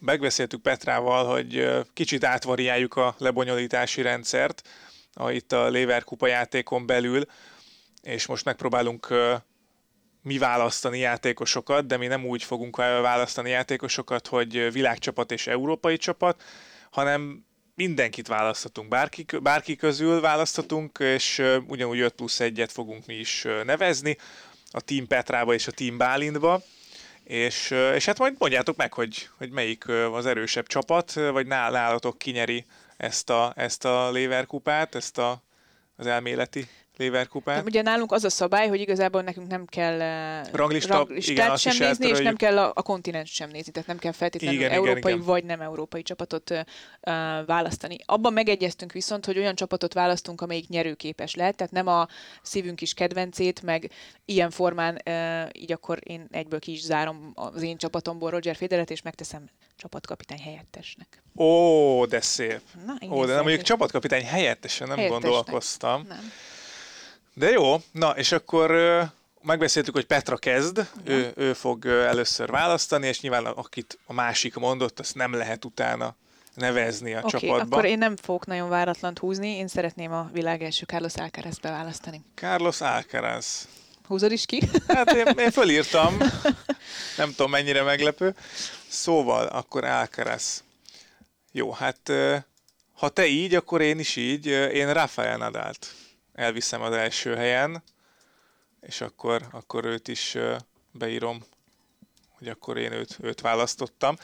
megbeszéltük 0.00 0.62
Petrával, 0.62 1.26
hogy 1.26 1.68
kicsit 1.92 2.24
átvariáljuk 2.24 2.96
a 2.96 3.14
lebonyolítási 3.18 4.02
rendszert 4.02 4.68
a, 5.12 5.30
itt 5.30 5.52
a 5.52 5.70
Leverkupa 5.70 6.26
játékon 6.26 6.86
belül, 6.86 7.24
és 8.02 8.26
most 8.26 8.44
megpróbálunk 8.44 9.14
mi 10.28 10.38
választani 10.38 10.98
játékosokat, 10.98 11.86
de 11.86 11.96
mi 11.96 12.06
nem 12.06 12.24
úgy 12.24 12.42
fogunk 12.42 12.76
választani 12.76 13.50
játékosokat, 13.50 14.26
hogy 14.26 14.72
világcsapat 14.72 15.32
és 15.32 15.46
európai 15.46 15.96
csapat, 15.96 16.42
hanem 16.90 17.44
mindenkit 17.74 18.28
választhatunk, 18.28 18.88
bárki, 18.88 19.26
bárki 19.42 19.76
közül 19.76 20.20
választhatunk, 20.20 20.98
és 20.98 21.42
ugyanúgy 21.66 22.00
5 22.00 22.12
plusz 22.12 22.38
1-et 22.40 22.68
fogunk 22.72 23.06
mi 23.06 23.14
is 23.14 23.46
nevezni, 23.64 24.16
a 24.70 24.80
Team 24.80 25.06
Petrába 25.06 25.54
és 25.54 25.66
a 25.66 25.72
Team 25.72 25.96
Bálintba. 25.96 26.62
És, 27.24 27.74
és 27.94 28.04
hát 28.04 28.18
majd 28.18 28.34
mondjátok 28.38 28.76
meg, 28.76 28.92
hogy, 28.92 29.28
hogy 29.38 29.50
melyik 29.50 29.88
az 29.88 30.26
erősebb 30.26 30.66
csapat, 30.66 31.12
vagy 31.12 31.46
nálatok 31.46 32.18
kinyeri 32.18 32.66
ezt 32.96 33.30
a, 33.30 33.52
ezt 33.56 33.84
a 33.84 34.10
Leverkupát, 34.10 34.94
ezt 34.94 35.18
a, 35.18 35.42
az 35.96 36.06
elméleti 36.06 36.68
Leverkupát. 36.98 37.64
Ugye 37.64 37.82
nálunk 37.82 38.12
az 38.12 38.24
a 38.24 38.30
szabály, 38.30 38.68
hogy 38.68 38.80
igazából 38.80 39.22
nekünk 39.22 39.48
nem 39.48 39.64
kell 39.64 39.98
Ranglista, 40.52 40.94
ranglistát 40.94 41.36
igen, 41.36 41.56
sem 41.56 41.86
nézni, 41.86 42.06
és 42.06 42.18
nem 42.18 42.36
kell 42.36 42.58
a, 42.58 42.72
a 42.74 42.82
kontinens 42.82 43.30
sem 43.30 43.50
nézni, 43.50 43.72
tehát 43.72 43.88
nem 43.88 43.98
kell 43.98 44.12
feltétlenül 44.12 44.58
igen, 44.58 44.70
európai 44.70 44.98
igen, 44.98 45.12
igen. 45.12 45.24
vagy 45.24 45.44
nem 45.44 45.60
európai 45.60 46.02
csapatot 46.02 46.50
uh, 46.50 46.58
választani. 47.46 47.96
Abban 48.06 48.32
megegyeztünk 48.32 48.92
viszont, 48.92 49.24
hogy 49.24 49.38
olyan 49.38 49.54
csapatot 49.54 49.92
választunk, 49.92 50.40
amelyik 50.40 50.68
nyerőképes 50.68 51.34
lehet, 51.34 51.56
tehát 51.56 51.72
nem 51.72 51.86
a 51.86 52.08
szívünk 52.42 52.80
is 52.80 52.94
kedvencét, 52.94 53.62
meg 53.62 53.90
ilyen 54.24 54.50
formán 54.50 55.02
uh, 55.06 55.48
így 55.52 55.72
akkor 55.72 55.98
én 56.02 56.26
egyből 56.30 56.58
ki 56.58 56.72
is 56.72 56.80
zárom 56.80 57.32
az 57.34 57.62
én 57.62 57.76
csapatomból 57.76 58.30
Roger 58.30 58.56
Federet, 58.56 58.90
és 58.90 59.02
megteszem 59.02 59.44
csapatkapitány 59.76 60.40
helyettesnek. 60.40 61.22
Ó, 61.36 62.04
de 62.04 62.20
szép. 62.20 62.60
Na, 62.86 63.14
Ó, 63.14 63.24
de 63.24 63.32
nem 63.32 63.42
mondjuk 63.42 63.62
csapatkapitány 63.62 64.24
helyettesen 64.24 64.88
nem 64.88 64.96
helyettesnek. 64.96 65.30
gondolkoztam. 65.30 66.04
Nem. 66.08 66.32
De 67.38 67.50
jó, 67.50 67.76
na 67.92 68.10
és 68.10 68.32
akkor 68.32 68.70
megbeszéltük, 69.42 69.94
hogy 69.94 70.06
Petra 70.06 70.36
kezd, 70.36 70.88
ő, 71.04 71.32
ő 71.36 71.52
fog 71.52 71.86
először 71.86 72.50
választani, 72.50 73.06
és 73.06 73.20
nyilván 73.20 73.46
akit 73.46 73.98
a 74.06 74.12
másik 74.12 74.54
mondott, 74.54 74.98
azt 74.98 75.14
nem 75.14 75.32
lehet 75.32 75.64
utána 75.64 76.14
nevezni 76.54 77.14
a 77.14 77.18
okay, 77.18 77.40
csapatba. 77.40 77.76
akkor 77.76 77.88
én 77.88 77.98
nem 77.98 78.16
fogok 78.16 78.46
nagyon 78.46 78.68
váratlant 78.68 79.18
húzni, 79.18 79.48
én 79.48 79.68
szeretném 79.68 80.12
a 80.12 80.28
világ 80.32 80.62
első 80.62 80.84
Carlos 80.84 81.14
Alcaraz 81.14 81.58
beválasztani. 81.58 82.22
Carlos 82.34 82.80
Alcaraz. 82.80 83.68
Húzod 84.06 84.32
is 84.32 84.46
ki? 84.46 84.60
Hát 84.88 85.12
én, 85.12 85.26
én 85.26 85.50
fölírtam, 85.50 86.16
nem 87.16 87.30
tudom 87.30 87.50
mennyire 87.50 87.82
meglepő. 87.82 88.34
Szóval, 88.88 89.46
akkor 89.46 89.84
Alcaraz. 89.84 90.64
Jó, 91.52 91.72
hát 91.72 92.12
ha 92.92 93.08
te 93.08 93.26
így, 93.26 93.54
akkor 93.54 93.80
én 93.80 93.98
is 93.98 94.16
így. 94.16 94.46
Én 94.46 94.92
Rafael 94.92 95.36
Nadált 95.36 95.94
elviszem 96.38 96.82
az 96.82 96.92
első 96.92 97.34
helyen, 97.34 97.82
és 98.80 99.00
akkor, 99.00 99.48
akkor 99.50 99.84
őt 99.84 100.08
is 100.08 100.36
beírom, 100.92 101.44
hogy 102.28 102.48
akkor 102.48 102.76
én 102.76 102.92
őt, 102.92 103.16
őt 103.20 103.40
választottam. 103.40 104.16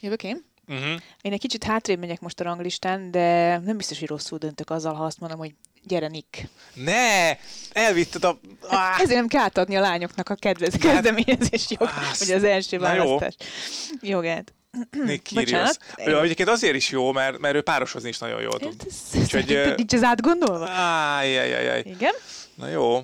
Jövök 0.00 0.22
én? 0.22 0.44
Uh-huh. 0.68 1.00
Én 1.20 1.32
egy 1.32 1.40
kicsit 1.40 1.64
hátrébb 1.64 1.98
megyek 1.98 2.20
most 2.20 2.40
a 2.40 2.44
ranglistán, 2.44 3.10
de 3.10 3.58
nem 3.58 3.76
biztos, 3.76 3.98
hogy 3.98 4.08
rosszul 4.08 4.38
döntök 4.38 4.70
azzal, 4.70 4.94
ha 4.94 5.04
azt 5.04 5.20
mondom, 5.20 5.38
hogy 5.38 5.54
gyere 5.82 6.08
Nick. 6.08 6.48
Ne! 6.74 7.36
Elvitted 7.72 8.24
a... 8.24 8.38
Hát 8.68 9.00
ezért 9.00 9.18
nem 9.18 9.28
kell 9.28 9.42
átadni 9.42 9.76
a 9.76 9.80
lányoknak 9.80 10.28
a 10.28 10.34
kedvez, 10.34 10.72
hát- 10.72 10.80
kezdeményezés 10.80 11.66
jog, 11.70 11.88
hogy 12.18 12.30
az 12.30 12.44
első 12.44 12.78
választás 12.78 13.34
jó. 14.00 14.10
jogát. 14.10 14.54
Nick 14.90 15.22
Kyrgios. 15.28 15.70
Ő 16.04 16.20
egyébként 16.20 16.48
azért 16.48 16.74
is 16.74 16.90
jó, 16.90 17.12
mert, 17.12 17.38
mert 17.38 17.54
ő 17.54 17.60
párosozni 17.60 18.08
is 18.08 18.18
nagyon 18.18 18.40
jól 18.40 18.58
tud. 18.58 18.86
Úgyhogy... 19.14 19.72
Nincs 19.76 19.92
ez 19.92 20.02
átgondolva? 20.02 20.68
Ájjajjaj. 20.68 21.82
Igen? 21.84 22.14
Na 22.54 22.68
jó. 22.68 23.02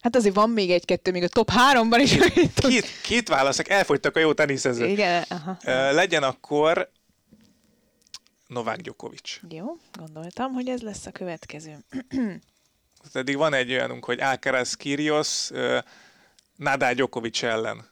Hát 0.00 0.16
azért 0.16 0.34
van 0.34 0.50
még 0.50 0.70
egy-kettő, 0.70 1.10
még 1.10 1.22
a 1.22 1.28
top 1.28 1.50
háromban 1.50 2.00
is. 2.00 2.16
Két, 2.54 2.86
két 3.02 3.28
válaszok, 3.28 3.68
elfogytak 3.68 4.16
a 4.16 4.20
jó 4.20 4.32
teniszezők. 4.32 4.88
Igen, 4.88 5.24
aha. 5.28 5.56
Legyen 5.92 6.22
akkor 6.22 6.90
Novák 8.46 8.80
Djokovic. 8.80 9.38
Jó, 9.48 9.76
gondoltam, 9.98 10.52
hogy 10.52 10.68
ez 10.68 10.80
lesz 10.80 11.06
a 11.06 11.10
következő. 11.10 11.84
Eddig 13.12 13.36
van 13.36 13.54
egy 13.54 13.70
olyanunk, 13.70 14.04
hogy 14.04 14.20
Alcaraz 14.20 14.74
Kyrgios, 14.74 15.50
Nadal 16.56 16.92
Djokovic 16.92 17.42
ellen. 17.42 17.88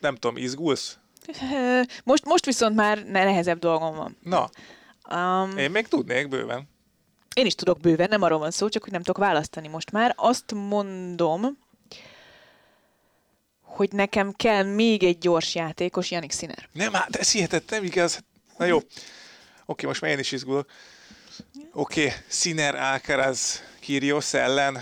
Nem 0.00 0.14
tudom, 0.14 0.36
izgulsz? 0.36 0.96
Most, 2.04 2.24
most 2.24 2.44
viszont 2.44 2.74
már 2.74 3.04
nehezebb 3.04 3.58
dolgom 3.58 3.96
van. 3.96 4.16
Na, 4.22 4.50
um, 5.10 5.58
én 5.58 5.70
még 5.70 5.88
tudnék 5.88 6.28
bőven. 6.28 6.68
Én 7.34 7.46
is 7.46 7.54
tudok 7.54 7.80
bőven, 7.80 8.08
nem 8.08 8.22
arról 8.22 8.38
van 8.38 8.50
szó, 8.50 8.68
csak 8.68 8.82
hogy 8.82 8.92
nem 8.92 9.02
tudok 9.02 9.22
választani 9.22 9.68
most 9.68 9.90
már. 9.90 10.14
Azt 10.16 10.54
mondom, 10.54 11.58
hogy 13.62 13.92
nekem 13.92 14.32
kell 14.32 14.62
még 14.62 15.02
egy 15.02 15.18
gyors 15.18 15.54
játékos, 15.54 16.10
Janik 16.10 16.30
Sziner. 16.30 16.68
Nem, 16.72 16.92
hát 16.92 17.16
ez 17.16 17.32
hihetett, 17.32 17.70
nem 17.70 17.84
igaz. 17.84 18.24
Na 18.56 18.64
jó. 18.64 18.78
Oké, 19.66 19.86
most 19.86 20.00
már 20.00 20.10
én 20.10 20.18
is 20.18 20.32
izgulok. 20.32 20.70
Oké, 21.72 22.12
Sziner 22.26 22.74
Alcaraz 22.74 23.62
Kyrgios 23.80 24.34
ellen. 24.34 24.78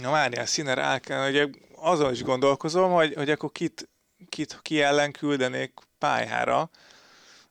Na 0.00 0.10
várjál, 0.10 0.46
Sziner 0.46 0.78
Alcaraz, 0.78 1.28
ugye 1.28 1.48
azon 1.76 2.12
is 2.12 2.22
gondolkozom, 2.22 2.92
hogy, 2.92 3.14
hogy 3.14 3.30
akkor 3.30 3.52
kit 3.52 3.88
kit, 4.28 4.58
ki 4.62 4.82
ellen 4.82 5.12
küldenék 5.12 5.72
pályára. 5.98 6.70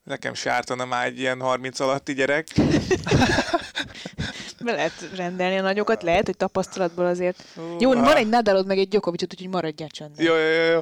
Nekem 0.03 0.33
se 0.33 0.51
ártana 0.51 0.85
már 0.85 1.05
egy 1.05 1.19
ilyen 1.19 1.39
30 1.41 1.79
alatti 1.79 2.13
gyerek. 2.13 2.47
Be 4.59 4.71
lehet 4.71 5.09
rendelni 5.15 5.57
a 5.57 5.61
nagyokat, 5.61 6.03
lehet, 6.03 6.25
hogy 6.25 6.37
tapasztalatból 6.37 7.05
azért. 7.05 7.43
Uh, 7.55 7.81
jó, 7.81 7.93
van 7.93 8.15
egy 8.15 8.29
Nadalod, 8.29 8.65
meg 8.65 8.77
egy 8.77 8.87
Gyokovicsot, 8.87 9.33
úgyhogy 9.33 9.49
maradjál 9.49 9.89
csöndben. 9.89 10.25
Jó, 10.25 10.35
jó, 10.35 10.49
jó. 10.49 10.71
jó. 10.71 10.81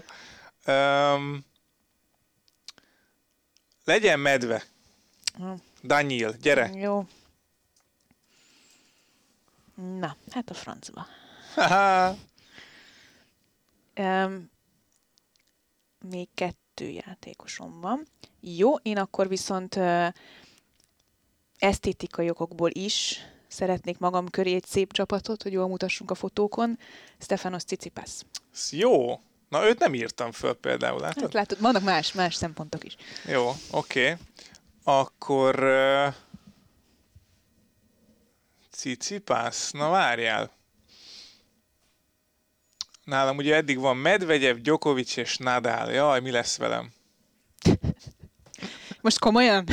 Um, 0.74 1.46
legyen 3.86 4.20
medve. 4.20 4.64
Uh. 5.40 5.60
Daniel, 5.84 6.34
gyere. 6.42 6.70
Jó. 6.74 7.06
Na, 10.00 10.16
hát 10.32 10.50
a 10.50 10.54
francba. 10.54 11.08
um, 13.96 14.50
még 16.10 16.28
kettő 16.34 16.90
játékosom 16.90 17.82
van. 17.82 18.08
Jó, 18.40 18.76
én 18.76 18.98
akkor 18.98 19.28
viszont 19.28 19.80
esztétikai 21.60 22.30
okokból 22.30 22.70
is 22.74 23.20
szeretnék 23.48 23.98
magam 23.98 24.30
köré 24.30 24.54
egy 24.54 24.66
szép 24.66 24.94
csapatot, 24.94 25.44
hogy 25.44 25.52
jól 25.52 25.68
mutassunk 25.68 26.12
a 26.12 26.16
fotókon. 26.16 26.80
Stefanos 27.20 27.64
Cicipas. 27.64 28.10
Jó, 28.72 29.20
Na, 29.52 29.68
őt 29.68 29.80
nem 29.80 29.94
írtam 29.94 30.32
föl 30.32 30.54
például, 30.54 31.00
látod? 31.00 31.24
Hát 31.24 31.34
látod, 31.34 31.60
vannak 31.60 31.84
más, 31.84 32.14
más 32.14 32.36
szempontok 32.36 32.84
is. 32.84 32.96
Jó, 33.26 33.52
oké. 33.72 34.12
Okay. 34.12 34.16
Akkor... 34.84 35.64
Uh, 35.64 36.14
Cicipász? 38.72 39.72
Na 39.72 39.90
várjál. 39.90 40.52
Nálam 43.04 43.38
ugye 43.38 43.56
eddig 43.56 43.80
van 43.80 43.98
Medvegyev, 43.98 44.58
Djokovic 44.58 45.18
és 45.18 45.38
Nadal. 45.38 45.92
Jaj, 45.92 46.20
mi 46.20 46.32
lesz 46.32 46.58
velem? 46.58 46.92
Most 49.02 49.20
komolyan? 49.20 49.68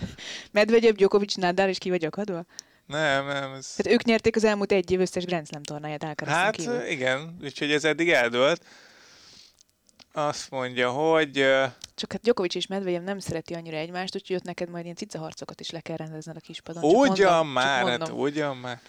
Medvegyev, 0.52 0.94
Djokovic, 0.94 1.34
Nadal 1.34 1.68
és 1.68 1.78
ki 1.78 1.90
vagy 1.90 2.04
akadva? 2.04 2.44
Nem, 2.86 3.26
nem. 3.26 3.52
Ez... 3.52 3.74
Tehát 3.76 3.92
ők 3.98 4.04
nyerték 4.04 4.36
az 4.36 4.44
elmúlt 4.44 4.72
egy 4.72 4.90
év 4.90 5.00
összes 5.00 5.24
Grand 5.24 5.46
Slam 5.46 5.62
tornáját 5.62 6.02
Alcarazon 6.02 6.40
Hát 6.40 6.56
kívül. 6.56 6.86
igen, 6.86 7.36
úgyhogy 7.42 7.72
ez 7.72 7.84
eddig 7.84 8.10
eldőlt. 8.10 8.64
Azt 10.12 10.50
mondja, 10.50 10.90
hogy... 10.90 11.32
Csak 11.94 12.12
hát 12.12 12.20
Djokovic 12.20 12.54
és 12.54 12.66
Medvedev 12.66 13.02
nem 13.02 13.18
szereti 13.18 13.54
annyira 13.54 13.76
egymást, 13.76 14.14
úgyhogy 14.14 14.36
ott 14.36 14.44
neked 14.44 14.70
majd 14.70 14.84
ilyen 14.84 14.96
cicaharcokat 14.96 15.60
is 15.60 15.70
le 15.70 15.80
kell 15.80 15.96
rendezned 15.96 16.36
a 16.36 16.40
kispadon. 16.40 16.84
Ugyan 16.84 17.32
mondom, 17.32 17.48
már, 17.48 17.86
hát 17.86 18.08
ugyan 18.08 18.56
már. 18.56 18.80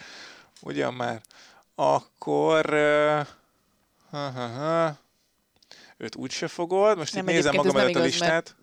Ugyan 0.62 0.94
már. 0.94 1.22
Akkor... 1.76 2.74
Uh, 2.74 3.28
ha, 4.16 4.30
ha, 4.30 4.48
ha. 4.48 4.98
Őt 5.98 6.16
úgyse 6.16 6.48
fogod. 6.48 6.98
Most 6.98 7.14
Nem, 7.14 7.28
itt 7.28 7.34
nézem 7.34 7.56
magam 7.56 7.78
előtt 7.78 7.96
a 7.96 8.00
igaz, 8.00 8.20
mert- 8.20 8.48
listát. 8.48 8.56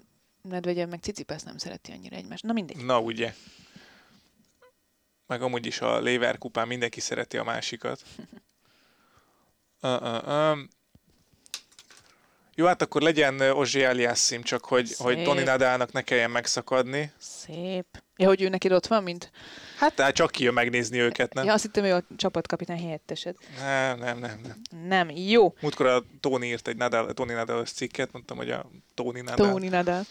Medvegyev 0.49 0.89
meg 0.89 1.01
Cicipász 1.01 1.43
nem 1.43 1.59
szereti 1.59 1.93
annyira 1.93 2.17
egymást. 2.17 2.43
Na 2.43 2.53
mindegy. 2.53 2.85
Na 2.85 3.01
ugye. 3.01 3.35
Meg 5.27 5.43
amúgy 5.43 5.67
is 5.67 5.81
a 5.81 6.01
Lever 6.01 6.39
kupán 6.39 6.67
mindenki 6.67 7.01
szereti 7.01 7.37
a 7.37 7.45
másikat. 7.45 8.03
Uh, 9.83 10.03
uh, 10.03 10.29
uh. 10.29 10.59
Jó, 12.55 12.67
hát 12.67 12.83
akkor 12.83 13.03
legyen 13.03 13.41
Ozsi 13.41 13.83
Eliassim, 13.83 14.43
csak 14.43 14.65
hogy, 14.65 14.95
hogy 14.99 15.17
Szép. 15.17 15.25
Toni 15.25 15.43
Nadalnak 15.43 15.93
ne 15.93 16.03
kelljen 16.03 16.31
megszakadni. 16.31 17.13
Szép. 17.19 17.87
Ja, 18.17 18.27
hogy 18.29 18.43
ő 18.43 18.49
neki 18.49 18.73
ott 18.73 18.87
van, 18.87 19.03
mint... 19.03 19.31
Hát 19.79 19.95
tehát 19.95 20.15
csak 20.15 20.31
kijön 20.31 20.55
megnézni 20.55 20.99
őket, 20.99 21.35
nem? 21.35 21.45
Ja, 21.45 21.53
azt 21.53 21.63
hittem, 21.63 21.85
ő 21.85 21.95
a 21.95 22.03
csapatkapitány 22.17 22.79
helyettesed. 22.83 23.35
Nem, 23.59 23.99
nem, 23.99 24.19
nem, 24.19 24.41
nem. 24.43 24.61
Nem, 24.87 25.11
jó. 25.11 25.55
Múltkor 25.61 25.87
a 25.87 26.05
Tóni 26.21 26.47
írt 26.47 26.69
egy 26.69 26.77
Nadal, 26.77 27.13
Toni 27.13 27.33
Nadal 27.33 27.65
cikket, 27.65 28.13
mondtam, 28.13 28.37
hogy 28.37 28.51
a 28.51 28.71
Tóni 28.95 29.21
Nadal. 29.21 29.51
Tóni 29.51 29.69
Nadal. 29.69 30.03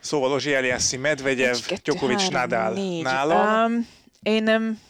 Szóval 0.00 0.32
Ozsi 0.32 0.54
Eliassim, 0.54 1.00
Medvegyev, 1.00 1.56
Djokovic, 1.82 2.28
Nadal. 2.28 2.72
négy. 2.72 3.02
Nálam, 3.02 3.72
Um, 3.72 3.88
én 4.22 4.42
nem... 4.42 4.80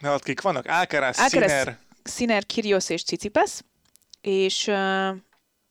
nálad 0.00 0.22
kik 0.22 0.40
vannak? 0.40 0.66
Alcaraz, 0.66 1.18
Alcaraz, 1.18 1.50
Sinner, 1.50 1.78
Sinner, 2.04 2.46
Kyrgios 2.46 2.88
és 2.88 3.04
Cicipász, 3.04 3.64
és, 4.20 4.66
uh, 4.66 5.16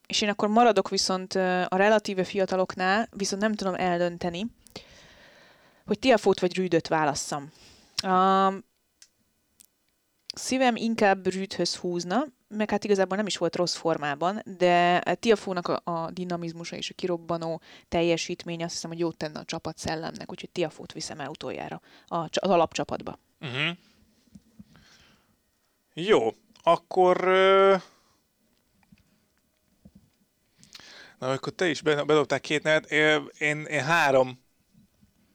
és 0.06 0.20
én 0.20 0.28
akkor 0.28 0.48
maradok 0.48 0.88
viszont 0.88 1.34
uh, 1.34 1.64
a 1.68 1.76
relatíve 1.76 2.24
fiataloknál, 2.24 3.08
viszont 3.10 3.42
nem 3.42 3.54
tudom 3.54 3.74
eldönteni, 3.74 4.46
hogy 5.86 5.98
Tiafót 5.98 6.40
vagy 6.40 6.56
Rüdöt 6.56 6.88
válasszam. 6.88 7.52
A 7.96 8.52
szívem 10.34 10.76
inkább 10.76 11.26
Rüdhöz 11.26 11.76
húzna, 11.76 12.24
meg 12.48 12.70
hát 12.70 12.84
igazából 12.84 13.16
nem 13.16 13.26
is 13.26 13.36
volt 13.36 13.56
rossz 13.56 13.74
formában, 13.74 14.42
de 14.58 15.00
Tiafónak 15.14 15.68
a, 15.68 15.80
a 15.84 16.10
dinamizmusa 16.10 16.76
és 16.76 16.90
a 16.90 16.94
kirobbanó 16.94 17.60
teljesítmény 17.88 18.62
azt 18.62 18.72
hiszem, 18.72 18.90
hogy 18.90 18.98
jót 18.98 19.16
tenne 19.16 19.38
a 19.38 19.44
csapat 19.44 19.78
szellemnek, 19.78 20.30
úgyhogy 20.30 20.50
Tiafót 20.50 20.92
viszem 20.92 21.20
el 21.20 21.28
utoljára 21.28 21.80
a, 22.06 22.16
az 22.16 22.50
alapcsapatba. 22.50 23.18
Uh-huh. 23.40 23.76
Jó, 25.94 26.32
akkor... 26.62 27.24
ö, 27.24 27.76
Na, 31.18 31.30
akkor 31.30 31.52
te 31.52 31.68
is 31.68 31.80
be- 31.82 32.04
bedobtál 32.04 32.40
két 32.40 32.62
nevet. 32.62 32.90
Én, 33.38 33.64
én 33.64 33.82
három. 33.82 34.46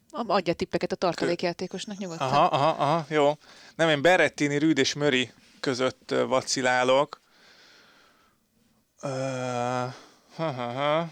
Adja 0.09 0.53
tippeket 0.53 0.91
a 0.91 0.95
tartalékjátékosnak 0.95 1.97
nyugodtan. 1.97 2.27
Aha, 2.27 2.45
aha, 2.45 2.69
aha, 2.69 3.05
jó. 3.09 3.31
Nem, 3.75 3.89
én 3.89 4.01
Berettini, 4.01 4.57
Rüd 4.57 4.77
és 4.77 4.93
Möri 4.93 5.31
között 5.59 6.13
vacilálok. 6.27 7.21
Ö, 9.01 9.07
ha, 10.35 10.51
ha, 10.51 10.71
ha. 10.71 11.07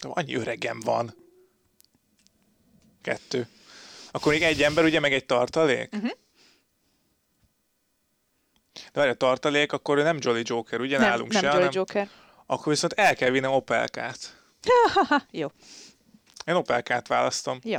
Annyi 0.00 0.34
öregem 0.34 0.80
van. 0.80 1.14
Kettő. 3.02 3.48
Akkor 4.10 4.32
még 4.32 4.42
egy 4.42 4.62
ember, 4.62 4.84
ugye, 4.84 5.00
meg 5.00 5.12
egy 5.12 5.26
tartalék? 5.26 5.94
Uh-huh. 5.94 6.10
De 8.72 9.00
várj, 9.00 9.10
a 9.10 9.14
tartalék, 9.14 9.72
akkor 9.72 9.96
nem 9.96 10.18
Jolly 10.20 10.42
Joker, 10.44 10.80
ugye 10.80 10.98
nem, 10.98 11.08
nálunk 11.08 11.32
nem 11.32 11.40
se, 11.42 11.46
Jolly 11.46 11.58
hanem 11.58 11.72
Joker. 11.74 12.08
Akkor 12.46 12.72
viszont 12.72 12.92
el 12.92 13.14
kell 13.14 13.30
vinnem 13.30 13.52
Opelkát. 13.52 14.42
Jó, 15.30 15.48
Én 16.44 16.54
Opelkát 16.54 17.08
választom, 17.08 17.58
jó. 17.62 17.78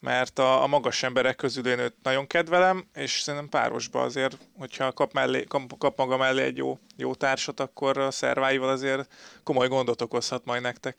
mert 0.00 0.38
a, 0.38 0.62
a 0.62 0.66
magas 0.66 1.02
emberek 1.02 1.36
közül 1.36 1.66
én 1.66 1.78
őt 1.78 1.94
nagyon 2.02 2.26
kedvelem, 2.26 2.88
és 2.94 3.20
szerintem 3.20 3.48
párosba 3.48 4.02
azért, 4.02 4.38
hogyha 4.58 4.92
kap, 4.92 5.12
mellé, 5.12 5.44
kap, 5.44 5.78
kap 5.78 5.96
maga 5.96 6.16
mellé 6.16 6.42
egy 6.42 6.56
jó, 6.56 6.78
jó 6.96 7.14
társat, 7.14 7.60
akkor 7.60 7.98
a 7.98 8.10
szerváival 8.10 8.68
azért 8.68 9.12
komoly 9.42 9.68
gondot 9.68 10.00
okozhat 10.02 10.44
majd 10.44 10.62
nektek. 10.62 10.96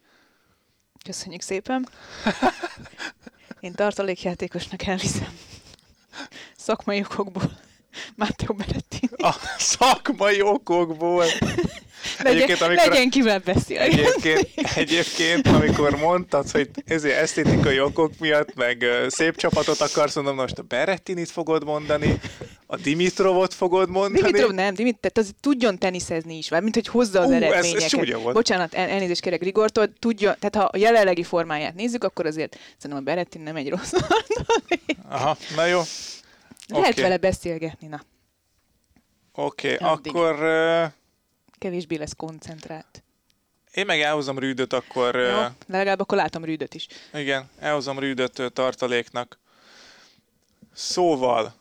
Köszönjük 1.06 1.42
szépen. 1.42 1.88
Én 3.60 3.74
tartalékjátékosnak 3.74 4.86
elviszem. 4.86 5.38
Szakmai 6.58 7.00
okokból. 7.00 7.60
Matteo 8.16 8.54
Berettini. 8.54 9.24
A 9.24 9.36
szakmai 9.58 10.42
okokból. 10.42 11.26
Legyen, 12.18 12.34
Egyébként, 12.42 12.62
amikor- 12.62 12.88
legyen 12.88 13.10
kivel 13.10 13.40
beszélni. 13.40 13.94
Egyébként, 13.94 14.50
egyébként, 14.76 15.48
amikor 15.48 15.96
mondtad, 15.98 16.52
hogy 16.52 16.70
ezért 16.86 17.18
esztétikai 17.18 17.80
okok 17.80 18.12
miatt, 18.20 18.56
meg 18.56 18.86
szép 19.08 19.36
csapatot 19.38 19.80
akarsz, 19.82 20.16
mondom, 20.16 20.36
most 20.36 20.58
a 20.58 20.62
Berettinit 20.62 21.30
fogod 21.30 21.64
mondani, 21.64 22.20
a 22.66 22.76
Dimitrovot 22.76 23.54
fogod 23.54 23.90
mondani. 23.90 24.22
Dimitrov 24.22 24.52
nem, 24.52 24.74
Dimit, 24.74 24.98
tehát 25.00 25.18
az 25.18 25.34
tudjon 25.40 25.78
teniszezni 25.78 26.38
is, 26.38 26.50
vagy 26.50 26.62
mint 26.62 26.76
hogy 26.76 26.88
hozza 26.88 27.20
az 27.20 27.28
Ú, 27.30 27.32
ez- 27.34 27.42
ez 27.42 27.50
eredményeket. 27.52 27.90
csúnya 27.90 28.18
volt. 28.18 28.36
Bocsánat, 28.36 28.74
el, 28.74 28.90
elnézést 28.90 29.22
kérek 29.22 29.40
Grigortól, 29.40 29.94
tudja, 30.00 30.36
tehát 30.40 30.56
ha 30.56 30.64
a 30.64 30.78
jelenlegi 30.78 31.24
formáját 31.24 31.76
nézzük, 31.76 32.04
akkor 32.04 32.26
azért 32.26 32.58
szerintem 32.78 33.00
a 33.00 33.06
Berettin 33.06 33.42
nem 33.42 33.56
egy 33.56 33.70
rossz. 33.70 33.92
Aha, 35.10 35.38
na 35.56 35.66
jó. 35.66 35.82
Lehet 36.68 36.92
Oké. 36.92 37.02
vele 37.02 37.18
beszélgetni, 37.18 37.88
na. 37.88 38.02
Oké, 39.36 39.74
okay, 39.74 39.90
Addig. 39.90 40.16
akkor 40.16 40.40
ö, 40.40 40.84
Kevésbé 41.62 41.96
lesz 41.96 42.14
koncentrált. 42.18 43.04
én 43.74 43.86
meg 43.86 44.02
elhozom 44.02 44.40
Rüdöt, 44.40 44.74
akkor 44.74 45.16
Jó, 45.16 45.46
legalább 45.68 46.00
akkor 46.00 46.18
látom 46.18 46.44
Rüdöt 46.46 46.74
is. 46.74 46.88
igen, 47.14 47.50
elhozom 47.60 48.00
Rüdöt 48.00 48.40
ö, 48.40 48.50
tartaléknak. 48.50 49.40
Szóval, 50.74 51.54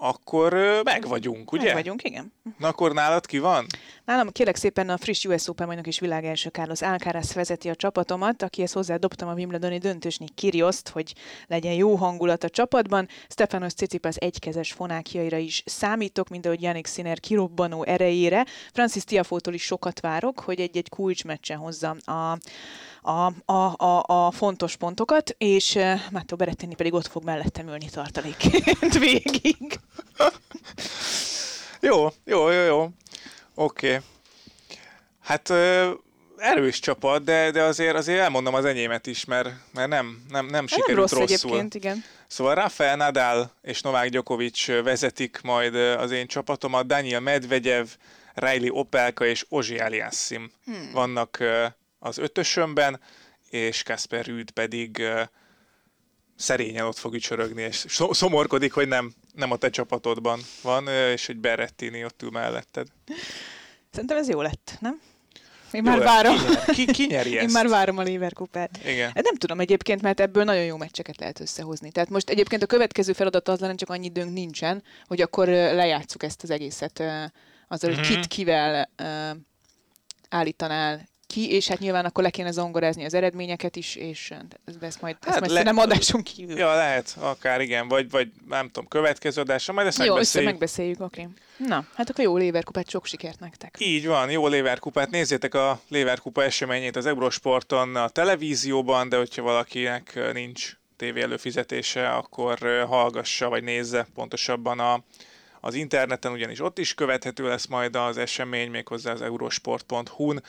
akkor 0.00 0.52
meg 0.84 1.08
vagyunk, 1.08 1.52
ugye? 1.52 1.64
Meg 1.64 1.74
vagyunk, 1.74 2.04
igen. 2.04 2.32
Na 2.58 2.68
akkor 2.68 2.92
nálad 2.92 3.26
ki 3.26 3.38
van? 3.38 3.66
Nálam 4.04 4.30
kérlek 4.30 4.56
szépen 4.56 4.88
a 4.88 4.96
friss 4.96 5.24
US 5.24 5.48
Open 5.48 5.66
bajnok 5.66 5.86
és 5.86 5.98
világ 5.98 6.24
első 6.24 6.48
Carlos 6.48 6.82
Alcaraz 6.82 7.32
vezeti 7.32 7.68
a 7.68 7.74
csapatomat, 7.74 8.42
akihez 8.42 8.72
hozzá 8.72 8.96
dobtam 8.96 9.28
a 9.28 9.32
Wimbledoni 9.32 9.78
döntősnél 9.78 10.28
Kirioszt, 10.34 10.88
hogy 10.88 11.14
legyen 11.46 11.72
jó 11.72 11.94
hangulat 11.94 12.44
a 12.44 12.48
csapatban. 12.48 13.08
Stefanos 13.28 13.74
Tsitsipas 13.74 14.16
egykezes 14.16 14.72
fonákjaira 14.72 15.36
is 15.36 15.62
számítok, 15.66 16.28
mint 16.28 16.46
ahogy 16.46 16.62
Yannick 16.62 16.88
Sinner 16.88 17.20
kirobbanó 17.20 17.84
erejére. 17.84 18.46
Francis 18.72 19.04
Tiafótól 19.04 19.54
is 19.54 19.62
sokat 19.62 20.00
várok, 20.00 20.40
hogy 20.40 20.60
egy-egy 20.60 20.88
kulcsmeccsen 20.88 21.58
hozza 21.58 21.90
a 21.90 22.38
a, 23.02 23.32
a, 23.52 23.74
a, 23.76 24.04
a 24.06 24.30
fontos 24.30 24.76
pontokat, 24.76 25.34
és 25.38 25.78
Matteo 26.10 26.36
Berettini 26.36 26.74
pedig 26.74 26.92
ott 26.92 27.06
fog 27.06 27.24
mellettem 27.24 27.68
ülni 27.68 27.88
tartalékként 27.90 28.98
végig. 29.08 29.80
Jó, 31.80 32.08
jó, 32.24 32.50
jó, 32.50 32.60
jó. 32.60 32.88
Oké. 33.54 33.86
Okay. 33.86 34.00
Hát 35.20 35.52
erős 36.38 36.78
csapat, 36.78 37.24
de, 37.24 37.50
de 37.50 37.62
azért, 37.62 37.94
azért 37.94 38.20
elmondom 38.20 38.54
az 38.54 38.64
enyémet 38.64 39.06
is, 39.06 39.24
mert, 39.24 39.48
mert 39.72 39.88
nem, 39.88 40.22
nem, 40.28 40.46
nem 40.46 40.46
Nem 40.46 40.66
sikerült 40.66 41.10
rossz 41.10 41.18
rosszul. 41.18 41.50
egyébként, 41.50 41.74
igen. 41.74 42.04
Szóval 42.26 42.54
Rafael 42.54 42.96
Nadal 42.96 43.52
és 43.62 43.80
Novák 43.80 44.08
Djokovic 44.08 44.66
vezetik 44.66 45.40
majd 45.42 45.74
az 45.74 46.10
én 46.10 46.26
csapatomat, 46.26 46.86
Daniel 46.86 47.20
Medvegyev, 47.20 47.86
Riley 48.34 48.78
Opelka 48.78 49.26
és 49.26 49.46
Ozsi 49.48 49.78
Aliassim 49.78 50.50
hmm. 50.64 50.90
vannak 50.92 51.38
az 51.98 52.18
ötösömben, 52.18 53.00
és 53.50 53.82
Kasper 53.82 54.24
Rüd 54.24 54.50
pedig 54.50 55.02
szerényen 56.36 56.84
ott 56.86 56.96
fog 56.98 57.14
ücsörögni, 57.14 57.62
és 57.62 57.84
szomorkodik, 58.10 58.72
hogy 58.72 58.88
nem, 58.88 59.12
nem 59.34 59.50
a 59.50 59.56
te 59.56 59.70
csapatodban 59.70 60.40
van, 60.62 60.88
és 60.88 61.28
egy 61.28 61.36
Berettini 61.38 62.04
ott 62.04 62.22
ül 62.22 62.30
melletted. 62.30 62.86
Szerintem 63.90 64.16
ez 64.16 64.28
jó 64.28 64.40
lett, 64.42 64.76
nem? 64.80 65.00
Én 65.72 65.84
Jó 65.84 65.90
már 65.90 65.98
lesz. 65.98 66.06
várom. 66.08 66.36
Ki, 66.66 66.84
ki, 66.84 66.92
ki 66.92 67.06
nyeri 67.06 67.30
Én 67.32 67.38
ezt? 67.38 67.52
már 67.52 67.68
várom 67.68 67.98
a 67.98 68.02
Leverkupát. 68.02 68.78
Igen. 68.84 69.06
Hát 69.14 69.24
nem 69.24 69.34
tudom 69.34 69.60
egyébként, 69.60 70.02
mert 70.02 70.20
ebből 70.20 70.44
nagyon 70.44 70.64
jó 70.64 70.76
meccseket 70.76 71.20
lehet 71.20 71.40
összehozni. 71.40 71.90
Tehát 71.90 72.08
most 72.08 72.30
egyébként 72.30 72.62
a 72.62 72.66
következő 72.66 73.12
feladat 73.12 73.48
az 73.48 73.60
lenne, 73.60 73.74
csak 73.74 73.88
annyi 73.90 74.06
időnk 74.06 74.32
nincsen, 74.32 74.82
hogy 75.06 75.20
akkor 75.20 75.48
lejátszuk 75.48 76.22
ezt 76.22 76.42
az 76.42 76.50
egészet 76.50 76.98
azzal, 77.68 77.90
hogy 77.94 77.98
Mhm. 77.98 78.08
kit 78.08 78.26
kivel 78.26 78.90
állítanál 80.28 81.08
ki, 81.28 81.50
és 81.52 81.68
hát 81.68 81.78
nyilván 81.78 82.04
akkor 82.04 82.24
le 82.24 82.30
kéne 82.30 82.50
zongorázni 82.50 83.04
az 83.04 83.14
eredményeket 83.14 83.76
is, 83.76 83.94
és 83.96 84.34
ezt 84.80 85.00
majd, 85.00 85.16
ezt 85.20 85.30
Hát 85.30 85.40
majd 85.40 85.52
le- 85.52 85.62
nem 85.62 85.78
adáson 85.78 86.22
kívül. 86.22 86.56
Ja, 86.58 86.74
lehet, 86.74 87.16
akár 87.20 87.60
igen, 87.60 87.88
vagy, 87.88 88.10
vagy 88.10 88.28
nem 88.48 88.66
tudom, 88.66 88.88
következő 88.88 89.40
adásra, 89.40 89.72
majd 89.72 89.86
ezt 89.86 89.98
Jó, 89.98 90.04
megbeszéljük. 90.06 90.50
megbeszéljük, 90.50 91.00
oké. 91.00 91.28
Na, 91.56 91.86
hát 91.94 92.10
akkor 92.10 92.24
jó 92.24 92.36
Léverkupát, 92.36 92.90
sok 92.90 93.06
sikert 93.06 93.40
nektek. 93.40 93.76
Így 93.78 94.06
van, 94.06 94.30
jó 94.30 94.46
Léverkupát. 94.46 95.10
Nézzétek 95.10 95.54
a 95.54 95.80
Léverkupa 95.88 96.42
eseményét 96.42 96.96
az 96.96 97.06
Eurosporton 97.06 97.96
a 97.96 98.08
televízióban, 98.08 99.08
de 99.08 99.16
hogyha 99.16 99.42
valakinek 99.42 100.32
nincs 100.32 100.76
tévé 100.96 101.20
előfizetése, 101.22 102.08
akkor 102.08 102.84
hallgassa 102.88 103.48
vagy 103.48 103.62
nézze 103.62 104.06
pontosabban 104.14 104.78
a, 104.78 105.02
az 105.60 105.74
interneten, 105.74 106.32
ugyanis 106.32 106.60
ott 106.60 106.78
is 106.78 106.94
követhető 106.94 107.48
lesz 107.48 107.66
majd 107.66 107.96
az 107.96 108.16
esemény, 108.18 108.70
méghozzá 108.70 109.12
az 109.12 109.22
eurosport.hu-n 109.22 110.42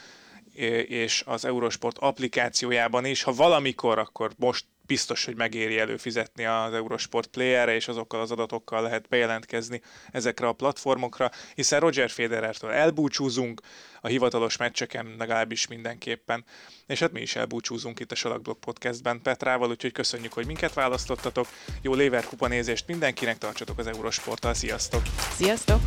és 0.88 1.24
az 1.26 1.46
Eurosport 1.46 1.98
applikációjában 1.98 3.06
is. 3.06 3.24
Ha 3.24 3.34
valamikor, 3.34 4.00
akkor 4.00 4.32
most 4.38 4.66
biztos, 4.90 5.26
hogy 5.26 5.36
megéri 5.36 5.80
előfizetni 5.80 6.46
az 6.46 6.74
Eurosport 6.74 7.28
Playerre, 7.28 7.76
és 7.76 7.88
azokkal 7.88 8.22
az 8.22 8.32
adatokkal 8.32 8.82
lehet 8.82 9.10
bejelentkezni 9.10 9.82
ezekre 10.12 10.48
a 10.48 10.54
platformokra, 10.54 11.32
hiszen 11.56 11.80
Roger 11.80 12.10
Federertől 12.10 12.72
elbúcsúzunk, 12.72 13.62
a 14.02 14.08
hivatalos 14.08 14.58
meccseken 14.58 15.16
legalábbis 15.18 15.68
mindenképpen. 15.68 16.46
És 16.88 17.00
hát 17.00 17.12
mi 17.12 17.22
is 17.22 17.36
elbúcsúzunk 17.36 18.00
itt 18.00 18.12
a 18.12 18.16
Salakblog 18.16 18.60
Podcastben 18.60 19.22
Petrával, 19.22 19.70
úgyhogy 19.70 19.92
köszönjük, 19.92 20.34
hogy 20.34 20.46
minket 20.46 20.74
választottatok. 20.74 21.48
Jó 21.82 21.94
Léverkupa 21.94 22.48
nézést 22.48 22.88
mindenkinek, 22.88 23.38
tartsatok 23.38 23.78
az 23.78 23.88
Eurosporttal, 23.88 24.54
sziasztok! 24.54 25.02
Sziasztok! 25.36 25.80